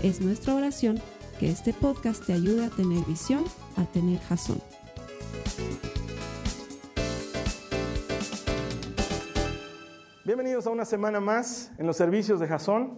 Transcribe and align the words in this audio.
Es 0.00 0.20
nuestra 0.20 0.54
oración 0.54 1.00
que 1.40 1.50
este 1.50 1.72
podcast 1.72 2.24
te 2.24 2.32
ayude 2.32 2.66
a 2.66 2.70
tener 2.70 3.04
visión, 3.04 3.42
a 3.76 3.84
tener 3.84 4.20
jazón. 4.20 4.62
Bienvenidos 10.24 10.68
a 10.68 10.70
una 10.70 10.84
semana 10.84 11.18
más 11.18 11.72
en 11.78 11.86
los 11.88 11.96
servicios 11.96 12.38
de 12.38 12.46
Jazón. 12.46 12.94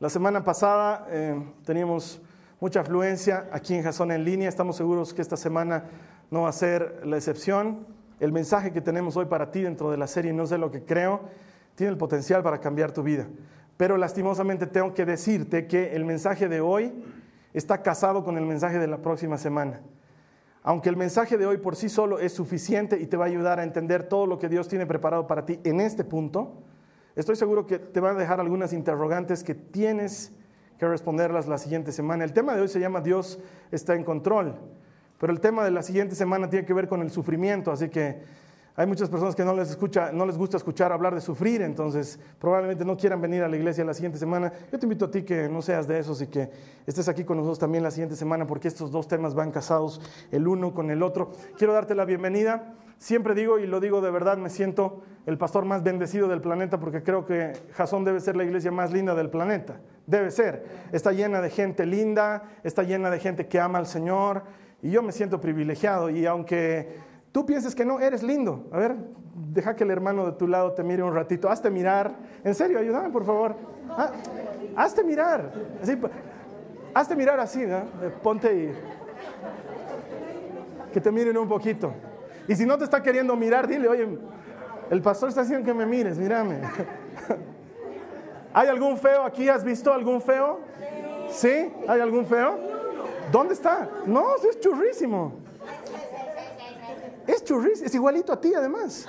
La 0.00 0.08
semana 0.08 0.42
pasada 0.42 1.06
eh, 1.10 1.38
teníamos 1.66 2.22
mucha 2.60 2.80
afluencia 2.80 3.50
aquí 3.52 3.74
en 3.74 3.82
Jazón 3.82 4.10
en 4.10 4.24
línea. 4.24 4.48
Estamos 4.48 4.76
seguros 4.76 5.12
que 5.12 5.20
esta 5.20 5.36
semana 5.36 5.84
no 6.30 6.42
va 6.42 6.48
a 6.48 6.52
ser 6.52 7.02
la 7.04 7.18
excepción. 7.18 7.86
El 8.20 8.32
mensaje 8.32 8.72
que 8.72 8.80
tenemos 8.80 9.18
hoy 9.18 9.26
para 9.26 9.50
ti 9.50 9.60
dentro 9.60 9.90
de 9.90 9.98
la 9.98 10.06
serie 10.06 10.32
No 10.32 10.46
sé 10.46 10.56
lo 10.56 10.70
que 10.70 10.82
creo 10.82 11.28
tiene 11.74 11.92
el 11.92 11.98
potencial 11.98 12.42
para 12.42 12.58
cambiar 12.58 12.92
tu 12.92 13.02
vida. 13.02 13.26
Pero 13.76 13.96
lastimosamente 13.96 14.66
tengo 14.66 14.94
que 14.94 15.04
decirte 15.04 15.66
que 15.66 15.94
el 15.94 16.04
mensaje 16.04 16.48
de 16.48 16.60
hoy 16.60 16.92
está 17.54 17.82
casado 17.82 18.24
con 18.24 18.38
el 18.38 18.46
mensaje 18.46 18.78
de 18.78 18.86
la 18.86 18.98
próxima 18.98 19.38
semana. 19.38 19.80
Aunque 20.62 20.88
el 20.88 20.96
mensaje 20.96 21.36
de 21.38 21.46
hoy 21.46 21.58
por 21.58 21.74
sí 21.74 21.88
solo 21.88 22.18
es 22.18 22.32
suficiente 22.32 23.00
y 23.00 23.06
te 23.06 23.16
va 23.16 23.24
a 23.24 23.28
ayudar 23.28 23.58
a 23.58 23.64
entender 23.64 24.04
todo 24.04 24.26
lo 24.26 24.38
que 24.38 24.48
Dios 24.48 24.68
tiene 24.68 24.86
preparado 24.86 25.26
para 25.26 25.44
ti 25.44 25.58
en 25.64 25.80
este 25.80 26.04
punto, 26.04 26.62
estoy 27.16 27.34
seguro 27.34 27.66
que 27.66 27.78
te 27.78 28.00
va 28.00 28.10
a 28.10 28.14
dejar 28.14 28.40
algunas 28.40 28.72
interrogantes 28.72 29.42
que 29.42 29.54
tienes 29.54 30.32
que 30.78 30.86
responderlas 30.86 31.48
la 31.48 31.58
siguiente 31.58 31.90
semana. 31.90 32.24
El 32.24 32.32
tema 32.32 32.54
de 32.54 32.62
hoy 32.62 32.68
se 32.68 32.78
llama 32.78 33.00
Dios 33.00 33.40
está 33.72 33.94
en 33.94 34.04
control, 34.04 34.54
pero 35.18 35.32
el 35.32 35.40
tema 35.40 35.64
de 35.64 35.72
la 35.72 35.82
siguiente 35.82 36.14
semana 36.14 36.48
tiene 36.48 36.64
que 36.64 36.74
ver 36.74 36.88
con 36.88 37.02
el 37.02 37.10
sufrimiento, 37.10 37.72
así 37.72 37.88
que 37.88 38.22
hay 38.74 38.86
muchas 38.86 39.10
personas 39.10 39.36
que 39.36 39.44
no 39.44 39.54
les, 39.54 40.38
gusta 40.38 40.56
escuchar 40.56 40.92
hablar 40.92 41.14
de 41.14 41.20
sufrir, 41.20 41.60
entonces 41.60 42.18
probablemente 42.38 42.86
no 42.86 42.96
quieran 42.96 43.20
venir 43.20 43.42
a 43.42 43.48
la 43.48 43.56
iglesia 43.56 43.84
la 43.84 43.92
siguiente 43.92 44.18
semana. 44.18 44.50
Yo 44.70 44.78
te 44.78 44.86
invito 44.86 45.04
a 45.04 45.10
ti 45.10 45.24
que 45.24 45.46
no 45.48 45.60
seas 45.60 45.86
de 45.86 45.98
esos 45.98 46.22
y 46.22 46.28
que 46.28 46.48
estés 46.86 47.06
aquí 47.06 47.22
con 47.22 47.36
nosotros 47.36 47.58
también 47.58 47.84
la 47.84 47.90
siguiente 47.90 48.16
semana, 48.16 48.46
porque 48.46 48.68
estos 48.68 48.90
dos 48.90 49.06
temas 49.08 49.34
van 49.34 49.50
casados 49.50 50.00
el 50.30 50.48
uno 50.48 50.72
con 50.72 50.90
el 50.90 51.02
otro. 51.02 51.32
Quiero 51.58 51.74
darte 51.74 51.94
la 51.94 52.06
bienvenida. 52.06 52.74
Siempre 52.96 53.34
digo, 53.34 53.58
y 53.58 53.66
lo 53.66 53.78
digo 53.78 54.00
de 54.00 54.10
verdad, 54.10 54.38
me 54.38 54.48
siento 54.48 55.02
el 55.26 55.36
pastor 55.36 55.66
más 55.66 55.82
bendecido 55.82 56.28
del 56.28 56.40
planeta 56.40 56.80
porque 56.80 57.02
creo 57.02 57.26
que 57.26 57.52
Jasón 57.74 58.04
debe 58.04 58.20
ser 58.20 58.36
la 58.36 58.44
iglesia 58.44 58.70
más 58.70 58.90
linda 58.90 59.14
del 59.14 59.28
planeta. 59.28 59.80
Debe 60.06 60.30
ser. 60.30 60.64
Está 60.92 61.12
llena 61.12 61.42
de 61.42 61.50
gente 61.50 61.84
linda, 61.84 62.44
está 62.64 62.84
llena 62.84 63.10
de 63.10 63.18
gente 63.18 63.48
que 63.48 63.60
ama 63.60 63.78
al 63.78 63.86
Señor 63.86 64.44
y 64.80 64.90
yo 64.90 65.02
me 65.02 65.12
siento 65.12 65.40
privilegiado. 65.40 66.08
Y 66.08 66.24
aunque 66.24 67.11
Tú 67.32 67.46
piensas 67.46 67.74
que 67.74 67.84
no, 67.84 67.98
eres 67.98 68.22
lindo. 68.22 68.68
A 68.70 68.78
ver, 68.78 68.94
deja 69.34 69.74
que 69.74 69.84
el 69.84 69.90
hermano 69.90 70.26
de 70.26 70.32
tu 70.32 70.46
lado 70.46 70.72
te 70.72 70.82
mire 70.82 71.02
un 71.02 71.14
ratito. 71.14 71.48
Hazte 71.48 71.70
mirar. 71.70 72.14
En 72.44 72.54
serio, 72.54 72.78
ayúdame, 72.78 73.08
por 73.08 73.24
favor. 73.24 73.56
Ah, 73.88 74.12
hazte 74.76 75.02
mirar. 75.02 75.50
Hazte 76.94 77.16
mirar 77.16 77.40
así, 77.40 77.66
¿no? 77.66 77.78
Eh, 77.78 78.12
ponte 78.22 78.54
y... 78.54 78.72
Que 80.92 81.00
te 81.00 81.10
miren 81.10 81.38
un 81.38 81.48
poquito. 81.48 81.94
Y 82.46 82.54
si 82.54 82.66
no 82.66 82.76
te 82.76 82.84
está 82.84 83.02
queriendo 83.02 83.34
mirar, 83.34 83.66
dile, 83.66 83.88
oye, 83.88 84.06
el 84.90 85.00
pastor 85.00 85.30
está 85.30 85.40
haciendo 85.40 85.64
que 85.64 85.72
me 85.72 85.86
mires, 85.86 86.18
mírame. 86.18 86.60
¿Hay 88.52 88.68
algún 88.68 88.98
feo 88.98 89.22
aquí? 89.22 89.48
¿Has 89.48 89.64
visto 89.64 89.90
algún 89.90 90.20
feo? 90.20 90.60
¿Sí? 91.30 91.72
¿Hay 91.88 92.00
algún 92.00 92.26
feo? 92.26 92.58
¿Dónde 93.30 93.54
está? 93.54 93.88
No, 94.04 94.36
es 94.36 94.60
churrísimo. 94.60 95.41
Es 97.26 97.44
churris, 97.44 97.82
es 97.82 97.94
igualito 97.94 98.32
a 98.32 98.40
ti 98.40 98.54
además. 98.54 99.06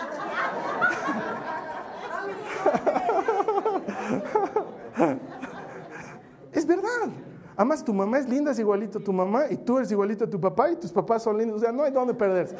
es 6.52 6.66
verdad. 6.66 7.10
Además, 7.56 7.84
tu 7.84 7.94
mamá 7.94 8.18
es 8.18 8.28
linda, 8.28 8.52
es 8.52 8.60
igualito 8.60 9.00
a 9.00 9.04
tu 9.04 9.14
mamá, 9.14 9.46
y 9.50 9.58
tú 9.58 9.78
eres 9.78 9.92
igualito 9.92 10.26
a 10.26 10.30
tu 10.30 10.42
papá, 10.42 10.72
y 10.72 10.76
tus 10.76 10.92
papás 10.92 11.24
son 11.24 11.38
lindos. 11.38 11.58
O 11.58 11.60
sea, 11.60 11.72
no 11.72 11.84
hay 11.84 11.92
dónde 11.92 12.14
perderse. 12.14 12.56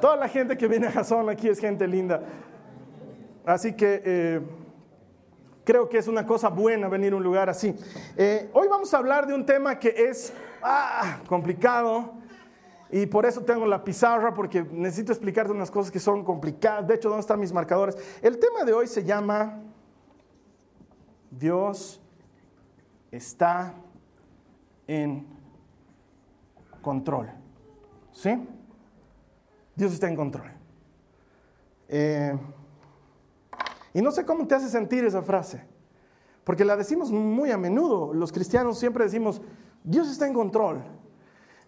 Toda 0.00 0.16
la 0.16 0.28
gente 0.28 0.56
que 0.56 0.68
viene 0.68 0.86
a 0.86 0.92
Jason 0.92 1.28
aquí 1.28 1.48
es 1.48 1.58
gente 1.58 1.86
linda. 1.86 2.22
Así 3.44 3.72
que 3.72 4.02
eh, 4.04 4.40
creo 5.64 5.88
que 5.88 5.98
es 5.98 6.06
una 6.06 6.24
cosa 6.24 6.48
buena 6.48 6.88
venir 6.88 7.12
a 7.12 7.16
un 7.16 7.22
lugar 7.22 7.50
así. 7.50 7.74
Eh, 8.16 8.48
hoy 8.52 8.68
vamos 8.68 8.94
a 8.94 8.98
hablar 8.98 9.26
de 9.26 9.34
un 9.34 9.44
tema 9.44 9.78
que 9.78 9.88
es 9.88 10.32
ah, 10.62 11.18
complicado 11.26 12.12
y 12.90 13.06
por 13.06 13.26
eso 13.26 13.42
tengo 13.42 13.66
la 13.66 13.84
pizarra, 13.84 14.32
porque 14.32 14.62
necesito 14.62 15.12
explicarte 15.12 15.52
unas 15.52 15.70
cosas 15.70 15.90
que 15.92 16.00
son 16.00 16.24
complicadas. 16.24 16.86
De 16.86 16.94
hecho, 16.94 17.08
¿dónde 17.08 17.20
están 17.20 17.38
mis 17.38 17.52
marcadores? 17.52 17.96
El 18.22 18.38
tema 18.38 18.64
de 18.64 18.72
hoy 18.72 18.86
se 18.86 19.04
llama 19.04 19.60
Dios 21.30 22.00
está 23.10 23.74
en 24.86 25.26
control. 26.80 27.30
¿Sí? 28.12 28.48
Dios 29.76 29.92
está 29.92 30.08
en 30.08 30.16
control. 30.16 30.50
Eh, 31.88 32.36
y 33.94 34.02
no 34.02 34.10
sé 34.10 34.24
cómo 34.24 34.46
te 34.46 34.54
hace 34.54 34.68
sentir 34.68 35.04
esa 35.04 35.22
frase, 35.22 35.64
porque 36.44 36.64
la 36.64 36.76
decimos 36.76 37.10
muy 37.10 37.50
a 37.50 37.58
menudo. 37.58 38.12
Los 38.12 38.32
cristianos 38.32 38.78
siempre 38.78 39.04
decimos, 39.04 39.40
Dios 39.84 40.10
está 40.10 40.26
en 40.26 40.34
control. 40.34 40.82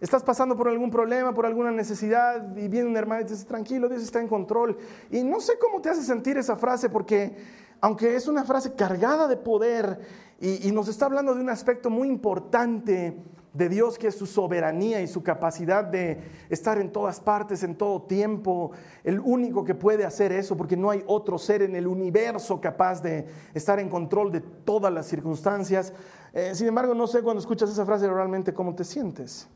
Estás 0.01 0.23
pasando 0.23 0.57
por 0.57 0.67
algún 0.67 0.89
problema, 0.89 1.31
por 1.31 1.45
alguna 1.45 1.71
necesidad 1.71 2.57
y 2.57 2.67
viene 2.67 2.89
un 2.89 2.97
hermano 2.97 3.21
y 3.21 3.25
te 3.25 3.35
tranquilo, 3.45 3.87
Dios 3.87 4.01
está 4.01 4.19
en 4.19 4.27
control. 4.27 4.75
Y 5.11 5.23
no 5.23 5.39
sé 5.39 5.53
cómo 5.61 5.79
te 5.79 5.89
hace 5.89 6.01
sentir 6.01 6.37
esa 6.37 6.55
frase 6.55 6.89
porque 6.89 7.37
aunque 7.79 8.15
es 8.15 8.27
una 8.27 8.43
frase 8.43 8.73
cargada 8.73 9.27
de 9.27 9.37
poder 9.37 9.99
y, 10.39 10.67
y 10.67 10.71
nos 10.71 10.87
está 10.87 11.05
hablando 11.05 11.35
de 11.35 11.41
un 11.41 11.51
aspecto 11.51 11.91
muy 11.91 12.07
importante 12.07 13.15
de 13.53 13.69
Dios 13.69 13.99
que 13.99 14.07
es 14.07 14.15
su 14.15 14.25
soberanía 14.25 15.01
y 15.01 15.07
su 15.07 15.21
capacidad 15.21 15.83
de 15.83 16.19
estar 16.49 16.79
en 16.79 16.91
todas 16.91 17.19
partes, 17.19 17.61
en 17.61 17.75
todo 17.75 18.01
tiempo, 18.01 18.71
el 19.03 19.19
único 19.19 19.63
que 19.63 19.75
puede 19.75 20.03
hacer 20.03 20.31
eso, 20.31 20.57
porque 20.57 20.77
no 20.77 20.89
hay 20.89 21.03
otro 21.05 21.37
ser 21.37 21.61
en 21.61 21.75
el 21.75 21.85
universo 21.85 22.59
capaz 22.59 23.03
de 23.03 23.27
estar 23.53 23.79
en 23.79 23.87
control 23.87 24.31
de 24.31 24.41
todas 24.41 24.91
las 24.91 25.05
circunstancias. 25.05 25.93
Eh, 26.33 26.55
sin 26.55 26.67
embargo, 26.67 26.95
no 26.95 27.05
sé 27.05 27.21
cuando 27.21 27.39
escuchas 27.39 27.69
esa 27.69 27.85
frase 27.85 28.07
realmente 28.07 28.51
cómo 28.51 28.73
te 28.73 28.83
sientes. 28.83 29.47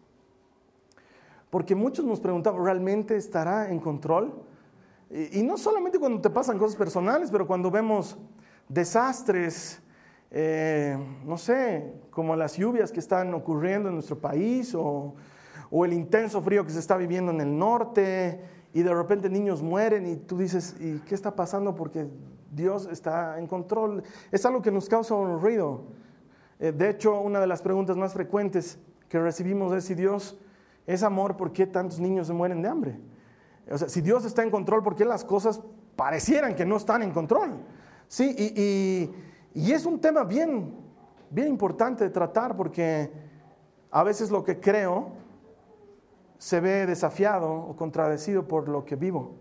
Porque 1.50 1.76
muchos 1.76 2.06
nos 2.06 2.20
preguntamos, 2.20 2.64
¿realmente 2.64 3.16
estará 3.16 3.70
en 3.70 3.80
control? 3.80 4.34
Y, 5.10 5.44
no 5.44 5.58
solamente 5.58 6.00
cuando 6.00 6.20
te 6.20 6.30
pasan 6.30 6.58
cosas 6.58 6.76
personales, 6.76 7.30
pero 7.32 7.46
cuando 7.46 7.70
vemos 7.70 8.18
desastres, 8.68 9.82
eh, 10.32 10.98
no 11.24 11.38
sé, 11.38 11.94
como 12.10 12.36
las 12.36 12.58
lluvias 12.58 12.92
que 12.92 13.00
están 13.00 13.34
ocurriendo 13.34 13.90
en 13.90 13.96
nuestro 13.96 14.20
país 14.20 14.74
o, 14.76 15.14
o 15.70 15.86
el 15.86 15.94
intenso 15.94 16.42
frío 16.42 16.66
que 16.66 16.72
se 16.72 16.80
está 16.80 16.98
viviendo 16.98 17.32
en 17.32 17.42
el 17.42 17.58
norte 17.58 18.42
y 18.74 18.82
de 18.82 18.94
repente 18.94 19.30
niños 19.30 19.62
mueren 19.62 20.06
y 20.06 20.18
tú 20.18 20.38
dices, 20.38 20.76
¿y 20.80 21.00
qué 21.00 21.16
está 21.16 21.36
pasando? 21.36 21.76
Porque 21.76 22.08
Dios 22.52 22.88
está 22.92 23.38
en 23.40 23.48
control. 23.48 24.04
Es 24.32 24.46
algo 24.46 24.62
que 24.62 24.72
nos 24.72 24.90
causa 24.90 25.14
un 25.16 25.40
ruido. 25.40 25.84
Eh, 26.60 26.72
de 26.72 26.90
hecho, 26.90 27.20
una 27.20 27.40
de 27.40 27.48
las 27.48 27.62
preguntas 27.62 27.96
más 27.96 28.14
frecuentes 28.14 28.80
que 29.10 29.20
recibimos 29.20 29.74
es 29.74 29.86
si 29.86 29.96
Dios 29.96 30.38
es 30.88 31.04
amor, 31.04 31.36
¿por 31.36 31.52
qué 31.52 31.66
tantos 31.66 32.00
niños 32.00 32.28
se 32.28 32.34
mueren 32.34 32.62
de 32.62 32.70
hambre? 32.70 33.00
O 33.70 33.78
sea, 33.78 33.90
si 33.90 34.02
Dios 34.02 34.26
está 34.26 34.44
en 34.44 34.52
control, 34.52 34.84
¿por 34.84 34.96
qué 34.96 35.06
las 35.06 35.24
cosas 35.24 35.62
parecieran 35.96 36.56
que 36.56 36.66
no 36.66 36.78
están 36.78 37.02
en 37.02 37.12
control? 37.12 37.60
Sí, 38.08 38.36
y, 39.54 39.72
es 39.72 39.86
un 39.86 40.00
tema 40.00 40.24
bien, 40.24 40.76
bien 41.30 41.48
importante 41.48 42.04
de 42.04 42.10
tratar 42.10 42.56
porque 42.56 43.12
a 43.90 44.04
veces 44.04 44.30
lo 44.30 44.44
que 44.44 44.60
creo 44.60 45.14
se 46.38 46.60
ve 46.60 46.86
desafiado 46.86 47.52
o 47.52 47.76
contradecido 47.76 48.48
por 48.48 48.70
lo 48.70 48.86
que 48.86 48.96
vivo. 48.96 49.36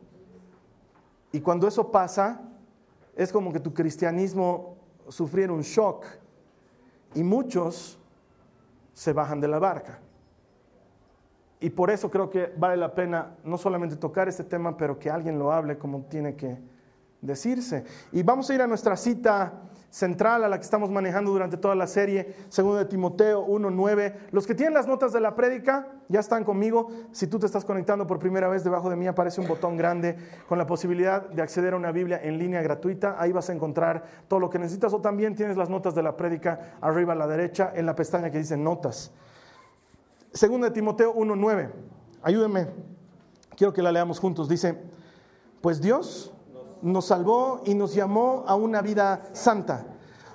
Y 1.32 1.40
cuando 1.40 1.66
eso 1.66 1.90
pasa, 1.90 2.40
es 3.16 3.32
como 3.32 3.52
que 3.52 3.60
tu 3.60 3.74
cristianismo 3.74 4.76
sufriera 5.08 5.52
un 5.52 5.62
shock 5.62 6.06
y 7.14 7.22
muchos 7.22 7.98
se 8.92 9.12
bajan 9.12 9.40
de 9.40 9.48
la 9.48 9.58
barca. 9.58 10.00
Y 11.64 11.70
por 11.70 11.90
eso 11.90 12.10
creo 12.10 12.28
que 12.28 12.52
vale 12.58 12.76
la 12.76 12.94
pena 12.94 13.36
no 13.42 13.56
solamente 13.56 13.96
tocar 13.96 14.28
este 14.28 14.44
tema, 14.44 14.76
pero 14.76 14.98
que 14.98 15.08
alguien 15.10 15.38
lo 15.38 15.50
hable 15.50 15.78
como 15.78 16.02
tiene 16.02 16.36
que 16.36 16.58
decirse. 17.22 17.84
Y 18.12 18.22
vamos 18.22 18.50
a 18.50 18.54
ir 18.54 18.60
a 18.60 18.66
nuestra 18.66 18.98
cita 18.98 19.62
central 19.88 20.44
a 20.44 20.48
la 20.48 20.58
que 20.58 20.64
estamos 20.64 20.90
manejando 20.90 21.30
durante 21.30 21.56
toda 21.56 21.74
la 21.74 21.86
serie, 21.86 22.34
segundo 22.50 22.76
de 22.76 22.84
Timoteo 22.84 23.46
1.9. 23.46 24.14
Los 24.30 24.46
que 24.46 24.54
tienen 24.54 24.74
las 24.74 24.86
notas 24.86 25.14
de 25.14 25.20
la 25.20 25.34
prédica 25.34 25.88
ya 26.10 26.20
están 26.20 26.44
conmigo. 26.44 26.90
Si 27.12 27.28
tú 27.28 27.38
te 27.38 27.46
estás 27.46 27.64
conectando 27.64 28.06
por 28.06 28.18
primera 28.18 28.48
vez, 28.48 28.62
debajo 28.62 28.90
de 28.90 28.96
mí 28.96 29.06
aparece 29.06 29.40
un 29.40 29.48
botón 29.48 29.78
grande 29.78 30.18
con 30.46 30.58
la 30.58 30.66
posibilidad 30.66 31.22
de 31.30 31.40
acceder 31.40 31.72
a 31.72 31.78
una 31.78 31.92
Biblia 31.92 32.20
en 32.22 32.36
línea 32.36 32.60
gratuita. 32.60 33.16
Ahí 33.18 33.32
vas 33.32 33.48
a 33.48 33.54
encontrar 33.54 34.04
todo 34.28 34.38
lo 34.38 34.50
que 34.50 34.58
necesitas 34.58 34.92
o 34.92 35.00
también 35.00 35.34
tienes 35.34 35.56
las 35.56 35.70
notas 35.70 35.94
de 35.94 36.02
la 36.02 36.14
prédica 36.14 36.76
arriba 36.82 37.14
a 37.14 37.16
la 37.16 37.26
derecha 37.26 37.72
en 37.74 37.86
la 37.86 37.94
pestaña 37.94 38.30
que 38.30 38.36
dice 38.36 38.58
notas. 38.58 39.14
Segundo 40.34 40.66
de 40.66 40.72
Timoteo 40.72 41.14
1.9. 41.14 41.70
Ayúdenme. 42.22 42.66
Quiero 43.56 43.72
que 43.72 43.82
la 43.82 43.92
leamos 43.92 44.18
juntos. 44.18 44.48
Dice, 44.48 44.76
pues 45.60 45.80
Dios 45.80 46.32
nos 46.82 47.06
salvó 47.06 47.62
y 47.64 47.74
nos 47.74 47.94
llamó 47.94 48.44
a 48.48 48.56
una 48.56 48.82
vida 48.82 49.22
santa, 49.32 49.86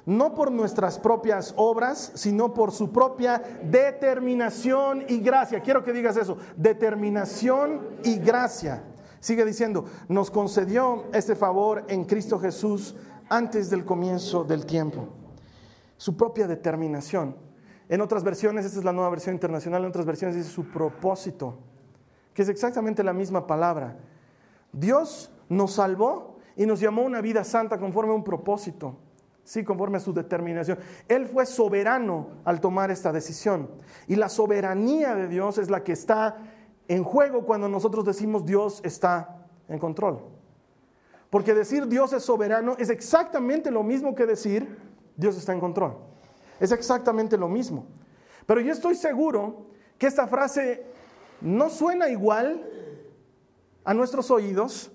no 0.06 0.34
por 0.34 0.51
nuestras 0.51 0.98
propias 0.98 1.54
obras, 1.57 2.13
sino 2.16 2.54
por 2.54 2.72
su 2.72 2.92
propia 2.92 3.44
determinación 3.62 5.04
y 5.10 5.19
gracia. 5.19 5.62
Quiero 5.62 5.84
que 5.84 5.92
digas 5.92 6.16
eso, 6.16 6.38
determinación 6.56 7.90
y 8.04 8.19
gracia. 8.19 8.84
Sigue 9.19 9.44
diciendo, 9.44 9.84
nos 10.07 10.31
concedió 10.31 11.04
este 11.12 11.36
favor 11.36 11.84
en 11.90 12.06
Cristo 12.06 12.40
Jesús 12.40 12.96
antes 13.28 13.69
del 13.69 13.84
comienzo 13.84 14.46
del 14.46 14.66
tiempo. 14.66 15.10
Su 15.98 16.16
propia 16.16 16.48
determinación. 16.48 17.49
En 17.89 18.01
otras 18.01 18.24
versiones, 18.24 18.65
esta 18.65 18.77
es 18.77 18.86
la 18.86 18.94
nueva 18.94 19.09
versión 19.09 19.33
internacional, 19.33 19.81
en 19.81 19.89
otras 19.89 20.06
versiones 20.06 20.36
dice 20.36 20.50
su 20.50 20.65
propósito, 20.65 21.57
que 22.36 22.44
es 22.44 22.50
exactamente 22.50 23.03
la 23.03 23.13
misma 23.13 23.47
palabra. 23.47 23.97
Dios 24.71 25.31
nos 25.50 25.74
salvó 25.74 26.38
y 26.56 26.68
nos 26.68 26.80
llamó 26.80 27.01
a 27.01 27.06
una 27.06 27.21
vida 27.21 27.44
santa 27.44 27.80
conforme 27.80 28.12
a 28.12 28.15
un 28.15 28.24
propósito, 28.24 28.95
sí, 29.44 29.63
conforme 29.63 29.97
a 29.97 30.01
su 30.01 30.13
determinación. 30.13 30.77
Él 31.07 31.25
fue 31.25 31.47
soberano 31.47 32.27
al 32.45 32.62
tomar 32.62 32.91
esta 32.91 33.12
decisión. 33.12 33.71
Y 34.07 34.15
la 34.15 34.30
soberanía 34.30 35.15
de 35.15 35.27
Dios 35.27 35.57
es 35.57 35.71
la 35.71 35.83
que 35.83 35.94
está 35.94 36.38
en 36.88 37.03
juego 37.03 37.44
cuando 37.44 37.68
nosotros 37.68 38.06
decimos 38.06 38.45
Dios 38.45 38.81
está 38.83 39.47
en 39.68 39.80
control. 39.80 40.19
Porque 41.31 41.56
decir 41.56 41.88
Dios 41.88 42.13
es 42.13 42.24
soberano 42.24 42.75
es 42.77 42.91
exactamente 42.91 43.71
lo 43.71 43.81
mismo 43.81 44.13
que 44.13 44.27
decir 44.27 44.77
Dios 45.15 45.38
está 45.38 45.53
en 45.53 45.59
control. 45.59 45.97
Es 46.59 46.71
exactamente 46.71 47.38
lo 47.38 47.47
mismo. 47.47 47.88
Pero 48.45 48.61
yo 48.61 48.73
estoy 48.73 48.95
seguro 48.95 49.67
que 49.97 50.07
esta 50.07 50.27
frase 50.27 50.85
no 51.41 51.69
suena 51.69 52.09
igual 52.09 52.67
a 53.83 53.94
nuestros 53.94 54.29
oídos 54.31 54.91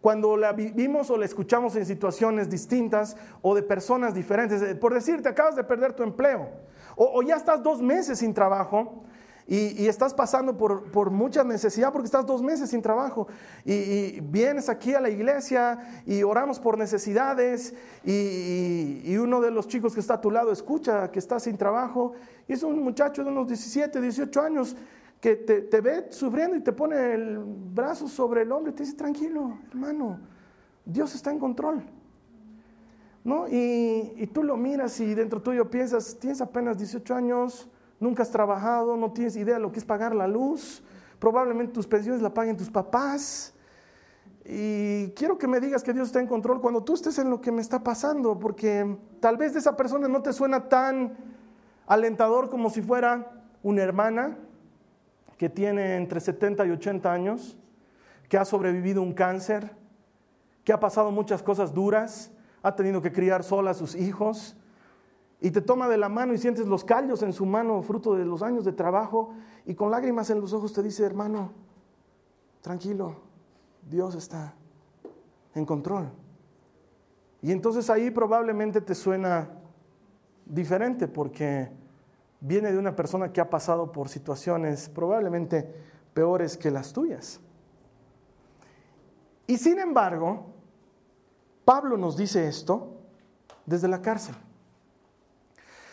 cuando 0.00 0.36
la 0.36 0.52
vivimos 0.52 1.10
o 1.10 1.16
la 1.16 1.24
escuchamos 1.24 1.74
en 1.76 1.86
situaciones 1.86 2.48
distintas 2.48 3.16
o 3.42 3.54
de 3.54 3.62
personas 3.62 4.14
diferentes. 4.14 4.74
Por 4.76 4.94
decirte, 4.94 5.28
acabas 5.28 5.56
de 5.56 5.64
perder 5.64 5.94
tu 5.94 6.02
empleo 6.02 6.48
o, 6.96 7.22
ya 7.22 7.36
estás 7.36 7.62
dos 7.62 7.82
meses 7.82 8.18
sin 8.18 8.32
trabajo. 8.32 9.04
Y, 9.48 9.86
estás 9.86 10.12
pasando 10.12 10.56
por, 10.56 10.90
por, 10.90 11.10
mucha 11.10 11.44
necesidad 11.44 11.92
porque 11.92 12.06
estás 12.06 12.26
dos 12.26 12.42
meses 12.42 12.70
sin 12.70 12.82
trabajo 12.82 13.28
y, 13.64 14.18
vienes 14.20 14.68
aquí 14.68 14.92
a 14.92 15.00
la 15.00 15.08
iglesia 15.08 16.02
y 16.04 16.24
oramos 16.24 16.58
por 16.58 16.76
necesidades 16.76 17.72
y, 18.04 19.16
uno 19.16 19.40
de 19.40 19.52
los 19.52 19.68
chicos 19.68 19.94
que 19.94 20.00
está 20.00 20.14
a 20.14 20.20
tu 20.20 20.32
lado 20.32 20.50
escucha 20.50 21.12
que 21.12 21.20
estás 21.20 21.44
sin 21.44 21.56
trabajo 21.56 22.14
y 22.48 22.54
es 22.54 22.64
un 22.64 22.82
muchacho 22.82 23.22
de 23.22 23.30
unos 23.30 23.46
17, 23.46 24.00
18 24.00 24.40
años 24.40 24.76
que 25.20 25.36
te, 25.36 25.80
ve 25.80 26.08
sufriendo 26.10 26.56
y 26.56 26.60
te 26.60 26.72
pone 26.72 27.14
el 27.14 27.38
brazo 27.38 28.08
sobre 28.08 28.42
el 28.42 28.50
hombro 28.50 28.72
y 28.72 28.74
te 28.74 28.82
dice, 28.82 28.96
tranquilo, 28.96 29.58
hermano, 29.70 30.18
Dios 30.84 31.14
está 31.14 31.30
en 31.30 31.38
control. 31.38 31.84
¿No? 33.22 33.48
Y, 33.48 34.12
y, 34.16 34.26
tú 34.28 34.44
lo 34.44 34.56
miras 34.56 35.00
y 35.00 35.14
dentro 35.14 35.42
tuyo 35.42 35.68
piensas, 35.68 36.16
tienes 36.20 36.40
apenas 36.40 36.78
18 36.78 37.12
años, 37.12 37.68
nunca 38.00 38.22
has 38.22 38.30
trabajado, 38.30 38.96
no 38.96 39.12
tienes 39.12 39.36
idea 39.36 39.54
de 39.54 39.60
lo 39.60 39.72
que 39.72 39.78
es 39.78 39.84
pagar 39.84 40.14
la 40.14 40.26
luz, 40.26 40.82
probablemente 41.18 41.72
tus 41.72 41.86
pensiones 41.86 42.22
la 42.22 42.32
paguen 42.32 42.56
tus 42.56 42.70
papás. 42.70 43.54
Y 44.44 45.08
quiero 45.10 45.38
que 45.38 45.48
me 45.48 45.58
digas 45.58 45.82
que 45.82 45.92
Dios 45.92 46.08
está 46.08 46.20
en 46.20 46.28
control 46.28 46.60
cuando 46.60 46.84
tú 46.84 46.94
estés 46.94 47.18
en 47.18 47.30
lo 47.30 47.40
que 47.40 47.50
me 47.50 47.60
está 47.60 47.82
pasando, 47.82 48.38
porque 48.38 48.96
tal 49.20 49.36
vez 49.36 49.54
de 49.54 49.58
esa 49.58 49.76
persona 49.76 50.06
no 50.06 50.22
te 50.22 50.32
suena 50.32 50.68
tan 50.68 51.16
alentador 51.86 52.48
como 52.48 52.70
si 52.70 52.80
fuera 52.80 53.42
una 53.62 53.82
hermana 53.82 54.38
que 55.36 55.48
tiene 55.48 55.96
entre 55.96 56.20
70 56.20 56.64
y 56.66 56.70
80 56.70 57.12
años, 57.12 57.56
que 58.28 58.38
ha 58.38 58.44
sobrevivido 58.44 59.02
un 59.02 59.12
cáncer, 59.12 59.74
que 60.64 60.72
ha 60.72 60.80
pasado 60.80 61.10
muchas 61.10 61.42
cosas 61.42 61.74
duras, 61.74 62.30
ha 62.62 62.74
tenido 62.74 63.02
que 63.02 63.12
criar 63.12 63.44
sola 63.44 63.72
a 63.72 63.74
sus 63.74 63.94
hijos, 63.94 64.56
y 65.40 65.50
te 65.50 65.60
toma 65.60 65.88
de 65.88 65.98
la 65.98 66.08
mano 66.08 66.32
y 66.32 66.38
sientes 66.38 66.66
los 66.66 66.84
callos 66.84 67.22
en 67.22 67.32
su 67.32 67.44
mano, 67.44 67.82
fruto 67.82 68.14
de 68.14 68.24
los 68.24 68.42
años 68.42 68.64
de 68.64 68.72
trabajo, 68.72 69.34
y 69.64 69.74
con 69.74 69.90
lágrimas 69.90 70.30
en 70.30 70.40
los 70.40 70.52
ojos 70.52 70.72
te 70.72 70.82
dice, 70.82 71.04
hermano, 71.04 71.52
tranquilo, 72.62 73.16
Dios 73.88 74.14
está 74.14 74.54
en 75.54 75.66
control. 75.66 76.10
Y 77.42 77.52
entonces 77.52 77.90
ahí 77.90 78.10
probablemente 78.10 78.80
te 78.80 78.94
suena 78.94 79.50
diferente 80.46 81.06
porque 81.06 81.70
viene 82.40 82.72
de 82.72 82.78
una 82.78 82.96
persona 82.96 83.32
que 83.32 83.40
ha 83.40 83.50
pasado 83.50 83.92
por 83.92 84.08
situaciones 84.08 84.88
probablemente 84.88 85.74
peores 86.14 86.56
que 86.56 86.70
las 86.70 86.92
tuyas. 86.92 87.40
Y 89.46 89.58
sin 89.58 89.78
embargo, 89.78 90.46
Pablo 91.64 91.96
nos 91.96 92.16
dice 92.16 92.48
esto 92.48 92.94
desde 93.64 93.88
la 93.88 94.00
cárcel. 94.00 94.34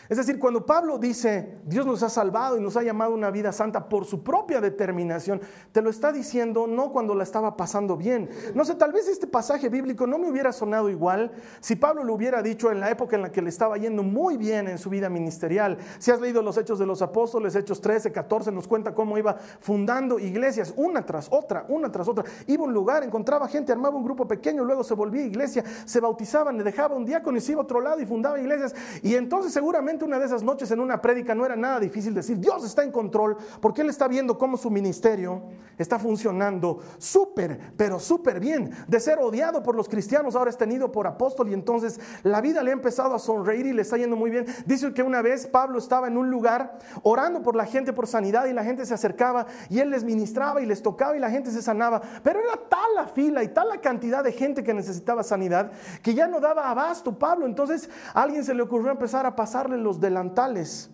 Es 0.09 0.17
decir, 0.17 0.37
cuando 0.37 0.65
Pablo 0.65 0.97
dice, 0.97 1.57
Dios 1.65 1.85
nos 1.85 2.03
ha 2.03 2.09
salvado 2.09 2.57
y 2.57 2.61
nos 2.61 2.75
ha 2.75 2.83
llamado 2.83 3.13
a 3.13 3.15
una 3.15 3.31
vida 3.31 3.51
santa 3.53 3.87
por 3.87 4.05
su 4.05 4.21
propia 4.21 4.59
determinación, 4.59 5.41
te 5.71 5.81
lo 5.81 5.89
está 5.89 6.11
diciendo 6.11 6.67
no 6.67 6.91
cuando 6.91 7.15
la 7.15 7.23
estaba 7.23 7.55
pasando 7.55 7.95
bien. 7.95 8.29
No 8.53 8.65
sé, 8.65 8.75
tal 8.75 8.91
vez 8.91 9.07
este 9.07 9.27
pasaje 9.27 9.69
bíblico 9.69 10.05
no 10.05 10.17
me 10.17 10.29
hubiera 10.29 10.51
sonado 10.51 10.89
igual 10.89 11.31
si 11.61 11.75
Pablo 11.75 12.03
lo 12.03 12.13
hubiera 12.13 12.41
dicho 12.41 12.69
en 12.69 12.81
la 12.81 12.89
época 12.89 13.15
en 13.15 13.21
la 13.21 13.31
que 13.31 13.41
le 13.41 13.49
estaba 13.49 13.77
yendo 13.77 14.03
muy 14.03 14.35
bien 14.35 14.67
en 14.67 14.77
su 14.77 14.89
vida 14.89 15.09
ministerial. 15.09 15.77
Si 15.99 16.11
has 16.11 16.19
leído 16.19 16.41
los 16.41 16.57
Hechos 16.57 16.79
de 16.79 16.85
los 16.85 17.01
Apóstoles, 17.01 17.55
Hechos 17.55 17.79
13, 17.79 18.11
14, 18.11 18.51
nos 18.51 18.67
cuenta 18.67 18.93
cómo 18.93 19.17
iba 19.17 19.37
fundando 19.59 20.19
iglesias, 20.19 20.73
una 20.75 21.05
tras 21.05 21.27
otra, 21.31 21.65
una 21.69 21.91
tras 21.91 22.07
otra. 22.09 22.25
Iba 22.47 22.63
a 22.63 22.67
un 22.67 22.73
lugar, 22.73 23.03
encontraba 23.03 23.47
gente, 23.47 23.71
armaba 23.71 23.95
un 23.95 24.03
grupo 24.03 24.27
pequeño, 24.27 24.65
luego 24.65 24.83
se 24.83 24.93
volvía 24.93 25.23
iglesia, 25.23 25.63
se 25.85 25.99
bautizaban, 26.01 26.57
le 26.57 26.63
dejaba 26.63 26.95
un 26.95 27.05
diácono 27.05 27.37
y 27.37 27.41
se 27.41 27.53
iba 27.53 27.61
a 27.61 27.63
otro 27.63 27.79
lado 27.79 28.01
y 28.01 28.05
fundaba 28.05 28.39
iglesias. 28.39 28.75
Y 29.01 29.15
entonces 29.15 29.53
seguramente 29.53 29.92
una 30.01 30.19
de 30.19 30.25
esas 30.25 30.43
noches 30.43 30.71
en 30.71 30.79
una 30.79 31.01
prédica 31.01 31.35
no 31.35 31.45
era 31.45 31.55
nada 31.55 31.79
difícil 31.79 32.13
decir, 32.13 32.39
Dios 32.39 32.63
está 32.63 32.83
en 32.83 32.91
control 32.91 33.37
porque 33.61 33.81
Él 33.81 33.89
está 33.89 34.07
viendo 34.07 34.37
cómo 34.37 34.57
su 34.57 34.69
ministerio 34.69 35.43
está 35.77 35.99
funcionando 35.99 36.79
súper, 36.97 37.73
pero 37.77 37.99
súper 37.99 38.39
bien. 38.39 38.71
De 38.87 38.99
ser 38.99 39.19
odiado 39.19 39.63
por 39.63 39.75
los 39.75 39.87
cristianos, 39.87 40.35
ahora 40.35 40.49
es 40.49 40.57
tenido 40.57 40.91
por 40.91 41.07
apóstol 41.07 41.49
y 41.49 41.53
entonces 41.53 41.99
la 42.23 42.41
vida 42.41 42.63
le 42.63 42.71
ha 42.71 42.73
empezado 42.73 43.15
a 43.15 43.19
sonreír 43.19 43.65
y 43.65 43.73
le 43.73 43.81
está 43.81 43.97
yendo 43.97 44.15
muy 44.15 44.31
bien. 44.31 44.45
Dice 44.65 44.93
que 44.93 45.03
una 45.03 45.21
vez 45.21 45.47
Pablo 45.47 45.77
estaba 45.77 46.07
en 46.07 46.17
un 46.17 46.29
lugar 46.29 46.79
orando 47.03 47.41
por 47.41 47.55
la 47.55 47.65
gente 47.65 47.93
por 47.93 48.07
sanidad 48.07 48.45
y 48.45 48.53
la 48.53 48.63
gente 48.63 48.85
se 48.85 48.93
acercaba 48.93 49.45
y 49.69 49.79
él 49.79 49.89
les 49.89 50.03
ministraba 50.03 50.61
y 50.61 50.65
les 50.65 50.81
tocaba 50.81 51.15
y 51.15 51.19
la 51.19 51.29
gente 51.29 51.51
se 51.51 51.61
sanaba. 51.61 52.01
Pero 52.23 52.39
era 52.39 52.57
tal 52.69 52.95
la 52.95 53.07
fila 53.07 53.43
y 53.43 53.49
tal 53.49 53.69
la 53.69 53.79
cantidad 53.79 54.23
de 54.23 54.31
gente 54.31 54.63
que 54.63 54.73
necesitaba 54.73 55.23
sanidad 55.23 55.71
que 56.01 56.13
ya 56.13 56.27
no 56.27 56.39
daba 56.39 56.69
abasto 56.69 57.17
Pablo. 57.17 57.45
Entonces 57.45 57.89
alguien 58.13 58.43
se 58.43 58.53
le 58.53 58.61
ocurrió 58.61 58.91
empezar 58.91 59.25
a 59.25 59.35
pasarle 59.35 59.77
los 59.83 59.99
delantales 59.99 60.89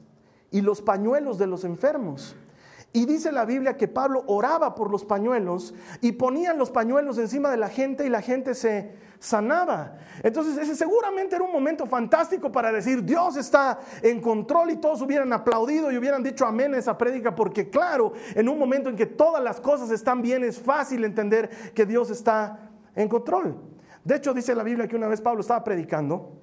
y 0.52 0.62
los 0.62 0.82
pañuelos 0.82 1.38
de 1.38 1.48
los 1.48 1.64
enfermos. 1.64 2.36
Y 2.92 3.06
dice 3.06 3.32
la 3.32 3.46
Biblia 3.46 3.78
que 3.78 3.88
Pablo 3.88 4.24
oraba 4.26 4.74
por 4.74 4.90
los 4.90 5.06
pañuelos 5.06 5.76
y 6.02 6.14
ponían 6.14 6.58
los 6.58 6.72
pañuelos 6.72 7.20
encima 7.20 7.52
de 7.52 7.58
la 7.58 7.70
gente 7.70 8.06
y 8.06 8.10
la 8.10 8.22
gente 8.22 8.56
se 8.56 8.96
sanaba. 9.20 9.98
Entonces 10.24 10.58
ese 10.58 10.76
seguramente 10.76 11.36
era 11.36 11.46
un 11.46 11.52
momento 11.52 11.86
fantástico 11.86 12.52
para 12.52 12.72
decir 12.72 13.04
Dios 13.04 13.38
está 13.38 13.80
en 14.02 14.20
control 14.20 14.72
y 14.72 14.78
todos 14.78 15.04
hubieran 15.04 15.32
aplaudido 15.34 15.92
y 15.92 15.98
hubieran 15.98 16.24
dicho 16.24 16.48
amén 16.48 16.74
a 16.74 16.80
esa 16.80 16.98
prédica 16.98 17.36
porque 17.36 17.70
claro, 17.70 18.14
en 18.34 18.50
un 18.50 18.58
momento 18.58 18.90
en 18.90 18.96
que 18.96 19.06
todas 19.06 19.44
las 19.44 19.62
cosas 19.62 19.92
están 19.92 20.24
bien 20.24 20.44
es 20.44 20.60
fácil 20.60 21.04
entender 21.04 21.72
que 21.76 21.86
Dios 21.86 22.10
está 22.10 22.72
en 22.96 23.08
control. 23.08 23.56
De 24.04 24.16
hecho 24.16 24.34
dice 24.34 24.56
la 24.56 24.64
Biblia 24.64 24.88
que 24.88 24.96
una 24.96 25.08
vez 25.08 25.22
Pablo 25.22 25.42
estaba 25.42 25.64
predicando 25.64 26.39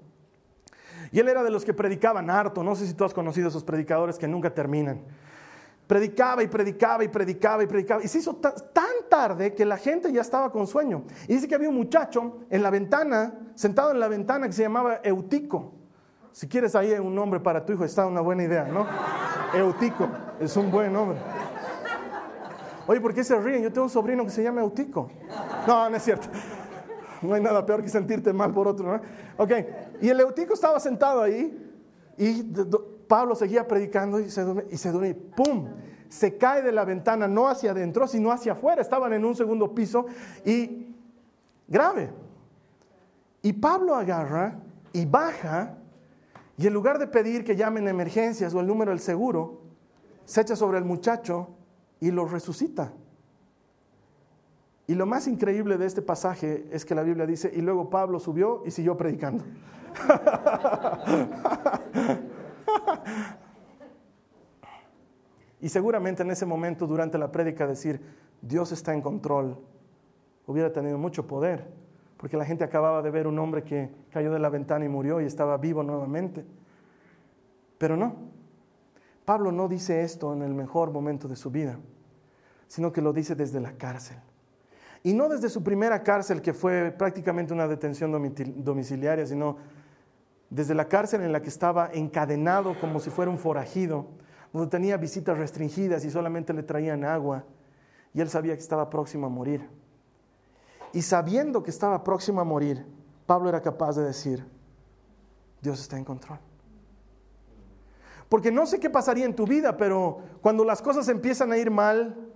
y 1.12 1.20
él 1.20 1.28
era 1.28 1.42
de 1.42 1.50
los 1.50 1.64
que 1.64 1.75
predicaban 1.75 2.30
harto. 2.30 2.62
No 2.62 2.75
sé 2.75 2.86
si 2.86 2.94
tú 2.94 3.04
has 3.04 3.14
conocido 3.14 3.48
esos 3.48 3.64
predicadores 3.64 4.18
que 4.18 4.28
nunca 4.28 4.52
terminan. 4.52 5.00
Predicaba 5.86 6.42
y 6.42 6.48
predicaba 6.48 7.04
y 7.04 7.08
predicaba 7.08 7.62
y 7.62 7.66
predicaba. 7.66 8.02
Y 8.02 8.08
se 8.08 8.18
hizo 8.18 8.34
tan 8.36 8.52
tarde 9.08 9.54
que 9.54 9.64
la 9.64 9.76
gente 9.76 10.12
ya 10.12 10.20
estaba 10.20 10.50
con 10.50 10.66
sueño. 10.66 11.04
Y 11.28 11.34
dice 11.34 11.46
que 11.46 11.54
había 11.54 11.68
un 11.68 11.76
muchacho 11.76 12.38
en 12.50 12.62
la 12.62 12.70
ventana, 12.70 13.34
sentado 13.54 13.92
en 13.92 14.00
la 14.00 14.08
ventana, 14.08 14.46
que 14.46 14.52
se 14.52 14.62
llamaba 14.62 15.00
Eutico. 15.04 15.72
Si 16.32 16.48
quieres 16.48 16.75
ahí 16.75 16.92
un 16.92 17.14
nombre 17.14 17.40
para 17.40 17.64
tu 17.64 17.72
hijo, 17.72 17.84
está 17.84 18.04
una 18.04 18.20
buena 18.20 18.42
idea, 18.42 18.64
¿no? 18.64 18.86
Eutico, 19.54 20.08
es 20.40 20.56
un 20.56 20.70
buen 20.70 20.92
nombre. 20.92 21.18
Oye, 22.88 23.00
¿por 23.00 23.14
qué 23.14 23.25
se 23.25 23.38
ríen? 23.40 23.62
Yo 23.62 23.72
tengo 23.72 23.84
un 23.84 23.90
sobrino 23.90 24.25
que 24.25 24.30
se 24.30 24.42
llama 24.42 24.60
Eutico. 24.60 25.08
No, 25.66 25.88
no 25.88 25.96
es 25.96 26.02
cierto. 26.02 26.28
No 27.23 27.35
hay 27.35 27.42
nada 27.42 27.64
peor 27.64 27.82
que 27.82 27.88
sentirte 27.88 28.32
mal 28.32 28.52
por 28.52 28.68
otro, 28.68 28.96
¿no? 28.96 29.02
Ok, 29.37 29.52
y 30.00 30.08
el 30.08 30.20
Eutico 30.20 30.54
estaba 30.54 30.80
sentado 30.80 31.23
ahí 31.23 31.56
y 32.16 32.42
Pablo 33.08 33.35
seguía 33.35 33.66
predicando 33.66 34.20
y 34.20 34.30
se 34.30 34.42
duerme, 34.42 34.64
y 34.70 34.76
se 34.76 34.90
duerme, 34.90 35.14
¡pum! 35.14 35.68
Se 36.08 36.37
cae 36.37 36.62
de 36.62 36.73
la 36.73 36.85
ventana, 36.85 37.26
no 37.26 37.49
hacia 37.49 37.73
adentro, 37.73 38.06
sino 38.06 38.30
hacia 38.30 38.52
afuera. 38.52 38.80
Estaban 38.80 39.12
en 39.12 39.25
un 39.25 39.35
segundo 39.35 39.75
piso 39.75 40.06
y 40.44 40.94
grave. 41.66 42.11
Y 43.42 43.52
Pablo 43.52 43.94
agarra 43.94 44.58
y 44.92 45.04
baja 45.04 45.76
y 46.58 46.66
en 46.66 46.73
lugar 46.73 46.99
de 46.99 47.06
pedir 47.06 47.44
que 47.44 47.54
llamen 47.54 47.87
emergencias 47.87 48.54
o 48.54 48.61
el 48.61 48.66
número 48.66 48.90
del 48.90 49.00
seguro, 49.00 49.61
se 50.25 50.40
echa 50.40 50.56
sobre 50.56 50.78
el 50.78 50.85
muchacho 50.85 51.50
y 52.00 52.11
lo 52.11 52.25
resucita. 52.25 52.92
Y 54.88 54.94
lo 54.94 55.04
más 55.04 55.26
increíble 55.26 55.78
de 55.78 55.86
este 55.86 56.00
pasaje 56.00 56.68
es 56.70 56.84
que 56.84 56.94
la 56.94 57.02
Biblia 57.02 57.26
dice, 57.26 57.50
y 57.52 57.60
luego 57.60 57.90
Pablo 57.90 58.20
subió 58.20 58.62
y 58.64 58.70
siguió 58.70 58.96
predicando. 58.96 59.44
y 65.60 65.68
seguramente 65.68 66.22
en 66.22 66.30
ese 66.30 66.46
momento, 66.46 66.86
durante 66.86 67.18
la 67.18 67.32
prédica, 67.32 67.66
decir, 67.66 68.00
Dios 68.40 68.70
está 68.70 68.94
en 68.94 69.02
control, 69.02 69.58
hubiera 70.46 70.72
tenido 70.72 70.98
mucho 70.98 71.26
poder, 71.26 71.66
porque 72.16 72.36
la 72.36 72.44
gente 72.44 72.62
acababa 72.62 73.02
de 73.02 73.10
ver 73.10 73.26
un 73.26 73.40
hombre 73.40 73.64
que 73.64 73.90
cayó 74.10 74.32
de 74.32 74.38
la 74.38 74.50
ventana 74.50 74.84
y 74.84 74.88
murió 74.88 75.20
y 75.20 75.24
estaba 75.24 75.56
vivo 75.56 75.82
nuevamente. 75.82 76.46
Pero 77.76 77.96
no, 77.96 78.14
Pablo 79.24 79.50
no 79.50 79.66
dice 79.66 80.02
esto 80.02 80.32
en 80.32 80.42
el 80.42 80.54
mejor 80.54 80.92
momento 80.92 81.26
de 81.26 81.34
su 81.34 81.50
vida, 81.50 81.76
sino 82.68 82.92
que 82.92 83.02
lo 83.02 83.12
dice 83.12 83.34
desde 83.34 83.58
la 83.60 83.72
cárcel. 83.72 84.18
Y 85.06 85.14
no 85.14 85.28
desde 85.28 85.48
su 85.48 85.62
primera 85.62 86.02
cárcel, 86.02 86.42
que 86.42 86.52
fue 86.52 86.90
prácticamente 86.90 87.54
una 87.54 87.68
detención 87.68 88.10
domiciliaria, 88.56 89.25
sino 89.25 89.56
desde 90.50 90.75
la 90.75 90.88
cárcel 90.88 91.20
en 91.20 91.30
la 91.30 91.40
que 91.40 91.48
estaba 91.48 91.90
encadenado 91.92 92.76
como 92.80 92.98
si 92.98 93.10
fuera 93.10 93.30
un 93.30 93.38
forajido, 93.38 94.08
donde 94.52 94.68
tenía 94.68 94.96
visitas 94.96 95.38
restringidas 95.38 96.04
y 96.04 96.10
solamente 96.10 96.52
le 96.52 96.64
traían 96.64 97.04
agua, 97.04 97.44
y 98.14 98.20
él 98.20 98.28
sabía 98.28 98.54
que 98.56 98.60
estaba 98.60 98.90
próximo 98.90 99.28
a 99.28 99.30
morir. 99.30 99.68
Y 100.92 101.02
sabiendo 101.02 101.62
que 101.62 101.70
estaba 101.70 102.02
próximo 102.02 102.40
a 102.40 102.44
morir, 102.44 102.84
Pablo 103.26 103.48
era 103.48 103.62
capaz 103.62 103.94
de 103.94 104.02
decir, 104.02 104.44
Dios 105.62 105.80
está 105.80 105.96
en 105.96 106.04
control. 106.04 106.40
Porque 108.28 108.50
no 108.50 108.66
sé 108.66 108.80
qué 108.80 108.90
pasaría 108.90 109.25
en 109.25 109.36
tu 109.36 109.46
vida, 109.46 109.76
pero 109.76 110.18
cuando 110.42 110.64
las 110.64 110.82
cosas 110.82 111.08
empiezan 111.08 111.52
a 111.52 111.58
ir 111.58 111.70
mal, 111.70 112.32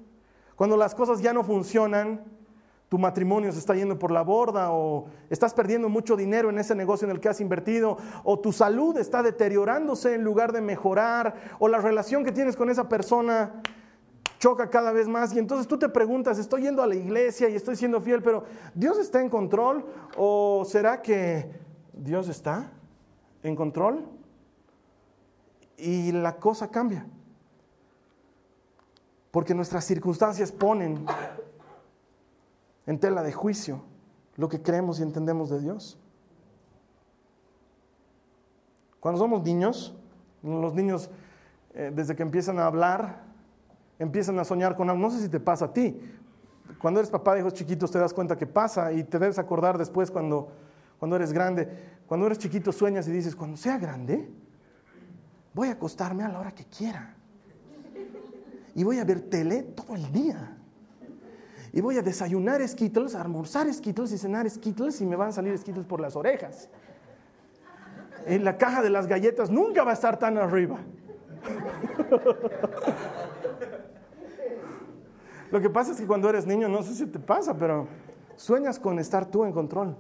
cuando 0.55 0.77
las 0.77 0.95
cosas 0.95 1.21
ya 1.21 1.33
no 1.33 1.43
funcionan, 1.43 2.39
tu 2.91 2.99
matrimonio 2.99 3.53
se 3.53 3.61
está 3.61 3.77
yendo 3.77 3.97
por 4.01 4.11
la 4.11 4.23
borda 4.23 4.73
o 4.73 5.07
estás 5.31 5.55
perdiendo 5.55 5.89
mucho 5.89 6.17
dinero 6.17 6.51
en 6.51 6.59
ese 6.59 6.75
negocio 6.75 7.07
en 7.07 7.13
el 7.13 7.21
que 7.21 7.29
has 7.29 7.41
invertido 7.41 7.97
o 8.25 8.41
tu 8.41 8.53
salud 8.53 8.99
está 8.99 9.23
deteriorándose 9.23 10.17
en 10.17 10.25
lugar 10.25 10.51
de 10.51 10.61
mejorar 10.61 11.37
o 11.61 11.69
la 11.69 11.79
relación 11.79 12.25
que 12.25 12.33
tienes 12.33 12.57
con 12.57 12.69
esa 12.69 12.89
persona 12.89 13.63
choca 14.41 14.71
cada 14.71 14.91
vez 14.91 15.07
más 15.07 15.33
y 15.33 15.39
entonces 15.39 15.69
tú 15.69 15.79
te 15.79 15.89
preguntas, 15.89 16.37
estoy 16.39 16.63
yendo 16.63 16.83
a 16.83 16.87
la 16.89 16.97
iglesia 16.97 17.49
y 17.49 17.55
estoy 17.55 17.77
siendo 17.77 18.01
fiel, 18.01 18.25
pero 18.25 18.43
¿Dios 18.75 18.99
está 18.99 19.21
en 19.21 19.29
control 19.31 19.87
o 20.17 20.65
será 20.67 21.01
que 21.01 21.49
Dios 21.93 22.29
está 22.29 22.73
en 23.45 23.55
control? 23.55 24.05
Y 25.77 26.11
la 26.11 26.39
cosa 26.39 26.73
cambia. 26.73 27.07
Porque 29.31 29.55
nuestras 29.55 29.85
circunstancias 29.85 30.51
ponen 30.51 31.07
en 32.87 32.99
tela 32.99 33.23
de 33.23 33.33
juicio 33.33 33.83
lo 34.37 34.49
que 34.49 34.63
creemos 34.63 35.01
y 35.01 35.03
entendemos 35.03 35.51
de 35.51 35.61
Dios. 35.61 35.99
Cuando 39.01 39.19
somos 39.19 39.43
niños, 39.43 39.95
los 40.43 40.75
niños 40.75 41.11
eh, 41.75 41.93
desde 41.95 42.17
que 42.17 42.23
empiezan 42.23 42.59
a 42.59 42.67
hablar, 42.67 43.23
empiezan 43.99 44.39
a 44.39 44.45
soñar 44.45 44.77
con 44.77 44.89
algo. 44.91 45.01
No 45.01 45.11
sé 45.11 45.21
si 45.21 45.29
te 45.29 45.41
pasa 45.41 45.67
a 45.67 45.73
ti. 45.73 46.01
Cuando 46.79 47.01
eres 47.01 47.11
papá 47.11 47.35
de 47.35 47.41
hijos 47.41 47.55
chiquitos 47.55 47.91
te 47.91 47.99
das 47.99 48.15
cuenta 48.15 48.37
que 48.37 48.47
pasa 48.47 48.93
y 48.93 49.05
te 49.05 49.19
debes 49.19 49.39
acordar 49.39 49.77
después 49.77 50.11
cuando, 50.11 50.49
cuando 50.99 51.17
eres 51.17 51.33
grande. 51.33 51.69
Cuando 52.07 52.27
eres 52.27 52.39
chiquito 52.39 52.73
sueñas 52.73 53.07
y 53.09 53.13
dices, 53.13 53.37
cuando 53.37 53.57
sea 53.57 53.79
grande, 53.79 54.29
voy 55.55 55.69
a 55.69 55.73
acostarme 55.73 56.25
a 56.25 56.29
la 56.29 56.41
hora 56.41 56.53
que 56.53 56.65
quiera. 56.65 57.15
Y 58.75 58.85
voy 58.85 58.99
a 58.99 59.05
ver 59.05 59.21
tele 59.29 59.63
todo 59.63 59.95
el 59.97 60.11
día 60.13 60.60
y 61.73 61.81
voy 61.81 61.99
a 61.99 62.03
desayunar 62.03 62.67
Skittles, 62.67 63.15
almorzar 63.15 63.73
Skittles 63.73 64.13
y 64.13 64.19
cenar 64.19 64.51
Skittles 64.51 65.01
y 65.01 65.07
me 65.07 65.17
van 65.17 65.29
a 65.29 65.33
salir 65.33 65.57
Skittles 65.57 65.87
por 65.87 66.01
las 66.01 66.17
orejas. 66.17 66.69
En 68.27 68.45
la 68.45 68.59
caja 68.59 68.83
de 68.83 68.91
las 68.91 69.07
galletas 69.07 69.51
nunca 69.51 69.85
va 69.85 69.93
a 69.93 69.95
estar 69.95 70.19
tan 70.19 70.37
arriba. 70.37 70.79
Lo 75.51 75.61
que 75.61 75.71
pasa 75.71 75.93
es 75.93 76.01
que 76.01 76.07
cuando 76.07 76.29
eres 76.29 76.47
niño, 76.47 76.69
no 76.69 76.83
sé 76.83 76.95
si 76.95 77.07
te 77.07 77.19
pasa, 77.19 77.57
pero 77.57 77.89
sueñas 78.37 78.79
con 78.79 78.99
estar 78.99 79.27
tú 79.27 79.45
en 79.45 79.53
control. 79.53 79.97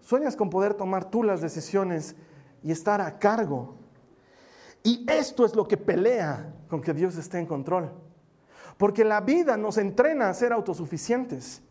Sueñas 0.00 0.36
con 0.36 0.50
poder 0.50 0.74
tomar 0.74 1.10
tú 1.10 1.22
las 1.22 1.40
decisiones 1.40 2.14
y 2.62 2.72
estar 2.72 3.00
a 3.00 3.18
cargo. 3.18 3.76
Y 4.82 5.06
esto 5.10 5.46
es 5.46 5.54
lo 5.54 5.66
que 5.66 5.78
pelea 5.78 6.52
con 6.68 6.82
que 6.82 6.92
Dios 6.92 7.16
esté 7.16 7.38
en 7.38 7.46
control. 7.46 7.90
Porque 8.76 9.04
la 9.04 9.20
vida 9.20 9.56
nos 9.56 9.78
entrena 9.78 10.28
a 10.28 10.34
ser 10.34 10.52
autosuficientes. 10.52 11.62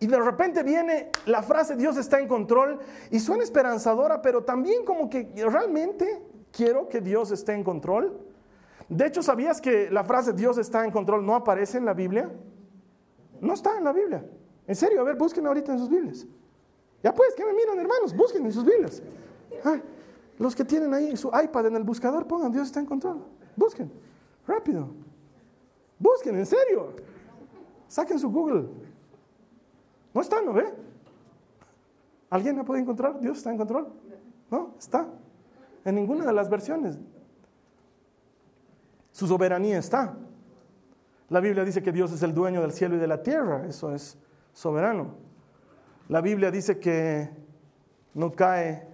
Y 0.00 0.06
de 0.06 0.20
repente 0.20 0.62
viene 0.62 1.10
la 1.26 1.42
frase 1.42 1.76
Dios 1.76 1.96
está 1.96 2.20
en 2.20 2.28
control 2.28 2.78
y 3.10 3.20
suena 3.20 3.42
esperanzadora, 3.42 4.20
pero 4.22 4.42
también 4.42 4.84
como 4.84 5.08
que 5.08 5.32
realmente 5.48 6.22
quiero 6.52 6.88
que 6.88 7.00
Dios 7.00 7.30
esté 7.30 7.52
en 7.52 7.64
control. 7.64 8.20
De 8.88 9.06
hecho, 9.06 9.22
¿sabías 9.22 9.60
que 9.60 9.90
la 9.90 10.04
frase 10.04 10.32
Dios 10.32 10.58
está 10.58 10.84
en 10.84 10.90
control 10.90 11.24
no 11.24 11.34
aparece 11.34 11.78
en 11.78 11.84
la 11.84 11.94
Biblia? 11.94 12.30
No 13.40 13.54
está 13.54 13.76
en 13.78 13.84
la 13.84 13.92
Biblia. 13.92 14.24
En 14.66 14.74
serio, 14.74 15.00
a 15.00 15.04
ver, 15.04 15.16
busquen 15.16 15.46
ahorita 15.46 15.72
en 15.72 15.78
sus 15.78 15.88
Biblias. 15.88 16.26
Ya 17.02 17.12
pues, 17.12 17.34
que 17.34 17.44
me 17.44 17.52
miran 17.52 17.78
hermanos, 17.78 18.14
busquen 18.16 18.44
en 18.46 18.52
sus 18.52 18.64
Biblias. 18.64 19.02
los 20.38 20.56
que 20.56 20.64
tienen 20.64 20.92
ahí 20.94 21.16
su 21.16 21.28
iPad 21.28 21.66
en 21.66 21.76
el 21.76 21.82
buscador, 21.84 22.26
pongan 22.26 22.50
Dios 22.50 22.66
está 22.66 22.80
en 22.80 22.86
control. 22.86 23.24
Busquen, 23.56 23.92
rápido. 24.46 24.88
Busquen, 25.98 26.36
en 26.36 26.46
serio. 26.46 26.92
Saquen 27.88 28.18
su 28.18 28.30
Google. 28.30 28.66
No 30.12 30.20
está, 30.20 30.40
¿no 30.42 30.52
ve? 30.52 30.72
¿Alguien 32.30 32.56
me 32.56 32.64
puede 32.64 32.80
encontrar? 32.80 33.20
¿Dios 33.20 33.38
está 33.38 33.50
en 33.50 33.58
control? 33.58 33.92
No, 34.50 34.74
está. 34.78 35.06
En 35.84 35.94
ninguna 35.94 36.24
de 36.24 36.32
las 36.32 36.48
versiones. 36.48 36.98
Su 39.12 39.26
soberanía 39.26 39.78
está. 39.78 40.16
La 41.28 41.40
Biblia 41.40 41.64
dice 41.64 41.82
que 41.82 41.92
Dios 41.92 42.12
es 42.12 42.22
el 42.22 42.34
dueño 42.34 42.60
del 42.60 42.72
cielo 42.72 42.96
y 42.96 42.98
de 42.98 43.06
la 43.06 43.22
tierra. 43.22 43.66
Eso 43.66 43.94
es 43.94 44.18
soberano. 44.52 45.14
La 46.08 46.20
Biblia 46.20 46.50
dice 46.50 46.78
que 46.78 47.30
no 48.14 48.32
cae 48.32 48.88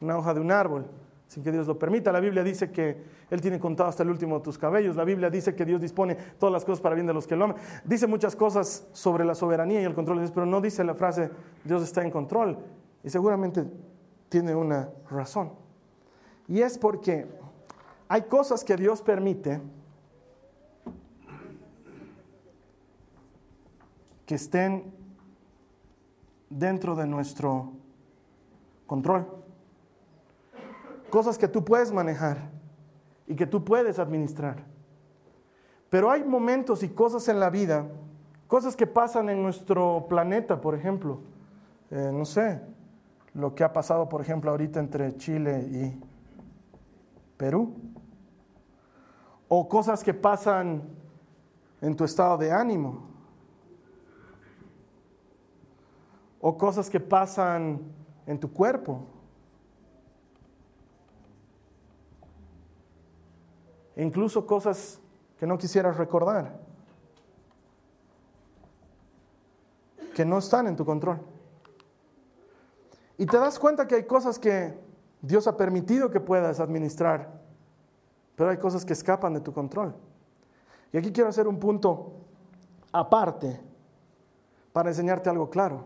una 0.00 0.16
hoja 0.16 0.34
de 0.34 0.40
un 0.40 0.50
árbol 0.50 0.86
sin 1.30 1.44
que 1.44 1.52
Dios 1.52 1.68
lo 1.68 1.78
permita. 1.78 2.10
La 2.10 2.18
Biblia 2.18 2.42
dice 2.42 2.72
que 2.72 3.04
Él 3.30 3.40
tiene 3.40 3.60
contado 3.60 3.88
hasta 3.88 4.02
el 4.02 4.10
último 4.10 4.38
de 4.38 4.42
tus 4.42 4.58
cabellos. 4.58 4.96
La 4.96 5.04
Biblia 5.04 5.30
dice 5.30 5.54
que 5.54 5.64
Dios 5.64 5.80
dispone 5.80 6.16
todas 6.40 6.52
las 6.52 6.64
cosas 6.64 6.80
para 6.80 6.96
bien 6.96 7.06
de 7.06 7.14
los 7.14 7.24
que 7.24 7.36
lo 7.36 7.44
aman. 7.44 7.56
Dice 7.84 8.08
muchas 8.08 8.34
cosas 8.34 8.88
sobre 8.90 9.24
la 9.24 9.36
soberanía 9.36 9.80
y 9.80 9.84
el 9.84 9.94
control 9.94 10.16
de 10.16 10.22
Dios, 10.22 10.32
pero 10.32 10.44
no 10.44 10.60
dice 10.60 10.82
la 10.82 10.96
frase 10.96 11.30
Dios 11.62 11.84
está 11.84 12.02
en 12.02 12.10
control. 12.10 12.58
Y 13.04 13.10
seguramente 13.10 13.64
tiene 14.28 14.56
una 14.56 14.90
razón. 15.08 15.52
Y 16.48 16.62
es 16.62 16.76
porque 16.76 17.28
hay 18.08 18.22
cosas 18.22 18.64
que 18.64 18.74
Dios 18.74 19.00
permite 19.00 19.60
que 24.26 24.34
estén 24.34 24.92
dentro 26.48 26.96
de 26.96 27.06
nuestro 27.06 27.70
control 28.88 29.40
cosas 31.10 31.36
que 31.36 31.48
tú 31.48 31.64
puedes 31.64 31.92
manejar 31.92 32.50
y 33.26 33.36
que 33.36 33.46
tú 33.46 33.64
puedes 33.64 33.98
administrar. 33.98 34.64
Pero 35.90 36.10
hay 36.10 36.24
momentos 36.24 36.82
y 36.82 36.88
cosas 36.88 37.28
en 37.28 37.40
la 37.40 37.50
vida, 37.50 37.86
cosas 38.46 38.76
que 38.76 38.86
pasan 38.86 39.28
en 39.28 39.42
nuestro 39.42 40.06
planeta, 40.08 40.60
por 40.60 40.74
ejemplo. 40.74 41.20
Eh, 41.90 42.10
no 42.12 42.24
sé, 42.24 42.60
lo 43.34 43.54
que 43.54 43.64
ha 43.64 43.72
pasado, 43.72 44.08
por 44.08 44.20
ejemplo, 44.20 44.50
ahorita 44.50 44.80
entre 44.80 45.16
Chile 45.16 45.68
y 45.70 46.00
Perú. 47.36 47.74
O 49.48 49.68
cosas 49.68 50.04
que 50.04 50.14
pasan 50.14 50.82
en 51.80 51.96
tu 51.96 52.04
estado 52.04 52.38
de 52.38 52.52
ánimo. 52.52 53.08
O 56.40 56.56
cosas 56.56 56.88
que 56.88 57.00
pasan 57.00 57.80
en 58.26 58.38
tu 58.38 58.52
cuerpo. 58.52 59.19
Incluso 64.02 64.46
cosas 64.46 65.00
que 65.38 65.46
no 65.46 65.58
quisieras 65.58 65.96
recordar. 65.96 66.58
que 70.14 70.24
no 70.24 70.38
están 70.38 70.66
en 70.66 70.76
tu 70.76 70.84
control. 70.84 71.18
Y 73.16 73.26
te 73.26 73.38
das 73.38 73.58
cuenta 73.58 73.86
que 73.86 73.94
hay 73.94 74.04
cosas 74.04 74.38
que 74.38 74.78
Dios 75.22 75.46
ha 75.46 75.56
permitido 75.56 76.10
que 76.10 76.20
puedas 76.20 76.60
administrar, 76.60 77.40
pero 78.36 78.50
hay 78.50 78.58
cosas 78.58 78.84
que 78.84 78.92
escapan 78.92 79.34
de 79.34 79.40
tu 79.40 79.52
control. 79.52 79.94
Y 80.92 80.98
aquí 80.98 81.12
quiero 81.12 81.28
hacer 81.28 81.46
un 81.46 81.58
punto 81.58 82.16
aparte 82.92 83.60
para 84.72 84.88
enseñarte 84.90 85.30
algo 85.30 85.50
claro. 85.50 85.84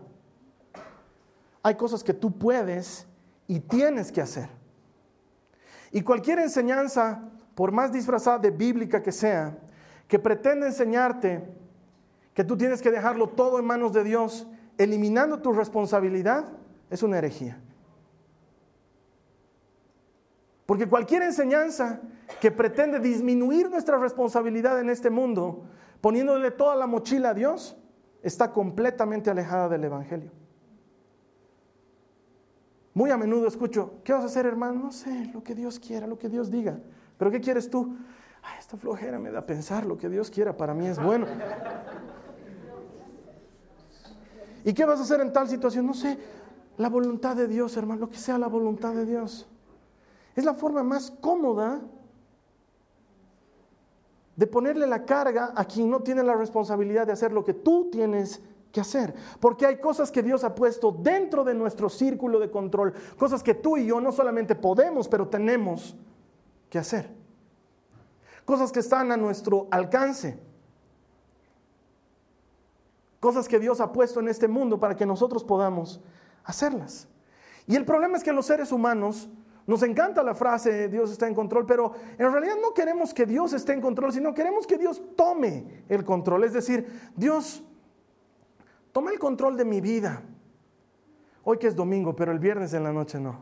Hay 1.61 1.75
cosas 1.75 2.03
que 2.03 2.13
tú 2.13 2.31
puedes 2.31 3.07
y 3.47 3.59
tienes 3.59 4.11
que 4.11 4.21
hacer. 4.21 4.49
Y 5.91 6.01
cualquier 6.01 6.39
enseñanza, 6.39 7.23
por 7.55 7.71
más 7.71 7.91
disfrazada 7.91 8.37
de 8.37 8.51
bíblica 8.51 9.01
que 9.01 9.11
sea, 9.11 9.57
que 10.07 10.19
pretende 10.19 10.67
enseñarte 10.67 11.43
que 12.33 12.43
tú 12.43 12.57
tienes 12.57 12.81
que 12.81 12.91
dejarlo 12.91 13.29
todo 13.29 13.57
en 13.57 13.65
manos 13.65 13.93
de 13.93 14.03
Dios, 14.03 14.45
eliminando 14.77 15.41
tu 15.41 15.53
responsabilidad, 15.53 16.45
es 16.89 17.01
una 17.01 17.17
herejía. 17.17 17.57
Porque 20.65 20.87
cualquier 20.87 21.23
enseñanza 21.23 22.01
que 22.41 22.51
pretende 22.51 22.99
disminuir 22.99 23.69
nuestra 23.69 23.97
responsabilidad 23.97 24.79
en 24.79 24.89
este 24.89 25.09
mundo, 25.09 25.63
poniéndole 26.01 26.51
toda 26.51 26.75
la 26.75 26.87
mochila 26.87 27.29
a 27.29 27.33
Dios, 27.33 27.77
está 28.21 28.51
completamente 28.51 29.29
alejada 29.29 29.69
del 29.69 29.85
Evangelio. 29.85 30.31
Muy 32.93 33.11
a 33.11 33.17
menudo 33.17 33.47
escucho, 33.47 33.99
¿qué 34.03 34.13
vas 34.13 34.23
a 34.23 34.25
hacer 34.25 34.45
hermano? 34.45 34.79
No 34.85 34.91
sé, 34.91 35.29
lo 35.33 35.43
que 35.43 35.53
Dios 35.53 35.79
quiera, 35.79 36.07
lo 36.07 36.17
que 36.17 36.29
Dios 36.29 36.49
diga. 36.49 36.79
¿Pero 37.17 37.31
qué 37.31 37.39
quieres 37.41 37.69
tú? 37.69 37.95
Ay, 38.43 38.57
esta 38.59 38.77
flojera 38.77 39.19
me 39.19 39.31
da 39.31 39.45
pensar, 39.45 39.85
lo 39.85 39.97
que 39.97 40.09
Dios 40.09 40.29
quiera 40.29 40.55
para 40.55 40.73
mí 40.73 40.87
es 40.87 41.01
bueno. 41.01 41.25
¿Y 44.63 44.73
qué 44.73 44.85
vas 44.85 44.99
a 44.99 45.03
hacer 45.03 45.21
en 45.21 45.31
tal 45.31 45.47
situación? 45.47 45.85
No 45.85 45.93
sé, 45.93 46.17
la 46.77 46.89
voluntad 46.89 47.35
de 47.35 47.47
Dios, 47.47 47.77
hermano, 47.77 48.01
lo 48.01 48.09
que 48.09 48.17
sea 48.17 48.37
la 48.37 48.47
voluntad 48.47 48.93
de 48.93 49.05
Dios. 49.05 49.47
Es 50.35 50.43
la 50.43 50.53
forma 50.53 50.83
más 50.83 51.11
cómoda 51.21 51.81
de 54.35 54.47
ponerle 54.47 54.85
la 54.85 55.05
carga 55.05 55.53
a 55.55 55.65
quien 55.65 55.89
no 55.89 56.01
tiene 56.01 56.23
la 56.23 56.35
responsabilidad 56.35 57.07
de 57.07 57.13
hacer 57.13 57.31
lo 57.31 57.43
que 57.43 57.53
tú 57.53 57.89
tienes 57.91 58.41
que 58.71 58.81
hacer. 58.81 59.13
Porque 59.39 59.65
hay 59.65 59.79
cosas 59.79 60.11
que 60.11 60.21
Dios 60.21 60.43
ha 60.43 60.53
puesto 60.53 60.91
dentro 60.91 61.43
de 61.43 61.53
nuestro 61.53 61.89
círculo 61.89 62.39
de 62.39 62.51
control, 62.51 62.93
cosas 63.17 63.41
que 63.41 63.53
tú 63.53 63.77
y 63.77 63.85
yo 63.85 64.01
no 64.01 64.11
solamente 64.11 64.55
podemos, 64.55 65.07
pero 65.07 65.27
tenemos 65.29 65.95
que 66.69 66.79
hacer. 66.79 67.09
Cosas 68.45 68.71
que 68.71 68.79
están 68.79 69.11
a 69.11 69.17
nuestro 69.17 69.67
alcance. 69.71 70.39
Cosas 73.19 73.47
que 73.47 73.59
Dios 73.59 73.81
ha 73.81 73.91
puesto 73.91 74.19
en 74.19 74.27
este 74.27 74.47
mundo 74.47 74.79
para 74.79 74.95
que 74.95 75.05
nosotros 75.05 75.43
podamos 75.43 75.99
hacerlas. 76.43 77.07
Y 77.67 77.75
el 77.75 77.85
problema 77.85 78.17
es 78.17 78.23
que 78.23 78.31
los 78.31 78.45
seres 78.45 78.71
humanos 78.71 79.29
nos 79.67 79.81
encanta 79.81 80.21
la 80.21 80.35
frase 80.35 80.89
Dios 80.89 81.11
está 81.11 81.27
en 81.27 81.33
control, 81.33 81.65
pero 81.65 81.93
en 82.19 82.31
realidad 82.31 82.55
no 82.61 82.73
queremos 82.73 83.13
que 83.13 83.25
Dios 83.25 83.53
esté 83.53 83.73
en 83.73 83.81
control, 83.81 84.13
sino 84.13 84.33
queremos 84.33 84.67
que 84.67 84.77
Dios 84.77 85.01
tome 85.15 85.83
el 85.89 86.05
control. 86.05 86.43
Es 86.43 86.53
decir, 86.53 87.11
Dios, 87.15 87.63
toma 88.91 89.11
el 89.11 89.17
control 89.17 89.57
de 89.57 89.65
mi 89.65 89.81
vida. 89.81 90.21
Hoy 91.43 91.57
que 91.57 91.67
es 91.67 91.75
domingo, 91.75 92.15
pero 92.15 92.31
el 92.31 92.39
viernes 92.39 92.73
en 92.73 92.83
la 92.83 92.93
noche 92.93 93.19
no. 93.19 93.37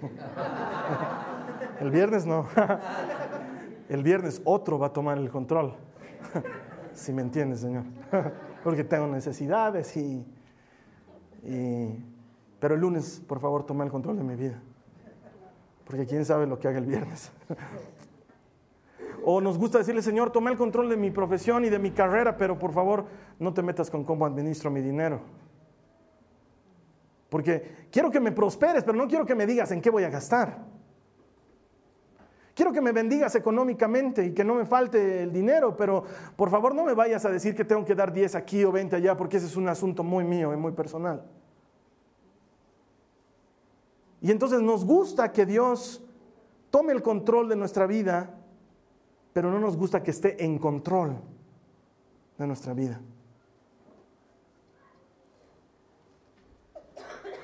El 1.80 1.90
viernes 1.90 2.26
no. 2.26 2.46
El 3.88 4.02
viernes 4.02 4.40
otro 4.44 4.78
va 4.78 4.86
a 4.88 4.92
tomar 4.92 5.18
el 5.18 5.30
control. 5.30 5.74
Si 6.94 7.12
me 7.12 7.22
entiendes, 7.22 7.60
Señor. 7.60 7.84
Porque 8.62 8.84
tengo 8.84 9.06
necesidades 9.08 9.96
y, 9.96 10.24
y... 11.42 12.04
Pero 12.60 12.76
el 12.76 12.80
lunes, 12.80 13.20
por 13.26 13.40
favor, 13.40 13.66
toma 13.66 13.84
el 13.84 13.90
control 13.90 14.16
de 14.16 14.24
mi 14.24 14.36
vida 14.36 14.60
porque 15.86 16.06
quién 16.06 16.24
sabe 16.24 16.46
lo 16.46 16.58
que 16.58 16.68
haga 16.68 16.78
el 16.78 16.86
viernes. 16.86 17.30
o 19.24 19.40
nos 19.40 19.58
gusta 19.58 19.78
decirle, 19.78 20.02
Señor, 20.02 20.30
toma 20.30 20.50
el 20.50 20.56
control 20.56 20.88
de 20.88 20.96
mi 20.96 21.10
profesión 21.10 21.64
y 21.64 21.68
de 21.68 21.78
mi 21.78 21.90
carrera, 21.90 22.36
pero 22.36 22.58
por 22.58 22.72
favor 22.72 23.06
no 23.38 23.52
te 23.52 23.62
metas 23.62 23.90
con 23.90 24.04
cómo 24.04 24.26
administro 24.26 24.70
mi 24.70 24.80
dinero. 24.80 25.20
Porque 27.28 27.86
quiero 27.90 28.10
que 28.10 28.20
me 28.20 28.32
prosperes, 28.32 28.84
pero 28.84 28.96
no 28.96 29.08
quiero 29.08 29.26
que 29.26 29.34
me 29.34 29.46
digas 29.46 29.70
en 29.72 29.80
qué 29.80 29.90
voy 29.90 30.04
a 30.04 30.10
gastar. 30.10 30.58
Quiero 32.54 32.72
que 32.72 32.80
me 32.80 32.92
bendigas 32.92 33.34
económicamente 33.34 34.24
y 34.26 34.32
que 34.32 34.44
no 34.44 34.54
me 34.54 34.64
falte 34.64 35.24
el 35.24 35.32
dinero, 35.32 35.76
pero 35.76 36.04
por 36.36 36.50
favor 36.50 36.72
no 36.74 36.84
me 36.84 36.94
vayas 36.94 37.24
a 37.24 37.30
decir 37.30 37.54
que 37.54 37.64
tengo 37.64 37.84
que 37.84 37.96
dar 37.96 38.12
10 38.12 38.36
aquí 38.36 38.64
o 38.64 38.70
20 38.70 38.94
allá, 38.94 39.16
porque 39.16 39.38
ese 39.38 39.46
es 39.46 39.56
un 39.56 39.68
asunto 39.68 40.04
muy 40.04 40.22
mío 40.22 40.52
y 40.52 40.56
muy 40.56 40.70
personal. 40.70 41.24
Y 44.20 44.30
entonces 44.30 44.62
nos 44.62 44.84
gusta 44.84 45.32
que 45.32 45.44
Dios 45.44 46.02
tome 46.70 46.92
el 46.92 47.02
control 47.02 47.48
de 47.48 47.56
nuestra 47.56 47.86
vida, 47.86 48.30
pero 49.32 49.50
no 49.50 49.58
nos 49.58 49.76
gusta 49.76 50.02
que 50.02 50.12
esté 50.12 50.44
en 50.44 50.58
control 50.58 51.20
de 52.38 52.46
nuestra 52.46 52.72
vida. 52.72 53.00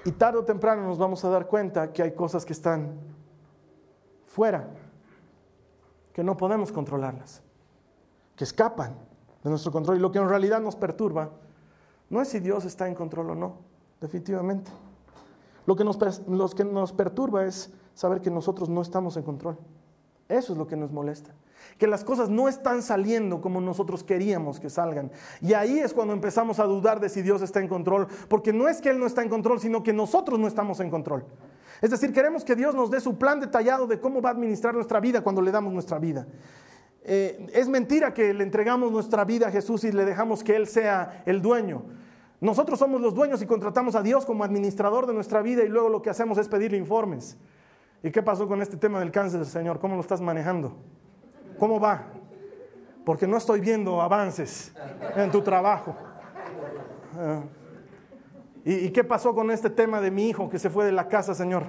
Y 0.05 0.13
tarde 0.13 0.39
o 0.39 0.45
temprano 0.45 0.83
nos 0.83 0.99
vamos 0.99 1.25
a 1.25 1.29
dar 1.29 1.47
cuenta 1.47 1.93
que 1.93 2.03
hay 2.03 2.13
cosas 2.15 2.47
que 2.47 2.53
están 2.53 2.93
fuera, 4.27 4.69
que 6.21 6.25
no 6.25 6.37
podemos 6.37 6.71
controlarlas, 6.71 7.41
que 8.37 8.45
escapan 8.45 8.95
de 9.43 9.49
nuestro 9.49 9.73
control. 9.73 9.97
Y 9.97 10.01
lo 10.01 10.13
que 10.13 10.19
en 10.19 10.29
realidad 10.29 10.61
nos 10.61 10.77
perturba 10.77 11.31
no 12.11 12.21
es 12.21 12.29
si 12.29 12.41
Dios 12.41 12.67
está 12.67 12.87
en 12.87 12.95
control 12.95 13.31
o 13.31 13.35
no, 13.35 13.55
definitivamente. 14.03 14.71
Lo 15.65 15.77
que, 15.77 15.83
nos, 15.83 15.97
que 16.55 16.65
nos 16.65 16.93
perturba 16.93 17.47
es 17.47 17.73
saber 17.95 18.21
que 18.21 18.31
nosotros 18.31 18.69
no 18.69 18.83
estamos 18.83 19.17
en 19.17 19.23
control. 19.23 19.57
Eso 20.29 20.53
es 20.53 20.59
lo 20.59 20.67
que 20.67 20.77
nos 20.77 20.93
molesta. 20.93 21.31
Que 21.79 21.87
las 21.87 22.05
cosas 22.05 22.29
no 22.29 22.51
están 22.51 22.83
saliendo 22.83 23.41
como 23.41 23.63
nosotros 23.63 24.05
queríamos 24.05 24.61
que 24.61 24.69
salgan. 24.69 25.11
Y 25.41 25.55
ahí 25.55 25.79
es 25.79 25.95
cuando 25.95 26.13
empezamos 26.13 26.59
a 26.59 26.65
dudar 26.65 27.01
de 27.01 27.09
si 27.09 27.23
Dios 27.23 27.41
está 27.41 27.61
en 27.61 27.69
control. 27.69 28.09
Porque 28.29 28.53
no 28.53 28.69
es 28.69 28.83
que 28.83 28.91
Él 28.91 29.01
no 29.01 29.07
está 29.07 29.23
en 29.23 29.31
control, 29.31 29.59
sino 29.59 29.83
que 29.83 29.95
nosotros 29.95 30.39
no 30.39 30.47
estamos 30.47 30.81
en 30.81 30.91
control. 30.91 31.25
Es 31.81 31.91
decir, 31.91 32.13
queremos 32.13 32.45
que 32.45 32.55
Dios 32.55 32.75
nos 32.75 32.91
dé 32.91 33.01
su 33.01 33.19
plan 33.19 33.41
detallado 33.41 33.87
de 33.87 34.01
cómo 34.01 34.21
va 34.21 34.31
a 34.31 34.33
administrar 34.33 34.75
nuestra 34.75 35.01
vida 35.01 35.23
cuando 35.23 35.41
le 35.41 35.51
damos 35.51 35.73
nuestra 35.73 35.99
vida. 35.99 36.27
Eh, 37.03 37.47
es 37.55 37.69
mentira 37.69 38.13
que 38.13 38.35
le 38.35 38.45
entregamos 38.45 38.93
nuestra 38.93 39.25
vida 39.25 39.49
a 39.49 39.51
Jesús 39.51 39.85
y 39.85 39.93
le 39.93 40.05
dejamos 40.05 40.45
que 40.45 40.57
Él 40.57 40.67
sea 40.67 41.23
el 41.25 41.41
dueño. 41.41 41.85
Nosotros 42.41 42.79
somos 42.79 43.01
los 43.01 43.15
dueños 43.15 43.41
y 43.43 43.47
contratamos 43.47 43.95
a 43.95 44.03
Dios 44.03 44.27
como 44.27 44.45
administrador 44.45 45.07
de 45.07 45.15
nuestra 45.15 45.41
vida 45.43 45.63
y 45.63 45.69
luego 45.69 45.89
lo 45.89 46.03
que 46.03 46.11
hacemos 46.11 46.37
es 46.39 46.49
pedirle 46.49 46.77
informes. 46.77 47.39
¿Y 48.03 48.11
qué 48.11 48.23
pasó 48.23 48.49
con 48.49 48.63
este 48.63 48.77
tema 48.77 48.99
del 49.01 49.11
cáncer, 49.11 49.45
Señor? 49.45 49.79
¿Cómo 49.79 49.95
lo 49.95 50.01
estás 50.01 50.21
manejando? 50.21 50.77
¿Cómo 51.59 51.79
va? 51.79 52.07
Porque 53.05 53.27
no 53.27 53.37
estoy 53.37 53.61
viendo 53.61 54.01
avances 54.01 54.73
en 55.17 55.31
tu 55.31 55.43
trabajo. 55.43 55.95
Ah. 57.19 57.43
¿Y, 58.65 58.91
qué 58.91 59.05
pasó 59.05 59.35
con 59.35 59.51
este 59.51 59.71
tema 59.71 60.01
de 60.01 60.11
mi 60.11 60.29
hijo 60.29 60.51
que 60.51 60.59
se 60.59 60.71
fue 60.71 60.85
de 60.85 60.93
la 60.93 61.09
casa, 61.09 61.35
Señor? 61.35 61.65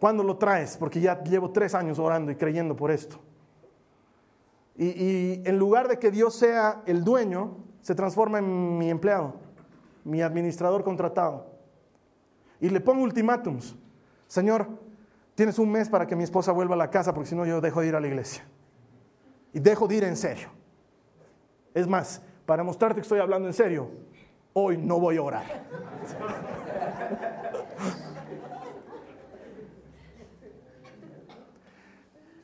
¿Cuándo 0.00 0.22
lo 0.22 0.36
traes? 0.36 0.76
Porque 0.76 1.00
ya 1.00 1.22
llevo 1.22 1.50
tres 1.50 1.74
años 1.74 1.98
orando 1.98 2.30
y 2.32 2.36
creyendo 2.36 2.74
por 2.74 2.90
esto. 2.90 3.18
Y, 4.76 4.86
y 4.86 5.42
en 5.44 5.58
lugar 5.58 5.88
de 5.88 5.98
que 5.98 6.10
Dios 6.10 6.34
sea 6.34 6.82
el 6.86 7.04
dueño, 7.04 7.56
se 7.80 7.94
transforma 7.94 8.38
en 8.38 8.78
mi 8.78 8.90
empleado 8.90 9.48
mi 10.08 10.22
administrador 10.22 10.84
contratado, 10.84 11.46
y 12.60 12.70
le 12.70 12.80
pongo 12.80 13.02
ultimátums. 13.02 13.76
Señor, 14.26 14.66
tienes 15.34 15.58
un 15.58 15.70
mes 15.70 15.88
para 15.90 16.06
que 16.06 16.16
mi 16.16 16.24
esposa 16.24 16.50
vuelva 16.50 16.74
a 16.74 16.78
la 16.78 16.90
casa 16.90 17.12
porque 17.12 17.28
si 17.28 17.36
no 17.36 17.44
yo 17.44 17.60
dejo 17.60 17.82
de 17.82 17.88
ir 17.88 17.94
a 17.94 18.00
la 18.00 18.08
iglesia. 18.08 18.44
Y 19.52 19.60
dejo 19.60 19.86
de 19.86 19.96
ir 19.96 20.04
en 20.04 20.16
serio. 20.16 20.48
Es 21.74 21.86
más, 21.86 22.22
para 22.46 22.64
mostrarte 22.64 22.96
que 22.96 23.02
estoy 23.02 23.20
hablando 23.20 23.48
en 23.48 23.54
serio, 23.54 23.90
hoy 24.52 24.78
no 24.78 24.98
voy 24.98 25.16
a 25.16 25.22
orar. 25.22 25.44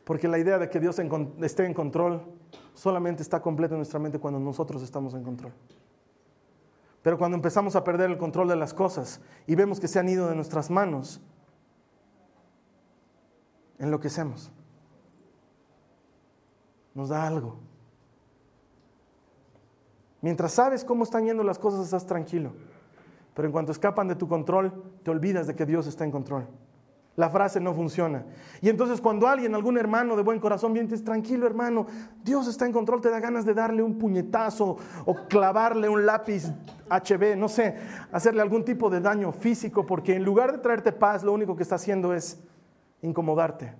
Porque 0.05 0.29
la 0.29 0.39
idea 0.39 0.59
de 0.59 0.69
que 0.69 0.81
Dios 0.81 1.01
esté 1.43 1.65
en 1.65 1.75
control 1.75 2.23
solamente 2.75 3.23
está 3.23 3.41
completa 3.41 3.75
en 3.75 3.79
nuestra 3.79 3.99
mente 3.99 4.19
cuando 4.19 4.39
nosotros 4.39 4.83
estamos 4.83 5.15
en 5.15 5.23
control. 5.23 5.53
Pero 7.03 7.19
cuando 7.19 7.37
empezamos 7.37 7.77
a 7.77 7.85
perder 7.85 8.11
el 8.11 8.19
control 8.19 8.49
de 8.49 8.57
las 8.57 8.73
cosas 8.75 9.21
y 9.47 9.55
vemos 9.55 9.81
que 9.81 9.89
se 9.89 9.99
han 9.99 10.09
ido 10.09 10.29
de 10.29 10.35
nuestras 10.35 10.71
manos, 10.71 11.21
enloquecemos. 13.79 14.51
Nos 16.95 17.09
da 17.09 17.27
algo. 17.27 17.59
Mientras 20.25 20.53
sabes 20.53 20.87
cómo 20.87 21.05
están 21.05 21.27
yendo 21.27 21.45
las 21.45 21.59
cosas, 21.59 21.85
estás 21.85 22.07
tranquilo. 22.07 22.53
Pero 23.35 23.47
en 23.47 23.53
cuanto 23.53 23.73
escapan 23.73 24.09
de 24.09 24.15
tu 24.15 24.27
control, 24.27 24.73
te 25.03 25.11
olvidas 25.11 25.47
de 25.47 25.55
que 25.55 25.67
Dios 25.67 25.87
está 25.87 26.05
en 26.05 26.11
control. 26.11 26.47
la 27.17 27.29
frase 27.29 27.61
no 27.61 27.75
funciona. 27.75 28.25
Y 28.63 28.71
entonces 28.71 29.03
cuando 29.03 29.29
alguien, 29.29 29.55
algún 29.55 29.77
hermano 29.77 30.17
de 30.17 30.23
buen 30.23 30.41
corazón 30.41 30.73
viene 30.73 30.89
y 30.89 30.93
dice, 30.93 31.05
tranquilo 31.05 31.47
hermano, 31.47 31.87
Dios 32.25 32.49
está 32.49 32.65
en 32.65 32.73
control, 32.73 33.03
te 33.03 33.11
da 33.11 33.21
ganas 33.21 33.45
de 33.45 33.53
darle 33.53 33.83
un 33.83 33.99
puñetazo 33.99 34.79
o 35.05 35.15
clavarle 35.29 35.91
un 35.91 36.07
lápiz 36.07 36.51
HB, 36.89 37.37
no 37.37 37.51
sé, 37.51 37.77
hacerle 38.11 38.41
algún 38.41 38.65
tipo 38.65 38.89
de 38.89 39.01
daño 39.01 39.31
físico, 39.31 39.85
porque 39.85 40.17
en 40.17 40.25
lugar 40.25 40.53
de 40.53 40.59
traerte 40.59 40.91
paz, 40.91 41.23
lo 41.23 41.35
único 41.35 41.55
que 41.55 41.63
está 41.65 41.75
haciendo 41.75 42.15
es 42.15 42.41
incomodarte. 43.03 43.75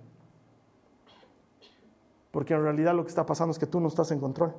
Porque 2.29 2.53
en 2.53 2.61
realidad 2.61 2.93
lo 2.93 3.03
que 3.03 3.09
está 3.09 3.25
pasando 3.25 3.51
es 3.51 3.57
que 3.57 3.65
tú 3.65 3.79
no 3.79 3.87
estás 3.87 4.11
en 4.11 4.19
control. 4.19 4.53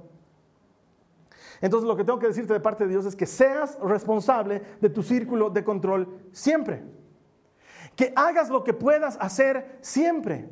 Entonces 1.60 1.88
lo 1.88 1.96
que 1.96 2.04
tengo 2.04 2.18
que 2.18 2.26
decirte 2.26 2.52
de 2.52 2.60
parte 2.60 2.84
de 2.84 2.90
Dios 2.90 3.06
es 3.06 3.16
que 3.16 3.26
seas 3.26 3.78
responsable 3.80 4.62
de 4.80 4.90
tu 4.90 5.02
círculo 5.02 5.50
de 5.50 5.64
control 5.64 6.08
siempre 6.32 6.82
que 7.96 8.12
hagas 8.14 8.50
lo 8.50 8.62
que 8.62 8.74
puedas 8.74 9.16
hacer 9.20 9.78
siempre. 9.80 10.48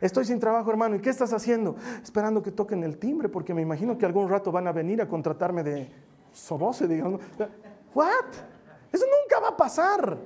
Estoy 0.00 0.24
sin 0.24 0.40
trabajo, 0.40 0.70
hermano, 0.70 0.96
¿y 0.96 1.00
qué 1.00 1.10
estás 1.10 1.32
haciendo? 1.32 1.76
Esperando 2.02 2.42
que 2.42 2.50
toquen 2.50 2.82
el 2.82 2.98
timbre, 2.98 3.28
porque 3.28 3.54
me 3.54 3.62
imagino 3.62 3.96
que 3.96 4.04
algún 4.04 4.28
rato 4.28 4.50
van 4.50 4.66
a 4.66 4.72
venir 4.72 5.00
a 5.00 5.08
contratarme 5.08 5.62
de 5.62 5.90
sobose, 6.32 6.88
digamos. 6.88 7.20
¿What? 7.94 8.26
Eso 8.90 9.04
nunca 9.06 9.40
va 9.40 9.48
a 9.48 9.56
pasar. 9.56 10.18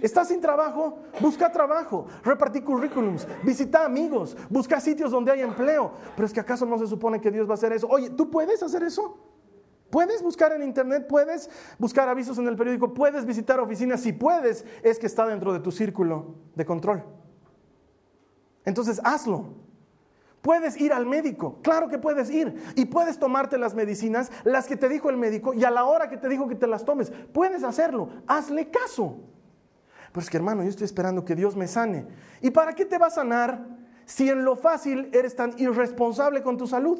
¿Estás 0.00 0.28
sin 0.28 0.40
trabajo? 0.40 0.98
Busca 1.20 1.52
trabajo, 1.52 2.06
repartí 2.24 2.62
currículums, 2.62 3.28
visita 3.44 3.84
amigos, 3.84 4.36
busca 4.48 4.80
sitios 4.80 5.10
donde 5.10 5.30
hay 5.30 5.42
empleo. 5.42 5.92
Pero 6.16 6.26
es 6.26 6.32
que 6.32 6.40
acaso 6.40 6.64
no 6.64 6.78
se 6.78 6.86
supone 6.86 7.20
que 7.20 7.30
Dios 7.30 7.46
va 7.46 7.52
a 7.52 7.54
hacer 7.54 7.72
eso. 7.72 7.86
Oye, 7.88 8.10
¿tú 8.10 8.30
puedes 8.30 8.62
hacer 8.62 8.82
eso? 8.82 9.18
Puedes 9.92 10.22
buscar 10.22 10.52
en 10.52 10.62
internet, 10.62 11.06
puedes 11.06 11.50
buscar 11.78 12.08
avisos 12.08 12.38
en 12.38 12.48
el 12.48 12.56
periódico, 12.56 12.94
puedes 12.94 13.26
visitar 13.26 13.60
oficinas. 13.60 14.00
Si 14.00 14.14
puedes, 14.14 14.64
es 14.82 14.98
que 14.98 15.04
está 15.04 15.26
dentro 15.26 15.52
de 15.52 15.60
tu 15.60 15.70
círculo 15.70 16.36
de 16.54 16.64
control. 16.64 17.04
Entonces, 18.64 19.02
hazlo. 19.04 19.48
Puedes 20.40 20.80
ir 20.80 20.94
al 20.94 21.04
médico, 21.04 21.58
claro 21.60 21.88
que 21.88 21.98
puedes 21.98 22.30
ir. 22.30 22.72
Y 22.74 22.86
puedes 22.86 23.18
tomarte 23.18 23.58
las 23.58 23.74
medicinas, 23.74 24.32
las 24.44 24.66
que 24.66 24.78
te 24.78 24.88
dijo 24.88 25.10
el 25.10 25.18
médico, 25.18 25.52
y 25.52 25.62
a 25.62 25.70
la 25.70 25.84
hora 25.84 26.08
que 26.08 26.16
te 26.16 26.30
dijo 26.30 26.48
que 26.48 26.54
te 26.54 26.66
las 26.66 26.86
tomes. 26.86 27.12
Puedes 27.34 27.62
hacerlo, 27.62 28.08
hazle 28.26 28.70
caso. 28.70 29.18
Pero 30.10 30.22
es 30.22 30.30
que 30.30 30.38
hermano, 30.38 30.62
yo 30.62 30.70
estoy 30.70 30.86
esperando 30.86 31.22
que 31.22 31.34
Dios 31.34 31.54
me 31.54 31.68
sane. 31.68 32.06
¿Y 32.40 32.50
para 32.50 32.74
qué 32.74 32.86
te 32.86 32.96
va 32.96 33.08
a 33.08 33.10
sanar 33.10 33.66
si 34.06 34.30
en 34.30 34.42
lo 34.42 34.56
fácil 34.56 35.10
eres 35.12 35.36
tan 35.36 35.52
irresponsable 35.58 36.42
con 36.42 36.56
tu 36.56 36.66
salud? 36.66 36.98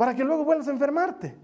Para 0.00 0.14
que 0.14 0.24
luego 0.24 0.46
vuelvas 0.46 0.66
a 0.66 0.70
enfermarte. 0.70 1.36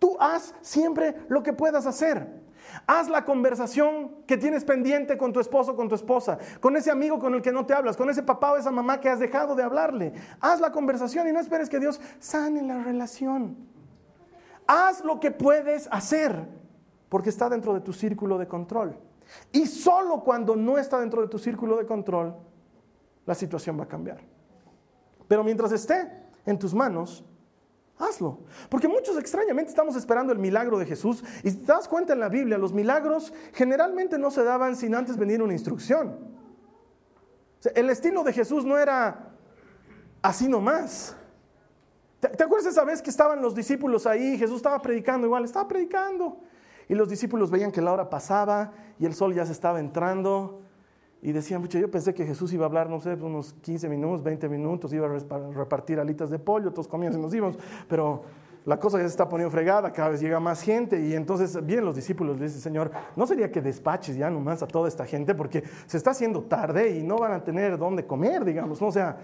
Tú 0.00 0.16
haz 0.18 0.52
siempre 0.62 1.14
lo 1.28 1.44
que 1.44 1.52
puedas 1.52 1.86
hacer. 1.86 2.42
Haz 2.88 3.08
la 3.08 3.24
conversación 3.24 4.16
que 4.26 4.36
tienes 4.36 4.64
pendiente 4.64 5.16
con 5.16 5.32
tu 5.32 5.38
esposo, 5.38 5.76
con 5.76 5.88
tu 5.88 5.94
esposa, 5.94 6.38
con 6.58 6.76
ese 6.76 6.90
amigo 6.90 7.20
con 7.20 7.34
el 7.34 7.42
que 7.42 7.52
no 7.52 7.64
te 7.64 7.72
hablas, 7.72 7.96
con 7.96 8.10
ese 8.10 8.24
papá 8.24 8.50
o 8.50 8.56
esa 8.56 8.72
mamá 8.72 8.98
que 8.98 9.08
has 9.08 9.20
dejado 9.20 9.54
de 9.54 9.62
hablarle. 9.62 10.12
Haz 10.40 10.58
la 10.58 10.72
conversación 10.72 11.28
y 11.28 11.32
no 11.32 11.38
esperes 11.38 11.68
que 11.68 11.78
Dios 11.78 12.00
sane 12.18 12.62
la 12.62 12.82
relación. 12.82 13.56
Haz 14.66 15.04
lo 15.04 15.20
que 15.20 15.30
puedes 15.30 15.88
hacer 15.92 16.48
porque 17.08 17.28
está 17.28 17.48
dentro 17.48 17.74
de 17.74 17.80
tu 17.80 17.92
círculo 17.92 18.38
de 18.38 18.48
control. 18.48 18.98
Y 19.52 19.66
solo 19.66 20.24
cuando 20.24 20.56
no 20.56 20.78
está 20.78 20.98
dentro 20.98 21.22
de 21.22 21.28
tu 21.28 21.38
círculo 21.38 21.76
de 21.76 21.86
control, 21.86 22.34
la 23.24 23.36
situación 23.36 23.78
va 23.78 23.84
a 23.84 23.88
cambiar. 23.88 24.18
Pero 25.28 25.44
mientras 25.44 25.70
esté 25.70 26.26
en 26.44 26.58
tus 26.58 26.74
manos, 26.74 27.24
Hazlo. 27.98 28.40
Porque 28.68 28.88
muchos 28.88 29.16
extrañamente 29.18 29.70
estamos 29.70 29.96
esperando 29.96 30.32
el 30.32 30.38
milagro 30.38 30.78
de 30.78 30.84
Jesús. 30.84 31.24
Y 31.42 31.50
si 31.50 31.56
te 31.58 31.66
das 31.66 31.88
cuenta 31.88 32.12
en 32.12 32.20
la 32.20 32.28
Biblia, 32.28 32.58
los 32.58 32.72
milagros 32.72 33.32
generalmente 33.54 34.18
no 34.18 34.30
se 34.30 34.44
daban 34.44 34.76
sin 34.76 34.94
antes 34.94 35.16
venir 35.16 35.42
una 35.42 35.54
instrucción. 35.54 36.36
el 37.74 37.90
estilo 37.90 38.22
de 38.22 38.32
Jesús 38.32 38.64
no 38.64 38.78
era 38.78 39.32
así 40.22 40.46
nomás. 40.46 41.16
¿Te, 42.20 42.28
¿Te 42.28 42.44
acuerdas 42.44 42.70
esa 42.70 42.84
vez 42.84 43.00
que 43.00 43.10
estaban 43.10 43.40
los 43.40 43.54
discípulos 43.54 44.06
ahí? 44.06 44.38
Jesús 44.38 44.56
estaba 44.56 44.80
predicando 44.80 45.26
igual, 45.26 45.44
estaba 45.44 45.66
predicando. 45.66 46.38
Y 46.88 46.94
los 46.94 47.08
discípulos 47.08 47.50
veían 47.50 47.72
que 47.72 47.80
la 47.80 47.92
hora 47.92 48.08
pasaba 48.10 48.72
y 48.98 49.06
el 49.06 49.14
sol 49.14 49.34
ya 49.34 49.44
se 49.46 49.52
estaba 49.52 49.80
entrando. 49.80 50.65
Y 51.26 51.32
decían, 51.32 51.60
yo 51.66 51.90
pensé 51.90 52.14
que 52.14 52.24
Jesús 52.24 52.52
iba 52.52 52.66
a 52.66 52.68
hablar, 52.68 52.88
no 52.88 53.00
sé, 53.00 53.14
unos 53.14 53.52
15 53.54 53.88
minutos, 53.88 54.22
20 54.22 54.48
minutos, 54.48 54.92
iba 54.92 55.08
a 55.08 55.50
repartir 55.52 55.98
alitas 55.98 56.30
de 56.30 56.38
pollo, 56.38 56.70
todos 56.70 56.86
comían 56.86 57.14
y 57.14 57.16
nos 57.16 57.34
íbamos, 57.34 57.58
pero 57.88 58.22
la 58.64 58.78
cosa 58.78 58.98
ya 58.98 59.02
se 59.02 59.08
está 59.08 59.28
poniendo 59.28 59.50
fregada, 59.50 59.92
cada 59.92 60.10
vez 60.10 60.20
llega 60.20 60.38
más 60.38 60.62
gente 60.62 61.04
y 61.04 61.14
entonces 61.14 61.66
vienen 61.66 61.84
los 61.84 61.96
discípulos, 61.96 62.38
le 62.38 62.44
dicen, 62.44 62.60
Señor, 62.60 62.92
¿no 63.16 63.26
sería 63.26 63.50
que 63.50 63.60
despaches 63.60 64.16
ya 64.16 64.30
nomás 64.30 64.62
a 64.62 64.68
toda 64.68 64.86
esta 64.86 65.04
gente 65.04 65.34
porque 65.34 65.64
se 65.86 65.96
está 65.96 66.12
haciendo 66.12 66.42
tarde 66.42 66.96
y 66.96 67.02
no 67.02 67.18
van 67.18 67.32
a 67.32 67.42
tener 67.42 67.76
dónde 67.76 68.06
comer, 68.06 68.44
digamos, 68.44 68.80
¿no? 68.80 68.86
O 68.86 68.92
sea, 68.92 69.16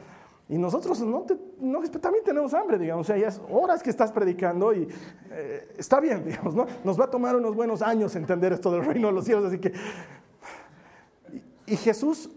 y 0.49 0.59
nosotros 0.59 1.01
no, 1.03 1.25
no, 1.61 1.83
también 1.83 2.25
tenemos 2.25 2.53
hambre, 2.53 2.79
digamos, 2.79 3.07
o 3.07 3.13
sea, 3.13 3.17
ya 3.17 3.29
es 3.29 3.41
horas 3.49 3.81
que 3.81 3.91
estás 3.91 4.11
predicando 4.11 4.75
y 4.75 4.89
eh, 5.31 5.73
está 5.79 6.01
bien, 6.01 6.25
digamos, 6.27 6.57
¿no? 6.57 6.67
Nos 6.83 6.99
va 7.01 7.05
a 7.05 7.11
tomar 7.11 7.37
unos 7.37 7.55
buenos 7.55 7.81
años 7.81 8.17
entender 8.17 8.53
esto 8.53 8.73
del 8.73 8.85
reino 8.85 9.07
de 9.07 9.15
los 9.15 9.25
cielos, 9.25 9.45
así 9.45 9.59
que 9.59 9.73
y 11.73 11.77
Jesús, 11.79 12.29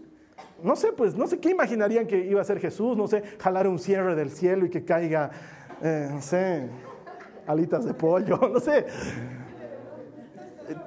no 0.62 0.74
sé, 0.76 0.92
pues, 0.92 1.14
no 1.14 1.26
sé 1.26 1.38
qué 1.38 1.50
imaginarían 1.50 2.06
que 2.06 2.24
iba 2.24 2.40
a 2.40 2.44
ser 2.44 2.58
Jesús, 2.58 2.96
no 2.96 3.06
sé, 3.06 3.22
jalar 3.38 3.68
un 3.68 3.78
cierre 3.78 4.14
del 4.14 4.30
cielo 4.30 4.64
y 4.64 4.70
que 4.70 4.82
caiga, 4.82 5.30
eh, 5.82 6.08
no 6.10 6.22
sé, 6.22 6.70
alitas 7.46 7.84
de 7.84 7.92
pollo, 7.92 8.38
no 8.50 8.58
sé. 8.60 8.86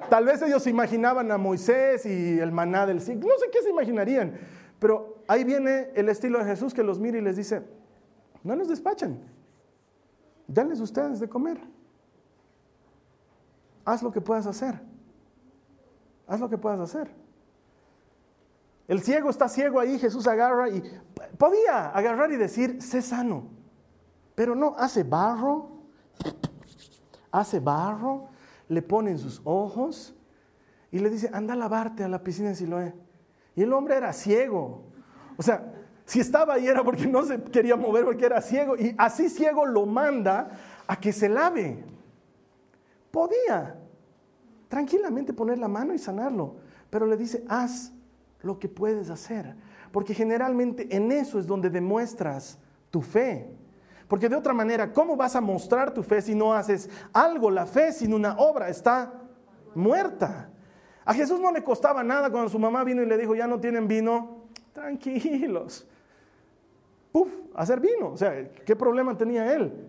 Tal 0.08 0.24
vez 0.24 0.42
ellos 0.42 0.66
imaginaban 0.66 1.30
a 1.30 1.38
Moisés 1.38 2.04
y 2.06 2.40
el 2.40 2.50
maná 2.50 2.86
del 2.86 3.00
cielo, 3.00 3.20
no 3.20 3.38
sé 3.38 3.50
qué 3.52 3.62
se 3.62 3.70
imaginarían, 3.70 4.32
pero 4.80 5.22
ahí 5.28 5.44
viene 5.44 5.92
el 5.94 6.08
estilo 6.08 6.40
de 6.40 6.46
Jesús 6.46 6.74
que 6.74 6.82
los 6.82 6.98
mira 6.98 7.18
y 7.18 7.20
les 7.20 7.36
dice, 7.36 7.62
no 8.42 8.56
los 8.56 8.66
despachen, 8.66 9.20
denles 10.48 10.80
ustedes 10.80 11.20
de 11.20 11.28
comer. 11.28 11.60
Haz 13.84 14.02
lo 14.02 14.10
que 14.10 14.20
puedas 14.20 14.48
hacer. 14.48 14.80
Haz 16.26 16.40
lo 16.40 16.50
que 16.50 16.58
puedas 16.58 16.80
hacer. 16.80 17.20
El 18.90 19.02
ciego 19.02 19.30
está 19.30 19.48
ciego 19.48 19.78
ahí, 19.78 20.00
Jesús 20.00 20.26
agarra 20.26 20.68
y 20.68 20.82
podía 21.38 21.90
agarrar 21.90 22.32
y 22.32 22.36
decir, 22.36 22.82
sé 22.82 23.02
sano. 23.02 23.44
Pero 24.34 24.56
no, 24.56 24.74
hace 24.76 25.04
barro, 25.04 25.70
hace 27.30 27.60
barro, 27.60 28.30
le 28.66 28.82
pone 28.82 29.12
en 29.12 29.18
sus 29.20 29.42
ojos 29.44 30.12
y 30.90 30.98
le 30.98 31.08
dice, 31.08 31.30
anda 31.32 31.54
a 31.54 31.56
lavarte 31.56 32.02
a 32.02 32.08
la 32.08 32.24
piscina 32.24 32.48
de 32.48 32.56
Siloé. 32.56 32.94
Y 33.54 33.62
el 33.62 33.72
hombre 33.72 33.94
era 33.94 34.12
ciego. 34.12 34.82
O 35.36 35.42
sea, 35.44 35.72
si 36.04 36.18
estaba 36.18 36.54
ahí 36.54 36.66
era 36.66 36.82
porque 36.82 37.06
no 37.06 37.22
se 37.22 37.40
quería 37.44 37.76
mover, 37.76 38.04
porque 38.04 38.26
era 38.26 38.42
ciego. 38.42 38.76
Y 38.76 38.96
así 38.98 39.28
ciego 39.28 39.66
lo 39.66 39.86
manda 39.86 40.50
a 40.88 40.98
que 40.98 41.12
se 41.12 41.28
lave. 41.28 41.84
Podía 43.12 43.78
tranquilamente 44.66 45.32
poner 45.32 45.58
la 45.58 45.68
mano 45.68 45.94
y 45.94 45.98
sanarlo. 46.00 46.56
Pero 46.90 47.06
le 47.06 47.16
dice, 47.16 47.44
haz 47.48 47.92
lo 48.42 48.58
que 48.58 48.68
puedes 48.68 49.10
hacer. 49.10 49.54
Porque 49.92 50.14
generalmente 50.14 50.94
en 50.94 51.12
eso 51.12 51.38
es 51.38 51.46
donde 51.46 51.70
demuestras 51.70 52.58
tu 52.90 53.02
fe. 53.02 53.50
Porque 54.08 54.28
de 54.28 54.36
otra 54.36 54.52
manera, 54.52 54.92
¿cómo 54.92 55.16
vas 55.16 55.36
a 55.36 55.40
mostrar 55.40 55.94
tu 55.94 56.02
fe 56.02 56.20
si 56.20 56.34
no 56.34 56.52
haces 56.52 56.90
algo? 57.12 57.50
La 57.50 57.66
fe 57.66 57.92
sin 57.92 58.12
una 58.12 58.36
obra 58.38 58.68
está 58.68 59.12
muerta. 59.74 60.50
A 61.04 61.14
Jesús 61.14 61.40
no 61.40 61.52
le 61.52 61.62
costaba 61.62 62.02
nada 62.02 62.30
cuando 62.30 62.48
su 62.48 62.58
mamá 62.58 62.84
vino 62.84 63.02
y 63.02 63.06
le 63.06 63.16
dijo, 63.16 63.34
ya 63.34 63.46
no 63.46 63.60
tienen 63.60 63.88
vino, 63.88 64.46
tranquilos. 64.72 65.86
Puf, 67.12 67.28
hacer 67.54 67.80
vino. 67.80 68.10
O 68.10 68.16
sea, 68.16 68.50
¿qué 68.64 68.76
problema 68.76 69.16
tenía 69.16 69.52
él? 69.54 69.88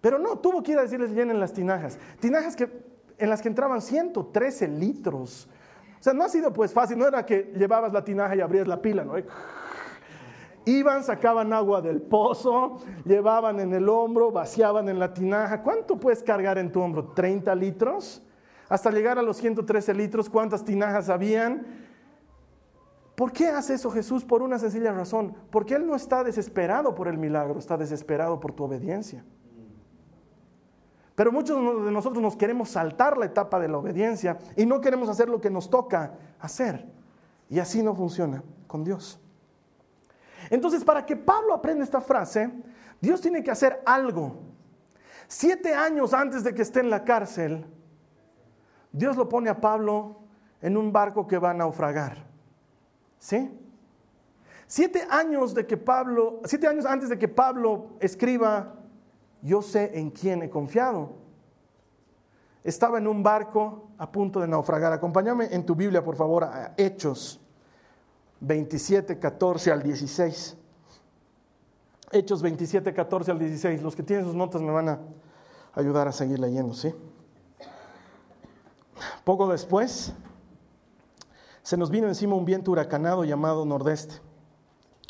Pero 0.00 0.18
no, 0.18 0.38
tuvo 0.38 0.62
que 0.62 0.72
ir 0.72 0.78
a 0.78 0.82
decirles 0.82 1.10
llenen 1.10 1.40
las 1.40 1.52
tinajas. 1.52 1.98
Tinajas 2.20 2.56
que, 2.56 2.70
en 3.18 3.28
las 3.28 3.42
que 3.42 3.48
entraban 3.48 3.80
113 3.80 4.68
litros 4.68 5.48
o 5.98 6.02
sea, 6.02 6.12
no 6.12 6.24
ha 6.24 6.28
sido 6.28 6.52
pues 6.52 6.72
fácil, 6.72 6.98
no 6.98 7.06
era 7.06 7.24
que 7.24 7.52
llevabas 7.56 7.92
la 7.92 8.04
tinaja 8.04 8.36
y 8.36 8.40
abrías 8.40 8.66
la 8.66 8.80
pila, 8.80 9.04
¿no? 9.04 9.14
Iban, 10.66 11.04
sacaban 11.04 11.52
agua 11.52 11.80
del 11.80 12.02
pozo, 12.02 12.78
llevaban 13.04 13.60
en 13.60 13.72
el 13.72 13.88
hombro, 13.88 14.32
vaciaban 14.32 14.88
en 14.88 14.98
la 14.98 15.14
tinaja. 15.14 15.62
¿Cuánto 15.62 15.96
puedes 15.96 16.24
cargar 16.24 16.58
en 16.58 16.72
tu 16.72 16.80
hombro? 16.80 17.14
¿30 17.14 17.56
litros? 17.56 18.20
Hasta 18.68 18.90
llegar 18.90 19.16
a 19.16 19.22
los 19.22 19.36
113 19.36 19.94
litros, 19.94 20.28
¿cuántas 20.28 20.64
tinajas 20.64 21.08
habían? 21.08 21.64
¿Por 23.14 23.32
qué 23.32 23.46
hace 23.46 23.74
eso 23.74 23.92
Jesús? 23.92 24.24
Por 24.24 24.42
una 24.42 24.58
sencilla 24.58 24.92
razón. 24.92 25.36
Porque 25.50 25.74
Él 25.74 25.86
no 25.86 25.94
está 25.94 26.24
desesperado 26.24 26.96
por 26.96 27.06
el 27.06 27.16
milagro, 27.16 27.60
está 27.60 27.76
desesperado 27.76 28.40
por 28.40 28.52
tu 28.52 28.64
obediencia. 28.64 29.24
Pero 31.16 31.32
muchos 31.32 31.84
de 31.86 31.90
nosotros 31.90 32.22
nos 32.22 32.36
queremos 32.36 32.68
saltar 32.68 33.16
la 33.16 33.24
etapa 33.24 33.58
de 33.58 33.68
la 33.68 33.78
obediencia 33.78 34.38
y 34.54 34.66
no 34.66 34.82
queremos 34.82 35.08
hacer 35.08 35.30
lo 35.30 35.40
que 35.40 35.48
nos 35.48 35.70
toca 35.70 36.12
hacer. 36.38 36.86
Y 37.48 37.58
así 37.58 37.82
no 37.82 37.94
funciona 37.94 38.44
con 38.66 38.84
Dios. 38.84 39.18
Entonces, 40.50 40.84
para 40.84 41.06
que 41.06 41.16
Pablo 41.16 41.54
aprenda 41.54 41.82
esta 41.82 42.02
frase, 42.02 42.52
Dios 43.00 43.22
tiene 43.22 43.42
que 43.42 43.50
hacer 43.50 43.82
algo. 43.86 44.42
Siete 45.26 45.74
años 45.74 46.12
antes 46.12 46.44
de 46.44 46.54
que 46.54 46.60
esté 46.60 46.80
en 46.80 46.90
la 46.90 47.02
cárcel, 47.02 47.64
Dios 48.92 49.16
lo 49.16 49.26
pone 49.26 49.48
a 49.48 49.58
Pablo 49.58 50.20
en 50.60 50.76
un 50.76 50.92
barco 50.92 51.26
que 51.26 51.38
va 51.38 51.50
a 51.50 51.54
naufragar. 51.54 52.26
¿Sí? 53.18 53.58
Siete 54.66 55.06
años 55.08 55.54
de 55.54 55.66
que 55.66 55.78
Pablo, 55.78 56.40
siete 56.44 56.66
años 56.66 56.84
antes 56.84 57.08
de 57.08 57.18
que 57.18 57.28
Pablo 57.28 57.96
escriba, 58.00 58.75
yo 59.46 59.62
sé 59.62 59.98
en 59.98 60.10
quién 60.10 60.42
he 60.42 60.50
confiado. 60.50 61.12
Estaba 62.64 62.98
en 62.98 63.06
un 63.06 63.22
barco 63.22 63.90
a 63.96 64.10
punto 64.10 64.40
de 64.40 64.48
naufragar. 64.48 64.92
Acompáñame 64.92 65.48
en 65.52 65.64
tu 65.64 65.76
Biblia, 65.76 66.02
por 66.02 66.16
favor, 66.16 66.44
a 66.44 66.74
Hechos 66.76 67.40
27, 68.40 69.18
14 69.18 69.70
al 69.70 69.82
16. 69.82 70.56
Hechos 72.10 72.42
27, 72.42 72.92
14 72.92 73.30
al 73.30 73.38
16. 73.38 73.82
Los 73.82 73.94
que 73.94 74.02
tienen 74.02 74.24
sus 74.24 74.34
notas 74.34 74.60
me 74.62 74.72
van 74.72 74.88
a 74.88 75.00
ayudar 75.74 76.08
a 76.08 76.12
seguir 76.12 76.40
leyendo, 76.40 76.74
¿sí? 76.74 76.92
Poco 79.24 79.46
después, 79.48 80.12
se 81.62 81.76
nos 81.76 81.90
vino 81.90 82.08
encima 82.08 82.34
un 82.34 82.44
viento 82.44 82.72
huracanado 82.72 83.24
llamado 83.24 83.64
Nordeste 83.64 84.16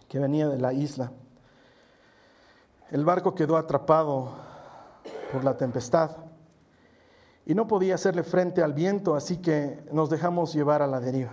que 0.08 0.18
venía 0.18 0.48
de 0.48 0.58
la 0.58 0.72
isla. 0.72 1.12
El 2.90 3.04
barco 3.04 3.34
quedó 3.34 3.56
atrapado 3.56 4.32
por 5.32 5.42
la 5.42 5.56
tempestad 5.56 6.16
y 7.44 7.54
no 7.54 7.66
podía 7.66 7.96
hacerle 7.96 8.22
frente 8.22 8.62
al 8.62 8.72
viento, 8.72 9.14
así 9.14 9.38
que 9.38 9.84
nos 9.92 10.08
dejamos 10.08 10.52
llevar 10.52 10.82
a 10.82 10.86
la 10.86 11.00
deriva. 11.00 11.32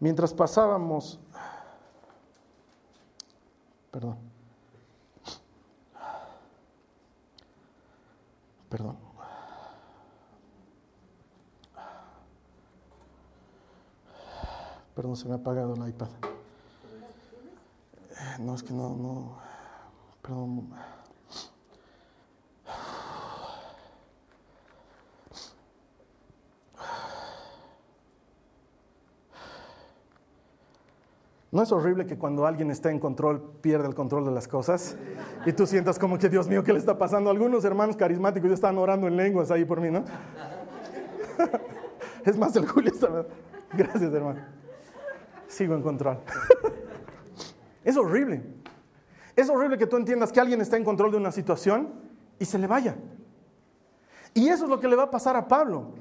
Mientras 0.00 0.32
pasábamos, 0.32 1.18
perdón, 3.90 4.16
perdón. 8.68 9.08
Perdón, 14.94 15.16
se 15.16 15.28
me 15.28 15.34
ha 15.34 15.36
apagado 15.36 15.74
el 15.74 15.88
iPad. 15.88 16.08
No, 18.38 18.54
es 18.54 18.62
que 18.62 18.72
no, 18.72 18.96
no. 18.96 19.38
Perdón. 20.22 20.70
¿No 31.50 31.62
es 31.62 31.72
horrible 31.72 32.06
que 32.06 32.18
cuando 32.18 32.46
alguien 32.46 32.70
está 32.70 32.90
en 32.90 33.00
control 33.00 33.42
pierde 33.62 33.88
el 33.88 33.94
control 33.94 34.24
de 34.26 34.30
las 34.30 34.46
cosas? 34.46 34.96
Y 35.46 35.52
tú 35.52 35.66
sientas 35.66 35.98
como 35.98 36.18
que, 36.18 36.28
Dios 36.28 36.46
mío, 36.46 36.62
¿qué 36.62 36.72
le 36.72 36.78
está 36.78 36.98
pasando? 36.98 37.30
Algunos 37.30 37.64
hermanos 37.64 37.96
carismáticos 37.96 38.50
ya 38.50 38.54
están 38.54 38.76
orando 38.76 39.06
en 39.06 39.16
lenguas 39.16 39.50
ahí 39.50 39.64
por 39.64 39.80
mí, 39.80 39.90
¿no? 39.90 40.04
Es 42.24 42.36
más, 42.36 42.54
el 42.56 42.66
Julio 42.66 42.92
está... 42.92 43.24
Gracias, 43.72 44.12
hermano 44.12 44.58
sigo 45.48 45.74
en 45.74 45.82
control. 45.82 46.18
es 47.84 47.96
horrible. 47.96 48.42
Es 49.36 49.48
horrible 49.48 49.78
que 49.78 49.86
tú 49.86 49.96
entiendas 49.96 50.32
que 50.32 50.40
alguien 50.40 50.60
está 50.60 50.76
en 50.76 50.84
control 50.84 51.12
de 51.12 51.16
una 51.16 51.32
situación 51.32 51.92
y 52.38 52.44
se 52.44 52.58
le 52.58 52.66
vaya. 52.66 52.96
Y 54.34 54.48
eso 54.48 54.64
es 54.64 54.70
lo 54.70 54.80
que 54.80 54.88
le 54.88 54.96
va 54.96 55.04
a 55.04 55.10
pasar 55.10 55.36
a 55.36 55.46
Pablo. 55.46 55.94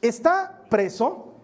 Está 0.00 0.62
preso 0.70 1.34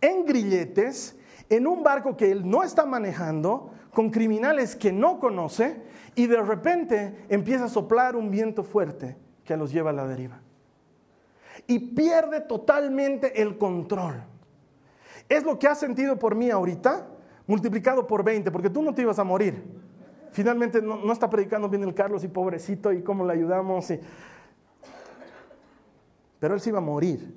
en 0.00 0.24
grilletes, 0.26 1.16
en 1.48 1.66
un 1.66 1.82
barco 1.82 2.16
que 2.16 2.30
él 2.30 2.48
no 2.48 2.62
está 2.62 2.84
manejando, 2.84 3.70
con 3.92 4.10
criminales 4.10 4.76
que 4.76 4.92
no 4.92 5.18
conoce, 5.18 5.82
y 6.14 6.26
de 6.26 6.42
repente 6.42 7.24
empieza 7.28 7.64
a 7.64 7.68
soplar 7.68 8.16
un 8.16 8.30
viento 8.30 8.64
fuerte 8.64 9.16
que 9.44 9.56
los 9.56 9.72
lleva 9.72 9.90
a 9.90 9.94
la 9.94 10.06
deriva. 10.06 10.40
Y 11.66 11.78
pierde 11.78 12.40
totalmente 12.40 13.40
el 13.40 13.56
control. 13.56 14.22
Es 15.28 15.44
lo 15.44 15.58
que 15.58 15.68
has 15.68 15.78
sentido 15.78 16.18
por 16.18 16.34
mí 16.34 16.50
ahorita, 16.50 17.06
multiplicado 17.46 18.06
por 18.06 18.24
20, 18.24 18.50
porque 18.50 18.70
tú 18.70 18.82
no 18.82 18.94
te 18.94 19.02
ibas 19.02 19.18
a 19.18 19.24
morir. 19.24 19.62
Finalmente 20.32 20.80
no, 20.80 21.12
está 21.12 21.28
predicando 21.28 21.68
bien 21.68 21.82
el 21.82 21.94
Carlos 21.94 22.24
y 22.24 22.28
pobrecito 22.28 22.92
y 22.92 23.02
cómo 23.02 23.24
le 23.26 23.34
ayudamos. 23.34 23.92
Pero 26.38 26.54
él 26.54 26.60
se 26.60 26.70
iba 26.70 26.78
a 26.78 26.82
morir. 26.82 27.34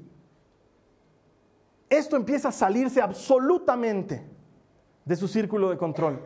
Esto 1.89 2.15
empieza 2.15 2.49
a 2.49 2.51
salirse 2.51 3.01
absolutamente 3.01 4.25
de 5.03 5.15
su 5.15 5.27
círculo 5.27 5.69
de 5.69 5.77
control. 5.77 6.19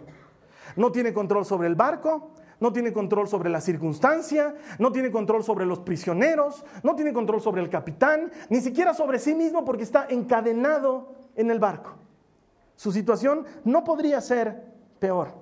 No 0.76 0.92
tiene 0.92 1.12
control 1.12 1.46
sobre 1.46 1.68
el 1.68 1.76
barco, 1.76 2.32
no 2.60 2.72
tiene 2.72 2.94
control 2.94 3.28
sobre 3.28 3.50
la 3.50 3.62
circunstancia, 3.62 4.56
no 4.78 4.92
tiene 4.92 5.12
control 5.12 5.44
sobre 5.44 5.66
los 5.66 5.80
prisioneros, 5.80 6.64
no 6.84 6.96
tiene 6.96 7.14
control 7.14 7.42
sobre 7.42 7.62
el 7.62 7.70
capitán, 7.70 8.32
ni 8.50 8.62
siquiera 8.62 8.94
sobre 8.94 9.20
sí 9.20 9.34
mismo 9.34 9.66
porque 9.66 9.84
está 9.84 10.06
encadenado 10.10 11.16
en 11.36 11.52
el 11.52 11.60
barco. 11.60 11.96
Su 12.80 12.94
situación 12.94 13.46
no 13.66 13.84
podría 13.84 14.22
ser 14.22 14.64
peor. 15.00 15.34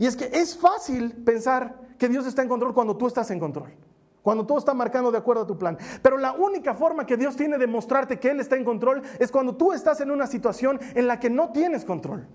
Y 0.00 0.06
es 0.06 0.16
que 0.16 0.24
es 0.24 0.58
fácil 0.58 1.12
pensar 1.12 1.78
que 1.96 2.08
Dios 2.08 2.26
está 2.26 2.42
en 2.42 2.48
control 2.48 2.74
cuando 2.74 2.96
tú 2.96 3.06
estás 3.06 3.30
en 3.30 3.38
control, 3.38 3.70
cuando 4.20 4.44
todo 4.44 4.58
está 4.58 4.74
marcando 4.74 5.12
de 5.12 5.18
acuerdo 5.18 5.42
a 5.42 5.46
tu 5.46 5.56
plan. 5.56 5.78
Pero 6.02 6.18
la 6.18 6.32
única 6.32 6.74
forma 6.74 7.06
que 7.06 7.16
Dios 7.16 7.36
tiene 7.36 7.56
de 7.56 7.68
mostrarte 7.68 8.18
que 8.18 8.30
Él 8.30 8.40
está 8.40 8.56
en 8.56 8.64
control 8.64 9.00
es 9.20 9.30
cuando 9.30 9.54
tú 9.54 9.72
estás 9.72 10.00
en 10.00 10.10
una 10.10 10.26
situación 10.26 10.80
en 10.96 11.06
la 11.06 11.20
que 11.20 11.30
no 11.30 11.52
tienes 11.52 11.84
control. 11.84 12.26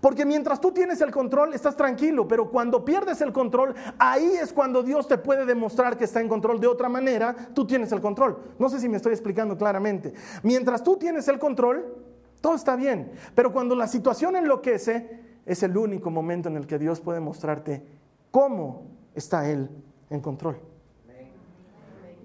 Porque 0.00 0.24
mientras 0.24 0.60
tú 0.60 0.70
tienes 0.70 1.00
el 1.00 1.10
control, 1.10 1.54
estás 1.54 1.74
tranquilo, 1.74 2.28
pero 2.28 2.52
cuando 2.52 2.84
pierdes 2.84 3.20
el 3.20 3.32
control, 3.32 3.74
ahí 3.98 4.36
es 4.40 4.52
cuando 4.52 4.84
Dios 4.84 5.08
te 5.08 5.18
puede 5.18 5.44
demostrar 5.44 5.98
que 5.98 6.04
está 6.04 6.20
en 6.20 6.28
control. 6.28 6.60
De 6.60 6.68
otra 6.68 6.88
manera, 6.88 7.34
tú 7.52 7.66
tienes 7.66 7.90
el 7.90 8.00
control. 8.00 8.38
No 8.60 8.68
sé 8.68 8.78
si 8.78 8.88
me 8.88 8.98
estoy 8.98 9.10
explicando 9.10 9.58
claramente. 9.58 10.14
Mientras 10.44 10.84
tú 10.84 10.96
tienes 10.98 11.26
el 11.26 11.40
control, 11.40 12.11
todo 12.42 12.54
está 12.54 12.76
bien. 12.76 13.12
Pero 13.34 13.52
cuando 13.52 13.74
la 13.74 13.86
situación 13.86 14.36
enloquece, 14.36 15.20
es 15.46 15.62
el 15.62 15.74
único 15.76 16.10
momento 16.10 16.50
en 16.50 16.58
el 16.58 16.66
que 16.66 16.78
Dios 16.78 17.00
puede 17.00 17.20
mostrarte 17.20 17.82
cómo 18.30 18.82
está 19.14 19.48
Él 19.48 19.70
en 20.10 20.20
control. 20.20 20.58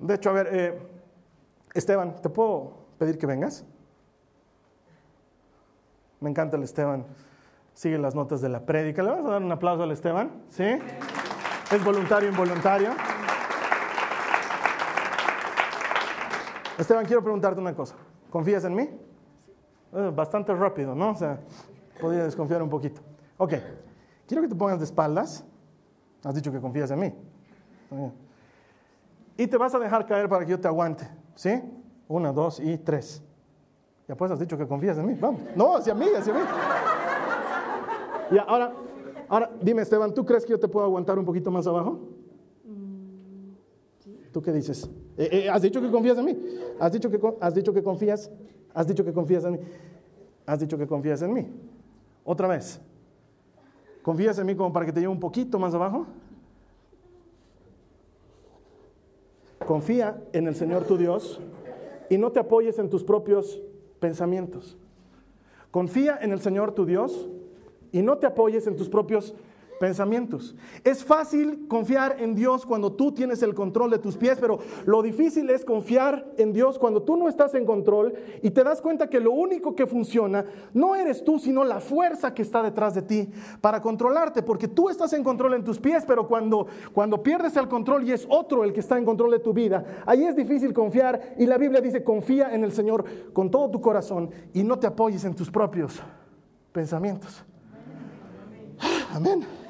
De 0.01 0.13
hecho, 0.13 0.29
a 0.29 0.33
ver, 0.33 0.49
eh, 0.51 0.79
Esteban, 1.73 2.21
¿te 2.21 2.27
puedo 2.27 2.73
pedir 2.97 3.17
que 3.17 3.25
vengas? 3.25 3.65
Me 6.19 6.29
encanta 6.29 6.57
el 6.57 6.63
Esteban 6.63 7.05
sigue 7.77 7.99
las 7.99 8.15
notas 8.15 8.41
de 8.41 8.49
la 8.49 8.65
prédica. 8.65 9.03
¿Le 9.03 9.11
vamos 9.11 9.27
a 9.27 9.33
dar 9.33 9.43
un 9.43 9.51
aplauso 9.51 9.83
al 9.83 9.91
Esteban? 9.91 10.31
¿Sí? 10.49 10.63
Es 10.63 11.83
voluntario, 11.85 12.27
involuntario. 12.27 12.89
Esteban, 16.75 17.05
quiero 17.05 17.21
preguntarte 17.21 17.61
una 17.61 17.75
cosa. 17.75 17.93
¿Confías 18.31 18.63
en 18.65 18.73
mí? 18.73 18.89
Eh, 19.93 20.11
bastante 20.15 20.53
rápido, 20.53 20.93
¿no? 20.95 21.11
O 21.11 21.15
sea, 21.15 21.39
podría 21.99 22.23
desconfiar 22.23 22.61
un 22.61 22.69
poquito. 22.69 23.01
Ok, 23.37 23.53
quiero 24.27 24.41
que 24.41 24.49
te 24.49 24.55
pongas 24.55 24.79
de 24.79 24.85
espaldas. 24.85 25.45
Has 26.23 26.35
dicho 26.35 26.51
que 26.51 26.59
confías 26.59 26.91
en 26.91 26.99
mí. 26.99 27.13
Y 29.37 29.47
te 29.47 29.57
vas 29.57 29.73
a 29.75 29.79
dejar 29.79 30.05
caer 30.05 30.27
para 30.27 30.43
que 30.45 30.51
yo 30.51 30.59
te 30.59 30.67
aguante. 30.67 31.07
¿Sí? 31.35 31.61
Una, 32.07 32.33
dos 32.33 32.59
y 32.59 32.77
tres. 32.77 33.21
Ya 34.07 34.15
pues 34.15 34.31
has 34.31 34.39
dicho 34.39 34.57
que 34.57 34.67
confías 34.67 34.97
en 34.97 35.05
mí. 35.05 35.13
Vamos. 35.19 35.41
No, 35.55 35.75
hacia 35.75 35.93
mí, 35.93 36.07
hacia 36.17 36.33
mí. 36.33 36.39
Y 38.31 38.37
ahora, 38.39 38.73
ahora, 39.29 39.51
dime 39.61 39.81
Esteban, 39.81 40.13
¿tú 40.13 40.25
crees 40.25 40.45
que 40.45 40.51
yo 40.51 40.59
te 40.59 40.67
puedo 40.67 40.85
aguantar 40.85 41.17
un 41.19 41.25
poquito 41.25 41.51
más 41.51 41.67
abajo? 41.67 41.99
¿Tú 44.31 44.41
qué 44.41 44.51
dices? 44.51 44.89
Eh, 45.17 45.29
eh, 45.31 45.49
¿Has 45.49 45.61
dicho 45.61 45.81
que 45.81 45.89
confías 45.89 46.17
en 46.17 46.25
mí? 46.25 46.37
¿Has 46.79 46.91
dicho 46.91 47.09
que, 47.09 47.19
¿Has 47.39 47.53
dicho 47.53 47.73
que 47.73 47.81
confías? 47.81 48.29
¿Has 48.77 48.85
dicho 48.85 49.03
que 49.03 49.11
confías 49.11 49.43
en 49.43 49.53
mí? 49.53 49.59
¿Has 50.45 50.59
dicho 50.59 50.77
que 50.77 50.85
confías 50.85 51.23
en 51.23 51.33
mí? 51.33 51.47
Otra 52.23 52.47
vez. 52.47 52.79
¿Confías 54.03 54.37
en 54.37 54.45
mí 54.45 54.55
como 54.55 54.71
para 54.71 54.85
que 54.85 54.91
te 54.91 54.99
lleve 54.99 55.11
un 55.11 55.19
poquito 55.19 55.57
más 55.57 55.73
abajo? 55.73 56.05
Confía 59.65 60.23
en 60.31 60.45
el 60.45 60.53
Señor 60.53 60.83
tu 60.83 60.95
Dios 60.95 61.41
y 62.11 62.19
no 62.19 62.31
te 62.31 62.39
apoyes 62.39 62.77
en 62.77 62.87
tus 62.87 63.03
propios 63.03 63.59
pensamientos. 63.99 64.77
Confía 65.71 66.19
en 66.21 66.31
el 66.31 66.39
Señor 66.39 66.73
tu 66.73 66.85
Dios 66.85 67.27
y 67.91 68.03
no 68.03 68.19
te 68.19 68.27
apoyes 68.27 68.67
en 68.67 68.75
tus 68.75 68.89
propios 68.89 69.33
pensamientos. 69.79 70.55
Es 70.83 71.03
fácil 71.03 71.67
confiar 71.67 72.17
en 72.19 72.35
Dios 72.35 72.65
cuando 72.65 72.91
tú 72.91 73.11
tienes 73.11 73.41
el 73.43 73.53
control 73.53 73.91
de 73.91 73.99
tus 73.99 74.17
pies, 74.17 74.37
pero 74.39 74.59
lo 74.85 75.01
difícil 75.01 75.49
es 75.49 75.63
confiar 75.63 76.25
en 76.37 76.53
Dios 76.53 76.77
cuando 76.79 77.03
tú 77.03 77.15
no 77.15 77.29
estás 77.29 77.53
en 77.55 77.65
control 77.65 78.13
y 78.41 78.51
te 78.51 78.63
das 78.63 78.81
cuenta 78.81 79.09
que 79.09 79.19
lo 79.19 79.31
único 79.31 79.75
que 79.75 79.87
funciona 79.87 80.45
no 80.73 80.95
eres 80.95 81.23
tú, 81.23 81.39
sino 81.39 81.63
la 81.63 81.79
fuerza 81.79 82.33
que 82.33 82.41
está 82.41 82.61
detrás 82.61 82.93
de 82.95 83.01
ti 83.01 83.29
para 83.61 83.81
controlarte, 83.81 84.43
porque 84.43 84.67
tú 84.67 84.89
estás 84.89 85.13
en 85.13 85.23
control 85.23 85.53
en 85.53 85.63
tus 85.63 85.79
pies, 85.79 86.03
pero 86.05 86.27
cuando, 86.27 86.67
cuando 86.93 87.21
pierdes 87.21 87.55
el 87.57 87.67
control 87.67 88.07
y 88.07 88.11
es 88.11 88.25
otro 88.29 88.63
el 88.63 88.73
que 88.73 88.79
está 88.79 88.97
en 88.97 89.05
control 89.05 89.31
de 89.31 89.39
tu 89.39 89.53
vida, 89.53 90.03
ahí 90.05 90.25
es 90.25 90.35
difícil 90.35 90.73
confiar 90.73 91.35
y 91.37 91.45
la 91.45 91.57
Biblia 91.57 91.81
dice, 91.81 92.03
confía 92.03 92.53
en 92.53 92.63
el 92.63 92.71
Señor 92.71 93.05
con 93.33 93.51
todo 93.51 93.69
tu 93.69 93.81
corazón 93.81 94.31
y 94.53 94.63
no 94.63 94.79
te 94.79 94.87
apoyes 94.87 95.23
en 95.25 95.35
tus 95.35 95.49
propios 95.49 96.01
pensamientos. 96.71 97.43
Amén. 99.13 99.66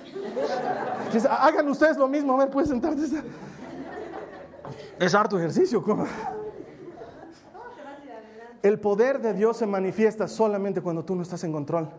Hagan 1.29 1.67
ustedes 1.69 1.97
lo 1.97 2.07
mismo, 2.07 2.33
a 2.33 2.37
ver, 2.37 2.49
puedes 2.49 2.69
sentarte. 2.69 3.01
Es 4.99 5.13
harto 5.13 5.37
ejercicio. 5.37 5.83
El 8.63 8.79
poder 8.79 9.21
de 9.21 9.33
Dios 9.33 9.57
se 9.57 9.67
manifiesta 9.67 10.27
solamente 10.27 10.81
cuando 10.81 11.05
tú 11.05 11.15
no 11.15 11.21
estás 11.21 11.43
en 11.43 11.51
control. 11.51 11.89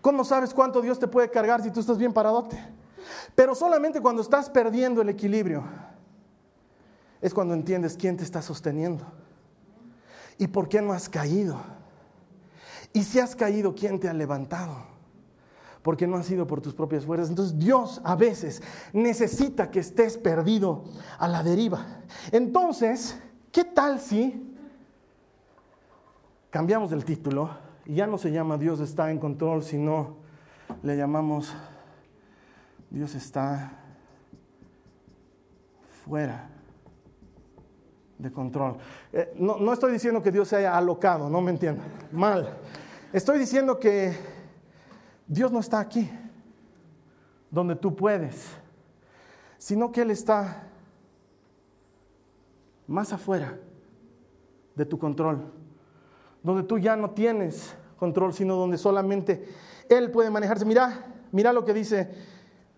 ¿Cómo 0.00 0.24
sabes 0.24 0.54
cuánto 0.54 0.80
Dios 0.80 0.98
te 0.98 1.08
puede 1.08 1.30
cargar 1.30 1.62
si 1.62 1.70
tú 1.70 1.80
estás 1.80 1.98
bien 1.98 2.12
paradote? 2.12 2.56
Pero 3.34 3.54
solamente 3.54 4.00
cuando 4.00 4.22
estás 4.22 4.48
perdiendo 4.48 5.02
el 5.02 5.08
equilibrio 5.08 5.64
es 7.20 7.34
cuando 7.34 7.54
entiendes 7.54 7.96
quién 7.96 8.16
te 8.16 8.24
está 8.24 8.40
sosteniendo 8.40 9.04
y 10.38 10.46
por 10.46 10.68
qué 10.68 10.80
no 10.80 10.92
has 10.92 11.08
caído. 11.08 11.58
Y 12.92 13.02
si 13.02 13.18
has 13.18 13.34
caído, 13.34 13.74
¿quién 13.74 13.98
te 13.98 14.08
ha 14.08 14.14
levantado? 14.14 14.95
Porque 15.86 16.08
no 16.08 16.16
ha 16.16 16.24
sido 16.24 16.48
por 16.48 16.60
tus 16.60 16.74
propias 16.74 17.06
fuerzas. 17.06 17.28
Entonces 17.28 17.56
Dios 17.60 18.00
a 18.02 18.16
veces 18.16 18.60
necesita 18.92 19.70
que 19.70 19.78
estés 19.78 20.18
perdido 20.18 20.82
a 21.16 21.28
la 21.28 21.44
deriva. 21.44 21.86
Entonces, 22.32 23.16
¿qué 23.52 23.62
tal 23.62 24.00
si 24.00 24.52
cambiamos 26.50 26.90
el 26.90 27.04
título 27.04 27.50
y 27.84 27.94
ya 27.94 28.08
no 28.08 28.18
se 28.18 28.32
llama 28.32 28.58
Dios 28.58 28.80
está 28.80 29.12
en 29.12 29.20
control, 29.20 29.62
sino 29.62 30.16
le 30.82 30.96
llamamos 30.96 31.54
Dios 32.90 33.14
está 33.14 33.70
fuera 36.04 36.50
de 38.18 38.32
control. 38.32 38.78
Eh, 39.12 39.34
no, 39.38 39.58
no, 39.58 39.72
estoy 39.72 39.92
diciendo 39.92 40.20
que 40.20 40.32
Dios 40.32 40.48
se 40.48 40.56
haya 40.56 40.76
alocado, 40.76 41.30
no 41.30 41.40
me 41.40 41.52
entiendan. 41.52 41.86
Mal. 42.10 42.58
Estoy 43.12 43.38
diciendo 43.38 43.78
que 43.78 44.34
Dios 45.26 45.50
no 45.50 45.60
está 45.60 45.80
aquí, 45.80 46.10
donde 47.50 47.76
tú 47.76 47.94
puedes, 47.94 48.48
sino 49.58 49.90
que 49.90 50.02
Él 50.02 50.10
está 50.10 50.68
más 52.86 53.12
afuera 53.12 53.58
de 54.74 54.84
tu 54.84 54.98
control, 54.98 55.52
donde 56.42 56.62
tú 56.62 56.78
ya 56.78 56.96
no 56.96 57.10
tienes 57.10 57.74
control, 57.98 58.32
sino 58.32 58.54
donde 58.56 58.78
solamente 58.78 59.48
Él 59.88 60.10
puede 60.10 60.30
manejarse. 60.30 60.64
Mira, 60.64 61.06
mira 61.32 61.52
lo 61.52 61.64
que 61.64 61.74
dice 61.74 62.14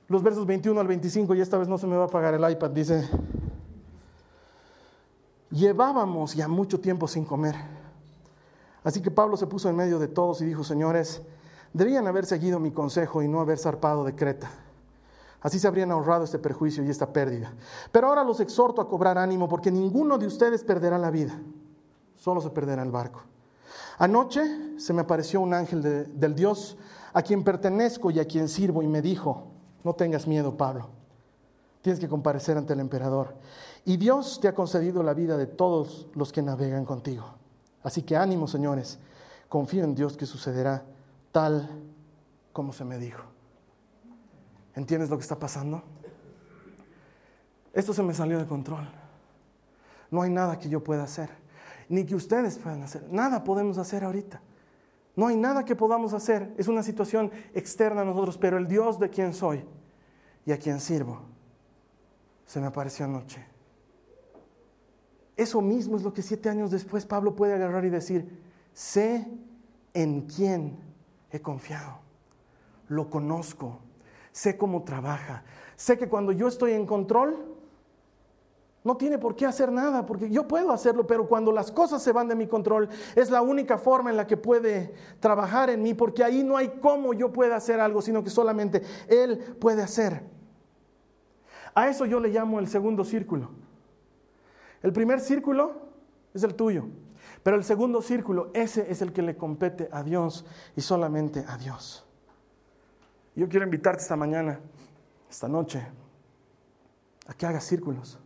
los 0.09 0.23
versos 0.23 0.47
21 0.47 0.81
al 0.81 0.87
25, 0.87 1.35
y 1.35 1.41
esta 1.43 1.59
vez 1.59 1.69
no 1.69 1.77
se 1.77 1.87
me 1.87 1.97
va 1.97 2.05
a 2.05 2.07
apagar 2.07 2.33
el 2.33 2.51
iPad, 2.51 2.71
dice, 2.71 3.07
llevábamos 5.51 6.35
ya 6.35 6.49
mucho 6.49 6.81
tiempo 6.81 7.07
sin 7.07 7.27
comer. 7.27 7.57
Así 8.83 9.03
que 9.03 9.11
Pablo 9.11 9.37
se 9.37 9.47
puso 9.47 9.69
en 9.69 9.77
medio 9.77 9.99
de 9.99 10.09
todos 10.09 10.41
y 10.41 10.47
dijo, 10.47 10.65
señores, 10.65 11.21
debían 11.73 12.07
haber 12.07 12.27
seguido 12.27 12.59
mi 12.59 12.71
consejo 12.71 13.23
y 13.23 13.29
no 13.29 13.41
haber 13.41 13.59
zarpado 13.59 14.05
de 14.05 14.15
Creta. 14.15 14.51
Así 15.41 15.59
se 15.59 15.69
habrían 15.69 15.93
ahorrado 15.93 16.25
este 16.25 16.39
perjuicio 16.39 16.83
y 16.85 16.91
esta 16.91 17.13
pérdida. 17.13 17.53
Pero 17.93 18.09
ahora 18.09 18.25
los 18.25 18.41
exhorto 18.41 18.81
a 18.81 18.89
cobrar 18.89 19.19
ánimo 19.19 19.49
porque 19.49 19.71
ninguno 19.71 20.19
de 20.19 20.27
ustedes 20.27 20.65
perderá 20.65 20.99
la 20.99 21.11
vida, 21.11 21.39
solo 22.17 22.41
se 22.41 22.51
perderá 22.51 22.83
el 22.83 22.91
barco. 22.91 23.23
Anoche 23.99 24.79
se 24.79 24.93
me 24.93 25.03
apareció 25.03 25.41
un 25.41 25.55
ángel 25.55 25.83
del 26.19 26.35
Dios 26.35 26.77
a 27.13 27.23
quien 27.23 27.45
pertenezco 27.45 28.11
y 28.11 28.21
a 28.21 28.25
quien 28.27 28.49
sirvo 28.49 28.83
y 28.83 28.89
me 28.89 29.03
dijo, 29.03 29.49
no 29.85 29.95
tengas 29.95 30.27
miedo, 30.27 30.57
Pablo, 30.57 30.89
tienes 31.83 32.01
que 32.01 32.09
comparecer 32.09 32.57
ante 32.57 32.73
el 32.73 32.81
emperador. 32.81 33.35
Y 33.85 33.97
Dios 33.97 34.41
te 34.41 34.49
ha 34.49 34.55
concedido 34.55 35.03
la 35.03 35.15
vida 35.15 35.37
de 35.37 35.47
todos 35.47 36.09
los 36.15 36.33
que 36.33 36.43
navegan 36.43 36.85
contigo. 36.85 37.25
Así 37.83 38.03
que 38.03 38.17
ánimo, 38.17 38.47
señores, 38.47 38.99
confío 39.49 39.85
en 39.85 39.95
Dios 39.95 40.17
que 40.17 40.27
sucederá 40.27 40.85
tal 41.33 41.83
como 42.53 42.73
se 42.73 42.85
me 42.85 42.99
dijo. 42.99 43.23
¿Entiendes 44.75 45.11
lo 45.11 45.17
que 45.17 45.23
está 45.23 45.39
pasando? 45.39 45.83
Esto 47.73 47.93
se 47.93 48.03
me 48.03 48.15
salió 48.15 48.39
de 48.39 48.47
control. 48.47 48.89
No 50.11 50.23
hay 50.23 50.31
nada 50.31 50.59
que 50.59 50.69
yo 50.69 50.83
pueda 50.83 51.05
hacer, 51.05 51.31
ni 51.89 52.05
que 52.05 52.15
ustedes 52.15 52.59
puedan 52.59 52.83
hacer. 52.83 53.07
Nada 53.11 53.45
podemos 53.45 53.79
hacer 53.79 54.05
ahorita. 54.05 54.41
No 55.17 55.27
hay 55.27 55.37
nada 55.37 55.65
que 55.65 55.75
podamos 55.75 56.13
hacer. 56.13 56.55
Es 56.57 56.69
una 56.69 56.83
situación 56.83 57.31
externa 57.55 58.03
a 58.03 58.05
nosotros, 58.05 58.39
pero 58.39 58.57
el 58.57 58.69
Dios 58.69 58.99
de 58.99 59.11
quien 59.11 59.35
soy 59.35 59.65
y 60.47 60.53
a 60.53 60.59
quien 60.59 60.81
sirvo 60.81 61.21
se 62.47 62.61
me 62.61 62.67
apareció 62.67 63.05
anoche. 63.05 63.45
Eso 65.37 65.61
mismo 65.61 65.97
es 65.97 66.03
lo 66.03 66.13
que 66.13 66.23
siete 66.23 66.49
años 66.49 66.71
después 66.71 67.05
Pablo 67.05 67.37
puede 67.37 67.55
agarrar 67.55 67.85
y 67.85 67.91
decir, 67.91 68.43
sé 68.73 69.29
en 69.93 70.23
quién 70.23 70.88
he 71.31 71.41
confiado, 71.41 71.99
lo 72.89 73.11
conozco, 73.11 73.81
sé 74.33 74.57
cómo 74.57 74.83
trabaja, 74.83 75.45
sé 75.77 75.99
que 75.99 76.09
cuando 76.09 76.33
yo 76.33 76.49
estoy 76.49 76.73
en 76.73 76.87
control, 76.87 77.59
no 78.85 78.97
tiene 78.97 79.19
por 79.19 79.37
qué 79.37 79.45
hacer 79.45 79.71
nada, 79.71 80.07
porque 80.07 80.31
yo 80.31 80.49
puedo 80.49 80.73
hacerlo, 80.73 81.07
pero 81.07 81.29
cuando 81.29 81.53
las 81.53 81.71
cosas 81.71 82.03
se 82.03 82.13
van 82.13 82.29
de 82.29 82.35
mi 82.35 82.47
control, 82.47 82.89
es 83.17 83.31
la 83.31 83.43
única 83.43 83.77
forma 83.77 84.11
en 84.11 84.17
la 84.17 84.27
que 84.27 84.37
puede 84.37 84.95
trabajar 85.21 85.69
en 85.69 85.83
mí, 85.83 85.95
porque 85.95 86.25
ahí 86.25 86.43
no 86.43 86.57
hay 86.57 86.69
cómo 86.81 87.13
yo 87.13 87.33
pueda 87.33 87.57
hacer 87.57 87.81
algo, 87.81 88.01
sino 88.01 88.25
que 88.25 88.31
solamente 88.31 88.83
Él 89.09 89.57
puede 89.61 89.83
hacer. 89.83 90.23
A 91.75 91.89
eso 91.89 92.07
yo 92.07 92.19
le 92.19 92.31
llamo 92.31 92.59
el 92.61 92.69
segundo 92.69 93.05
círculo. 93.05 93.51
El 94.83 94.93
primer 94.93 95.21
círculo 95.21 95.83
es 96.33 96.43
el 96.43 96.55
tuyo. 96.55 96.87
Pero 97.43 97.57
el 97.57 97.65
segundo 97.65 98.03
círculo, 98.03 98.51
ese 98.55 98.91
es 98.91 99.03
el 99.03 99.13
que 99.13 99.23
le 99.23 99.37
compete 99.37 99.89
a 99.93 100.03
Dios 100.03 100.45
y 100.77 100.81
solamente 100.81 101.45
a 101.47 101.57
Dios. 101.57 102.05
Yo 103.35 103.49
quiero 103.49 103.65
invitarte 103.65 104.03
esta 104.03 104.17
mañana, 104.17 104.61
esta 105.31 105.49
noche, 105.49 105.87
a 107.27 107.35
que 107.35 107.47
hagas 107.47 107.65
círculos. 107.65 108.19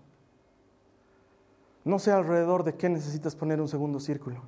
No 1.84 1.98
sé 1.98 2.12
alrededor 2.12 2.64
de 2.64 2.74
qué 2.76 2.88
necesitas 2.88 3.34
poner 3.34 3.60
un 3.60 3.68
segundo 3.68 4.00
círculo. 4.00 4.40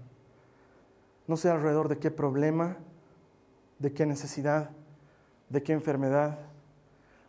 No 1.26 1.36
sé 1.36 1.50
alrededor 1.50 1.88
de 1.88 1.98
qué 1.98 2.10
problema, 2.10 2.76
de 3.78 3.92
qué 3.92 4.06
necesidad, 4.06 4.70
de 5.48 5.62
qué 5.62 5.72
enfermedad. 5.72 6.38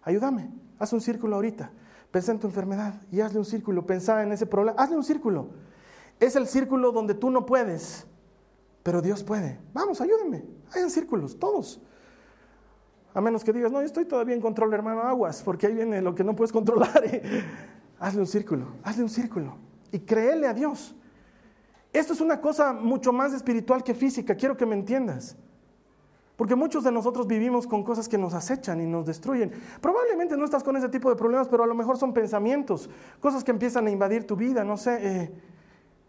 Ayúdame, 0.03 0.51
haz 0.79 0.93
un 0.93 1.01
círculo 1.01 1.35
ahorita. 1.35 1.71
Pensá 2.11 2.31
en 2.31 2.39
tu 2.39 2.47
enfermedad 2.47 3.01
y 3.11 3.21
hazle 3.21 3.39
un 3.39 3.45
círculo. 3.45 3.85
Pensá 3.85 4.23
en 4.23 4.31
ese 4.31 4.45
problema, 4.45 4.81
hazle 4.81 4.95
un 4.95 5.03
círculo. 5.03 5.49
Es 6.19 6.35
el 6.35 6.47
círculo 6.47 6.91
donde 6.91 7.13
tú 7.13 7.29
no 7.29 7.45
puedes, 7.45 8.05
pero 8.83 9.01
Dios 9.01 9.23
puede. 9.23 9.59
Vamos, 9.73 10.01
ayúdenme. 10.01 10.45
Hagan 10.71 10.89
círculos, 10.89 11.37
todos. 11.37 11.81
A 13.13 13.21
menos 13.21 13.43
que 13.43 13.53
digas, 13.53 13.71
no, 13.71 13.79
yo 13.79 13.85
estoy 13.85 14.05
todavía 14.05 14.35
en 14.35 14.41
control, 14.41 14.73
hermano, 14.73 15.01
aguas, 15.01 15.41
porque 15.43 15.67
ahí 15.67 15.73
viene 15.73 16.01
lo 16.01 16.15
que 16.15 16.23
no 16.23 16.35
puedes 16.35 16.51
controlar. 16.51 17.03
hazle 17.99 18.19
un 18.19 18.27
círculo, 18.27 18.67
hazle 18.83 19.03
un 19.03 19.09
círculo 19.09 19.55
y 19.91 19.99
créele 19.99 20.47
a 20.47 20.53
Dios. 20.53 20.95
Esto 21.93 22.11
es 22.11 22.19
una 22.19 22.41
cosa 22.41 22.73
mucho 22.73 23.13
más 23.13 23.33
espiritual 23.33 23.83
que 23.83 23.95
física, 23.95 24.35
quiero 24.35 24.57
que 24.57 24.65
me 24.65 24.75
entiendas. 24.75 25.37
Porque 26.35 26.55
muchos 26.55 26.83
de 26.83 26.91
nosotros 26.91 27.27
vivimos 27.27 27.65
con 27.65 27.83
cosas 27.83 28.09
que 28.09 28.17
nos 28.17 28.33
acechan 28.33 28.81
y 28.81 28.85
nos 28.85 29.05
destruyen. 29.05 29.53
Probablemente 29.79 30.35
no 30.35 30.43
estás 30.43 30.63
con 30.63 30.75
ese 30.75 30.89
tipo 30.89 31.09
de 31.09 31.15
problemas, 31.15 31.47
pero 31.47 31.63
a 31.63 31.67
lo 31.67 31.75
mejor 31.75 31.97
son 31.97 32.13
pensamientos, 32.13 32.89
cosas 33.21 33.45
que 33.45 33.51
empiezan 33.51 33.87
a 33.87 33.91
invadir 33.91 34.27
tu 34.27 34.35
vida, 34.35 34.65
no 34.65 34.75
sé. 34.75 34.99
Eh, 35.01 35.31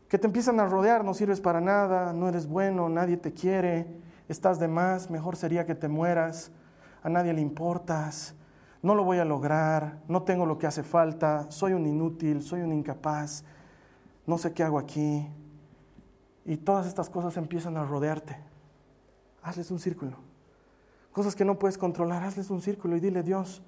que 0.09 0.19
te 0.19 0.27
empiezan 0.27 0.61
a 0.61 0.67
rodear, 0.67 1.05
no 1.05 1.15
sirves 1.15 1.41
para 1.41 1.61
nada, 1.61 2.13
no 2.13 2.29
eres 2.29 2.47
bueno, 2.47 2.89
nadie 2.89 3.17
te 3.17 3.33
quiere, 3.33 3.87
estás 4.29 4.59
de 4.59 4.69
más, 4.69 5.11
mejor 5.11 5.37
sería 5.37 5.67
que 5.67 5.75
te 5.75 5.89
mueras, 5.89 6.53
a 7.03 7.09
nadie 7.09 7.33
le 7.33 7.41
importas, 7.41 8.35
no 8.83 8.95
lo 8.95 9.05
voy 9.05 9.19
a 9.19 9.25
lograr, 9.25 9.99
no 10.07 10.23
tengo 10.23 10.47
lo 10.47 10.59
que 10.59 10.67
hace 10.67 10.83
falta, 10.83 11.51
soy 11.51 11.73
un 11.73 11.87
inútil, 11.87 12.43
soy 12.43 12.61
un 12.61 12.73
incapaz, 12.73 13.45
no 14.27 14.39
sé 14.39 14.53
qué 14.53 14.63
hago 14.63 14.79
aquí. 14.79 15.29
Y 16.45 16.57
todas 16.59 16.87
estas 16.87 17.11
cosas 17.11 17.37
empiezan 17.37 17.77
a 17.77 17.85
rodearte. 17.85 18.37
Hazles 19.43 19.71
un 19.73 19.81
círculo. 19.81 20.17
Cosas 21.11 21.35
que 21.35 21.45
no 21.45 21.59
puedes 21.59 21.79
controlar, 21.79 22.23
hazles 22.23 22.51
un 22.51 22.61
círculo 22.61 22.97
y 22.97 23.01
dile, 23.01 23.23
Dios, 23.23 23.63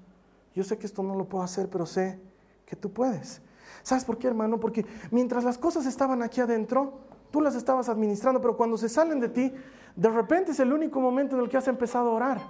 yo 0.55 0.63
sé 0.63 0.77
que 0.77 0.85
esto 0.85 1.03
no 1.03 1.15
lo 1.15 1.27
puedo 1.27 1.43
hacer, 1.43 1.69
pero 1.69 1.85
sé 1.85 2.19
que 2.65 2.75
tú 2.75 2.93
puedes. 2.93 3.41
¿Sabes 3.83 4.05
por 4.05 4.17
qué, 4.17 4.27
hermano? 4.27 4.59
Porque 4.59 4.85
mientras 5.11 5.43
las 5.43 5.57
cosas 5.57 5.85
estaban 5.85 6.21
aquí 6.23 6.41
adentro, 6.41 6.99
tú 7.31 7.41
las 7.41 7.55
estabas 7.55 7.89
administrando, 7.89 8.41
pero 8.41 8.57
cuando 8.57 8.77
se 8.77 8.89
salen 8.89 9.19
de 9.19 9.29
ti, 9.29 9.53
de 9.95 10.09
repente 10.09 10.51
es 10.51 10.59
el 10.59 10.71
único 10.73 10.99
momento 10.99 11.35
en 11.35 11.43
el 11.43 11.49
que 11.49 11.57
has 11.57 11.67
empezado 11.67 12.09
a 12.09 12.13
orar. 12.13 12.41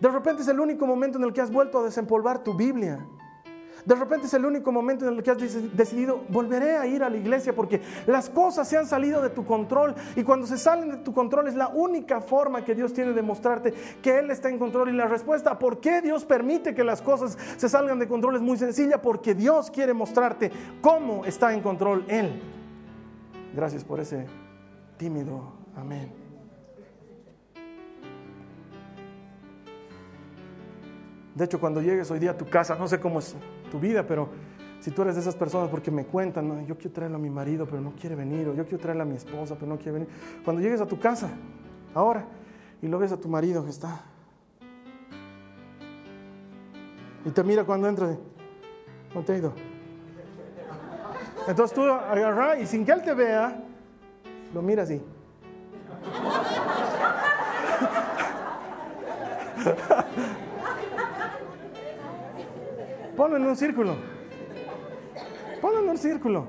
De 0.00 0.08
repente 0.08 0.42
es 0.42 0.48
el 0.48 0.58
único 0.58 0.86
momento 0.86 1.18
en 1.18 1.24
el 1.24 1.32
que 1.32 1.40
has 1.40 1.52
vuelto 1.52 1.78
a 1.78 1.84
desempolvar 1.84 2.42
tu 2.42 2.54
Biblia. 2.54 3.06
De 3.84 3.94
repente 3.96 4.26
es 4.26 4.34
el 4.34 4.44
único 4.44 4.70
momento 4.70 5.08
en 5.08 5.16
el 5.16 5.22
que 5.22 5.30
has 5.32 5.38
decidido, 5.76 6.22
volveré 6.28 6.76
a 6.76 6.86
ir 6.86 7.02
a 7.02 7.10
la 7.10 7.16
iglesia 7.16 7.52
porque 7.52 7.80
las 8.06 8.30
cosas 8.30 8.68
se 8.68 8.76
han 8.76 8.86
salido 8.86 9.20
de 9.20 9.30
tu 9.30 9.44
control 9.44 9.94
y 10.14 10.22
cuando 10.22 10.46
se 10.46 10.56
salen 10.56 10.90
de 10.90 10.96
tu 10.98 11.12
control 11.12 11.48
es 11.48 11.54
la 11.54 11.68
única 11.68 12.20
forma 12.20 12.64
que 12.64 12.76
Dios 12.76 12.92
tiene 12.92 13.12
de 13.12 13.22
mostrarte 13.22 13.74
que 14.00 14.20
Él 14.20 14.30
está 14.30 14.48
en 14.48 14.58
control 14.58 14.90
y 14.90 14.92
la 14.92 15.08
respuesta, 15.08 15.58
¿por 15.58 15.80
qué 15.80 16.00
Dios 16.00 16.24
permite 16.24 16.74
que 16.74 16.84
las 16.84 17.02
cosas 17.02 17.36
se 17.56 17.68
salgan 17.68 17.98
de 17.98 18.06
control? 18.06 18.36
Es 18.36 18.42
muy 18.42 18.56
sencilla, 18.56 19.02
porque 19.02 19.34
Dios 19.34 19.70
quiere 19.70 19.92
mostrarte 19.92 20.52
cómo 20.80 21.24
está 21.24 21.52
en 21.52 21.60
control 21.60 22.04
Él. 22.08 22.40
Gracias 23.54 23.84
por 23.84 23.98
ese 23.98 24.26
tímido 24.96 25.54
amén. 25.76 26.12
De 31.34 31.46
hecho, 31.46 31.58
cuando 31.58 31.80
llegues 31.80 32.10
hoy 32.10 32.18
día 32.18 32.32
a 32.32 32.36
tu 32.36 32.46
casa, 32.48 32.76
no 32.76 32.86
sé 32.86 33.00
cómo 33.00 33.18
es 33.18 33.34
tu 33.72 33.80
vida, 33.80 34.06
pero 34.06 34.28
Si 34.82 34.90
tú 34.90 35.02
eres 35.02 35.14
de 35.14 35.20
esas 35.20 35.36
personas 35.36 35.68
porque 35.70 35.92
me 35.92 36.04
cuentan, 36.06 36.48
"No, 36.48 36.60
yo 36.66 36.76
quiero 36.76 36.90
traerle 36.90 37.14
a 37.14 37.20
mi 37.20 37.30
marido, 37.30 37.66
pero 37.66 37.80
no 37.80 37.92
quiere 37.92 38.16
venir, 38.16 38.48
o 38.48 38.52
yo 38.52 38.64
quiero 38.64 38.80
traerle 38.80 39.04
a 39.04 39.06
mi 39.06 39.14
esposa, 39.14 39.54
pero 39.54 39.68
no 39.68 39.76
quiere 39.76 39.92
venir. 39.92 40.08
Cuando 40.44 40.60
llegues 40.60 40.80
a 40.80 40.86
tu 40.86 40.98
casa, 40.98 41.30
ahora, 41.94 42.24
y 42.82 42.88
lo 42.88 42.98
ves 42.98 43.12
a 43.12 43.16
tu 43.16 43.28
marido 43.28 43.62
que 43.62 43.70
está. 43.70 44.00
Y 47.24 47.30
te 47.30 47.44
mira 47.44 47.62
cuando 47.62 47.88
entras, 47.88 48.18
¿cómo 49.12 49.24
te 49.24 49.34
ha 49.34 49.36
ido? 49.36 49.52
Entonces 51.46 51.76
tú 51.76 51.82
agarras 51.84 52.58
y 52.60 52.66
sin 52.66 52.84
que 52.84 52.90
él 52.90 53.02
te 53.02 53.14
vea, 53.14 53.62
lo 54.52 54.62
miras 54.62 54.90
así. 54.90 55.00
Ponlo 63.16 63.36
en 63.36 63.44
un 63.44 63.56
círculo. 63.56 63.94
Ponlo 65.60 65.80
en 65.80 65.88
un 65.88 65.98
círculo. 65.98 66.46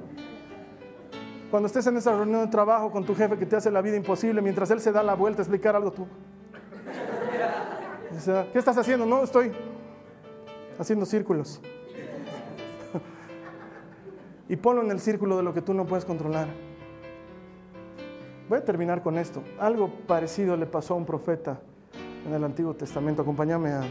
Cuando 1.51 1.67
estés 1.67 1.85
en 1.85 1.97
esa 1.97 2.15
reunión 2.15 2.45
de 2.45 2.47
trabajo 2.47 2.89
con 2.89 3.05
tu 3.05 3.13
jefe 3.13 3.37
que 3.37 3.45
te 3.45 3.55
hace 3.55 3.69
la 3.69 3.81
vida 3.81 3.95
imposible, 3.95 4.41
mientras 4.41 4.71
él 4.71 4.79
se 4.79 4.91
da 4.91 5.03
la 5.03 5.13
vuelta 5.13 5.41
a 5.41 5.43
explicar 5.43 5.75
algo 5.75 5.91
tú. 5.91 6.07
¿Qué 8.51 8.57
estás 8.59 8.77
haciendo? 8.77 9.05
No, 9.05 9.23
estoy 9.23 9.51
haciendo 10.79 11.05
círculos. 11.05 11.61
y 14.49 14.55
ponlo 14.55 14.81
en 14.81 14.91
el 14.91 14.99
círculo 14.99 15.37
de 15.37 15.43
lo 15.43 15.53
que 15.53 15.61
tú 15.61 15.73
no 15.73 15.85
puedes 15.85 16.05
controlar. 16.05 16.47
Voy 18.49 18.57
a 18.59 18.65
terminar 18.65 19.03
con 19.03 19.17
esto. 19.17 19.43
Algo 19.59 19.89
parecido 20.07 20.57
le 20.57 20.65
pasó 20.65 20.93
a 20.93 20.97
un 20.97 21.05
profeta 21.05 21.59
en 22.25 22.33
el 22.33 22.43
Antiguo 22.43 22.73
Testamento. 22.73 23.21
Acompáñame 23.21 23.71
a, 23.71 23.83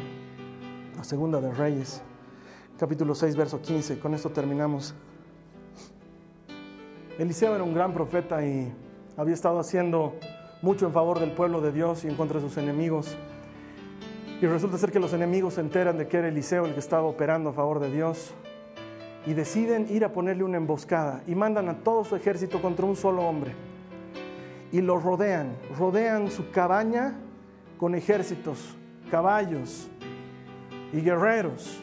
a 0.98 1.04
Segunda 1.04 1.40
de 1.40 1.52
Reyes, 1.52 2.02
capítulo 2.78 3.14
6, 3.14 3.36
verso 3.36 3.60
15. 3.60 3.98
Con 3.98 4.14
esto 4.14 4.30
terminamos. 4.30 4.94
Eliseo 7.18 7.54
era 7.54 7.64
un 7.64 7.74
gran 7.74 7.92
profeta 7.92 8.44
y 8.44 8.72
había 9.16 9.34
estado 9.34 9.60
haciendo 9.60 10.14
mucho 10.62 10.86
en 10.86 10.92
favor 10.92 11.20
del 11.20 11.32
pueblo 11.32 11.60
de 11.60 11.72
Dios 11.72 12.04
y 12.04 12.08
en 12.08 12.14
contra 12.14 12.40
de 12.40 12.48
sus 12.48 12.56
enemigos. 12.56 13.16
Y 14.40 14.46
resulta 14.46 14.78
ser 14.78 14.90
que 14.90 14.98
los 14.98 15.12
enemigos 15.12 15.54
se 15.54 15.60
enteran 15.60 15.98
de 15.98 16.08
que 16.08 16.16
era 16.16 16.28
Eliseo 16.28 16.66
el 16.66 16.74
que 16.74 16.80
estaba 16.80 17.04
operando 17.04 17.50
a 17.50 17.52
favor 17.52 17.78
de 17.80 17.92
Dios 17.92 18.34
y 19.26 19.34
deciden 19.34 19.86
ir 19.88 20.04
a 20.04 20.12
ponerle 20.12 20.42
una 20.42 20.56
emboscada 20.56 21.22
y 21.26 21.34
mandan 21.34 21.68
a 21.68 21.78
todo 21.78 22.04
su 22.04 22.16
ejército 22.16 22.60
contra 22.60 22.84
un 22.86 22.96
solo 22.96 23.22
hombre. 23.22 23.54
Y 24.72 24.80
lo 24.80 24.98
rodean, 24.98 25.54
rodean 25.78 26.30
su 26.30 26.50
cabaña 26.50 27.14
con 27.78 27.94
ejércitos, 27.94 28.76
caballos 29.10 29.88
y 30.92 31.00
guerreros. 31.00 31.82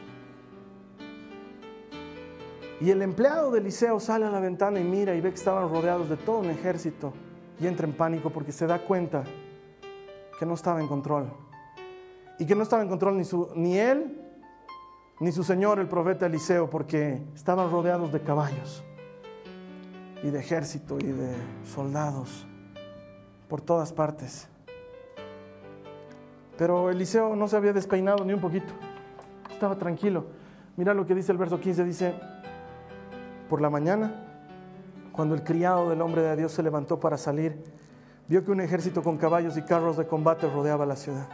Y 2.82 2.91
el 2.91 3.01
empleado 3.01 3.51
de 3.51 3.59
Eliseo 3.59 3.99
sale 3.99 4.25
a 4.25 4.30
la 4.30 4.39
ventana 4.39 4.80
y 4.80 4.84
mira 4.84 5.13
y 5.13 5.21
ve 5.21 5.30
que 5.30 5.36
estaban 5.36 5.69
rodeados 5.69 6.09
de 6.09 6.15
todo 6.15 6.39
un 6.39 6.49
ejército 6.49 7.11
y 7.59 7.67
entra 7.67 7.86
en 7.86 7.93
pánico 7.93 8.30
porque 8.30 8.53
se 8.53 8.65
da 8.67 8.80
cuenta 8.80 9.23
que 10.39 10.45
no 10.45 10.53
estaba 10.53 10.80
en 10.80 10.88
control. 10.88 11.30
Y 12.38 12.45
que 12.45 12.55
no 12.55 12.63
estaba 12.63 12.82
en 12.82 12.88
control 12.88 13.17
ni, 13.17 13.23
ni 13.55 13.77
él 13.77 14.19
ni 15.19 15.34
su 15.34 15.43
señor, 15.43 15.80
el 15.80 15.88
profeta 15.88 16.27
Eliseo, 16.27 16.69
porque 16.69 17.21
estaban 17.36 17.69
rodeados 17.69 18.13
de 18.13 18.21
caballos 18.21 18.84
y 20.23 20.30
de 20.30 20.39
ejército 20.39 20.97
y 20.97 21.07
de 21.07 21.34
soldados 21.65 22.47
por 23.49 23.59
todas 23.59 23.91
partes. 23.91 24.47
Pero 26.57 26.89
Eliseo 26.89 27.36
no 27.36 27.49
se 27.49 27.57
había 27.57 27.73
despeinado 27.73 28.23
ni 28.23 28.32
un 28.32 28.39
poquito, 28.39 28.73
estaba 29.51 29.77
tranquilo. 29.77 30.25
Mira 30.77 30.93
lo 30.93 31.05
que 31.05 31.13
dice 31.13 31.34
el 31.34 31.38
verso 31.38 31.59
15, 31.59 31.84
dice, 31.84 32.15
por 33.50 33.62
la 33.62 33.70
mañana, 33.70 34.14
cuando 35.12 35.36
el 35.36 35.43
criado 35.43 35.89
del 35.89 36.02
hombre 36.02 36.22
de 36.22 36.36
Dios 36.38 36.52
se 36.52 36.64
levantó 36.64 37.00
para 37.00 37.18
salir, 37.18 37.62
vio 38.28 38.45
que 38.45 38.52
un 38.52 38.62
ejército 38.62 39.04
con 39.04 39.18
caballos 39.18 39.58
y 39.58 39.64
carros 39.64 39.97
de 39.97 40.08
combate 40.08 40.47
rodeaba 40.47 40.86
la 40.86 40.95
ciudad. 40.95 41.28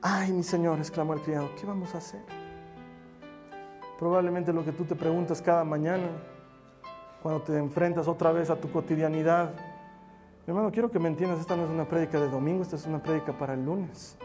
Ay, 0.00 0.32
mi 0.32 0.42
Señor, 0.42 0.78
exclamó 0.78 1.14
el 1.14 1.20
criado, 1.20 1.50
¿qué 1.60 1.66
vamos 1.66 1.94
a 1.94 1.98
hacer? 1.98 2.20
Probablemente 3.98 4.52
lo 4.52 4.64
que 4.64 4.72
tú 4.72 4.84
te 4.84 4.96
preguntas 4.96 5.42
cada 5.42 5.64
mañana, 5.64 6.08
cuando 7.22 7.42
te 7.42 7.56
enfrentas 7.56 8.08
otra 8.08 8.32
vez 8.32 8.50
a 8.50 8.56
tu 8.56 8.70
cotidianidad. 8.70 9.50
Mi 10.46 10.50
hermano, 10.50 10.72
quiero 10.72 10.90
que 10.90 10.98
me 10.98 11.08
entiendas, 11.08 11.38
esta 11.38 11.54
no 11.54 11.64
es 11.64 11.70
una 11.70 11.84
prédica 11.84 12.18
de 12.18 12.28
domingo, 12.28 12.62
esta 12.62 12.76
es 12.76 12.86
una 12.86 13.00
prédica 13.00 13.36
para 13.36 13.54
el 13.54 13.64
lunes. 13.64 14.16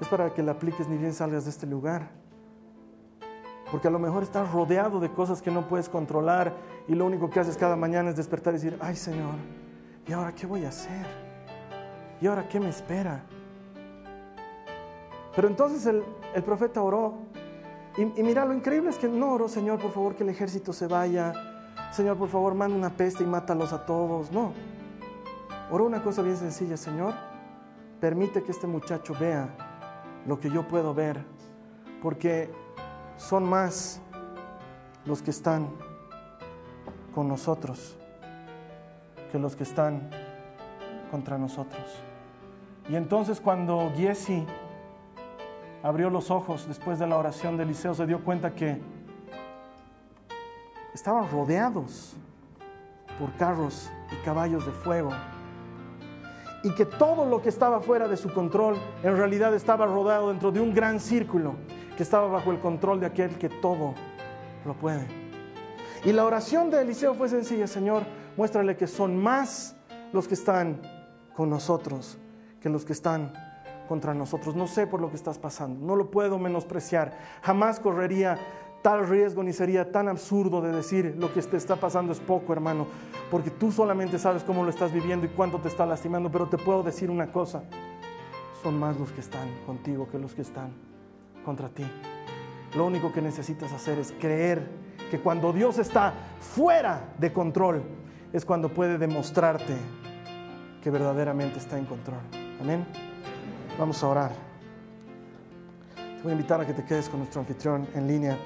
Es 0.00 0.08
para 0.08 0.32
que 0.32 0.42
la 0.42 0.52
apliques 0.52 0.88
ni 0.88 0.96
bien 0.96 1.12
salgas 1.12 1.44
de 1.44 1.50
este 1.50 1.66
lugar. 1.66 2.23
Porque 3.74 3.88
a 3.88 3.90
lo 3.90 3.98
mejor 3.98 4.22
estás 4.22 4.52
rodeado 4.52 5.00
de 5.00 5.10
cosas 5.10 5.42
que 5.42 5.50
no 5.50 5.66
puedes 5.66 5.88
controlar 5.88 6.54
y 6.86 6.94
lo 6.94 7.06
único 7.06 7.28
que 7.28 7.40
haces 7.40 7.56
cada 7.56 7.74
mañana 7.74 8.10
es 8.10 8.14
despertar 8.14 8.54
y 8.54 8.58
decir, 8.58 8.78
ay 8.80 8.94
Señor, 8.94 9.34
¿y 10.06 10.12
ahora 10.12 10.32
qué 10.32 10.46
voy 10.46 10.64
a 10.64 10.68
hacer? 10.68 11.04
¿Y 12.20 12.28
ahora 12.28 12.48
qué 12.48 12.60
me 12.60 12.68
espera? 12.68 13.24
Pero 15.34 15.48
entonces 15.48 15.84
el, 15.86 16.04
el 16.36 16.44
profeta 16.44 16.82
oró. 16.82 17.14
Y, 17.96 18.02
y, 18.02 18.22
mira, 18.22 18.44
lo 18.44 18.54
increíble 18.54 18.90
es 18.90 18.96
que 18.96 19.08
no 19.08 19.32
oró, 19.32 19.48
Señor, 19.48 19.80
por 19.80 19.90
favor, 19.90 20.14
que 20.14 20.22
el 20.22 20.28
ejército 20.28 20.72
se 20.72 20.86
vaya. 20.86 21.32
Señor, 21.90 22.16
por 22.16 22.28
favor, 22.28 22.54
manda 22.54 22.76
una 22.76 22.90
peste 22.90 23.24
y 23.24 23.26
mátalos 23.26 23.72
a 23.72 23.84
todos. 23.84 24.30
No. 24.30 24.52
Oró 25.72 25.84
una 25.86 26.00
cosa 26.00 26.22
bien 26.22 26.36
sencilla, 26.36 26.76
Señor. 26.76 27.12
Permite 28.00 28.44
que 28.44 28.52
este 28.52 28.68
muchacho 28.68 29.16
vea 29.18 29.48
lo 30.28 30.38
que 30.38 30.48
yo 30.48 30.68
puedo 30.68 30.94
ver. 30.94 31.24
Porque 32.00 32.62
son 33.16 33.48
más 33.48 34.00
los 35.04 35.22
que 35.22 35.30
están 35.30 35.68
con 37.14 37.28
nosotros 37.28 37.96
que 39.34 39.40
los 39.40 39.56
que 39.56 39.64
están 39.64 40.10
contra 41.10 41.36
nosotros. 41.36 41.82
Y 42.88 42.94
entonces 42.94 43.40
cuando 43.40 43.90
Giesi 43.96 44.46
abrió 45.82 46.08
los 46.08 46.30
ojos 46.30 46.68
después 46.68 47.00
de 47.00 47.08
la 47.08 47.18
oración 47.18 47.56
de 47.56 47.64
Eliseo, 47.64 47.94
se 47.94 48.06
dio 48.06 48.22
cuenta 48.22 48.54
que 48.54 48.80
estaban 50.94 51.28
rodeados 51.32 52.14
por 53.18 53.32
carros 53.32 53.90
y 54.12 54.24
caballos 54.24 54.64
de 54.66 54.70
fuego. 54.70 55.10
Y 56.62 56.72
que 56.76 56.86
todo 56.86 57.26
lo 57.26 57.42
que 57.42 57.48
estaba 57.48 57.80
fuera 57.80 58.06
de 58.06 58.16
su 58.16 58.32
control 58.32 58.76
en 59.02 59.16
realidad 59.16 59.52
estaba 59.52 59.84
rodeado 59.84 60.28
dentro 60.28 60.52
de 60.52 60.60
un 60.60 60.72
gran 60.72 61.00
círculo 61.00 61.56
que 61.96 62.02
estaba 62.02 62.26
bajo 62.28 62.50
el 62.50 62.60
control 62.60 63.00
de 63.00 63.06
aquel 63.06 63.38
que 63.38 63.48
todo 63.48 63.94
lo 64.64 64.74
puede. 64.74 65.06
Y 66.04 66.12
la 66.12 66.24
oración 66.24 66.70
de 66.70 66.82
Eliseo 66.82 67.14
fue 67.14 67.28
sencilla, 67.28 67.66
Señor, 67.66 68.02
muéstrale 68.36 68.76
que 68.76 68.86
son 68.86 69.16
más 69.16 69.76
los 70.12 70.28
que 70.28 70.34
están 70.34 70.80
con 71.34 71.50
nosotros 71.50 72.18
que 72.64 72.70
los 72.70 72.86
que 72.86 72.94
están 72.94 73.30
contra 73.86 74.14
nosotros. 74.14 74.56
No 74.56 74.66
sé 74.66 74.86
por 74.86 74.98
lo 74.98 75.10
que 75.10 75.16
estás 75.16 75.38
pasando, 75.38 75.86
no 75.86 75.96
lo 75.96 76.10
puedo 76.10 76.38
menospreciar. 76.38 77.12
Jamás 77.42 77.78
correría 77.78 78.38
tal 78.80 79.06
riesgo 79.06 79.42
ni 79.42 79.52
sería 79.52 79.92
tan 79.92 80.08
absurdo 80.08 80.62
de 80.62 80.72
decir 80.72 81.14
lo 81.18 81.30
que 81.34 81.42
te 81.42 81.58
está 81.58 81.76
pasando 81.76 82.12
es 82.12 82.20
poco, 82.20 82.54
hermano, 82.54 82.86
porque 83.30 83.50
tú 83.50 83.70
solamente 83.70 84.18
sabes 84.18 84.42
cómo 84.44 84.64
lo 84.64 84.70
estás 84.70 84.92
viviendo 84.92 85.26
y 85.26 85.28
cuánto 85.28 85.58
te 85.58 85.68
está 85.68 85.84
lastimando, 85.84 86.30
pero 86.30 86.48
te 86.48 86.56
puedo 86.56 86.82
decir 86.82 87.10
una 87.10 87.30
cosa, 87.30 87.64
son 88.62 88.78
más 88.78 88.98
los 88.98 89.12
que 89.12 89.20
están 89.20 89.48
contigo 89.66 90.08
que 90.10 90.18
los 90.18 90.34
que 90.34 90.40
están 90.40 90.72
contra 91.44 91.68
ti. 91.68 91.84
Lo 92.74 92.86
único 92.86 93.12
que 93.12 93.22
necesitas 93.22 93.72
hacer 93.72 93.98
es 93.98 94.12
creer 94.18 94.66
que 95.10 95.20
cuando 95.20 95.52
Dios 95.52 95.78
está 95.78 96.12
fuera 96.40 97.12
de 97.18 97.32
control 97.32 97.82
es 98.32 98.44
cuando 98.44 98.68
puede 98.68 98.98
demostrarte 98.98 99.76
que 100.82 100.90
verdaderamente 100.90 101.58
está 101.58 101.78
en 101.78 101.84
control. 101.84 102.18
Amén. 102.60 102.84
Vamos 103.78 104.02
a 104.02 104.08
orar. 104.08 104.32
Te 105.94 106.22
voy 106.22 106.30
a 106.30 106.34
invitar 106.34 106.60
a 106.60 106.66
que 106.66 106.74
te 106.74 106.84
quedes 106.84 107.08
con 107.08 107.20
nuestro 107.20 107.40
anfitrión 107.40 107.86
en 107.94 108.08
línea. 108.08 108.36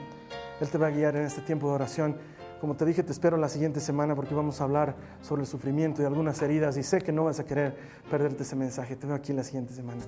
Él 0.61 0.69
te 0.69 0.77
va 0.77 0.89
a 0.89 0.91
guiar 0.91 1.17
en 1.17 1.25
este 1.25 1.41
tiempo 1.41 1.69
de 1.69 1.75
oración. 1.75 2.17
Como 2.61 2.75
te 2.75 2.85
dije, 2.85 3.03
te 3.03 3.13
espero 3.13 3.37
la 3.37 3.49
siguiente 3.49 3.81
semana 3.81 4.15
porque 4.15 4.35
vamos 4.35 4.61
a 4.61 4.65
hablar 4.65 4.95
sobre 5.23 5.43
el 5.43 5.47
sufrimiento 5.49 6.03
y 6.03 6.05
algunas 6.05 6.43
heridas 6.43 6.77
y 6.77 6.83
sé 6.83 7.01
que 7.01 7.13
no 7.13 7.25
vas 7.25 7.41
a 7.41 7.45
querer 7.45 7.77
perderte 8.11 8.43
ese 8.43 8.57
mensaje. 8.57 8.97
Te 8.97 9.07
veo 9.07 9.17
aquí 9.17 9.33
la 9.33 9.45
siguiente 9.45 9.73
semana. 9.73 10.03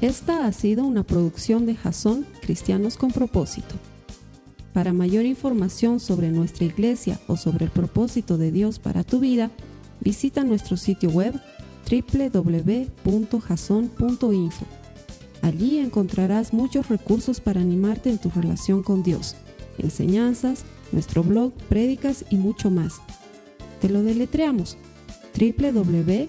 Esta 0.00 0.46
ha 0.46 0.52
sido 0.52 0.84
una 0.86 1.02
producción 1.02 1.66
de 1.66 1.74
Jason 1.74 2.24
Cristianos 2.40 2.96
con 2.96 3.10
Propósito. 3.12 3.74
Para 4.72 4.94
mayor 4.94 5.26
información 5.26 6.00
sobre 6.00 6.30
nuestra 6.30 6.64
iglesia 6.64 7.20
o 7.26 7.36
sobre 7.36 7.66
el 7.66 7.70
propósito 7.70 8.38
de 8.38 8.50
Dios 8.50 8.78
para 8.78 9.04
tu 9.04 9.20
vida, 9.20 9.50
visita 10.00 10.42
nuestro 10.42 10.78
sitio 10.78 11.10
web 11.10 11.38
www.jason.info. 11.90 12.96
Allí 15.42 15.78
encontrarás 15.78 16.54
muchos 16.54 16.88
recursos 16.88 17.40
para 17.40 17.60
animarte 17.60 18.08
en 18.08 18.16
tu 18.16 18.30
relación 18.30 18.82
con 18.82 19.02
Dios, 19.02 19.36
enseñanzas, 19.76 20.64
nuestro 20.92 21.22
blog, 21.22 21.52
prédicas 21.68 22.24
y 22.30 22.36
mucho 22.36 22.70
más. 22.70 23.02
Te 23.82 23.90
lo 23.90 24.02
deletreamos 24.02 24.78
www 25.38 26.28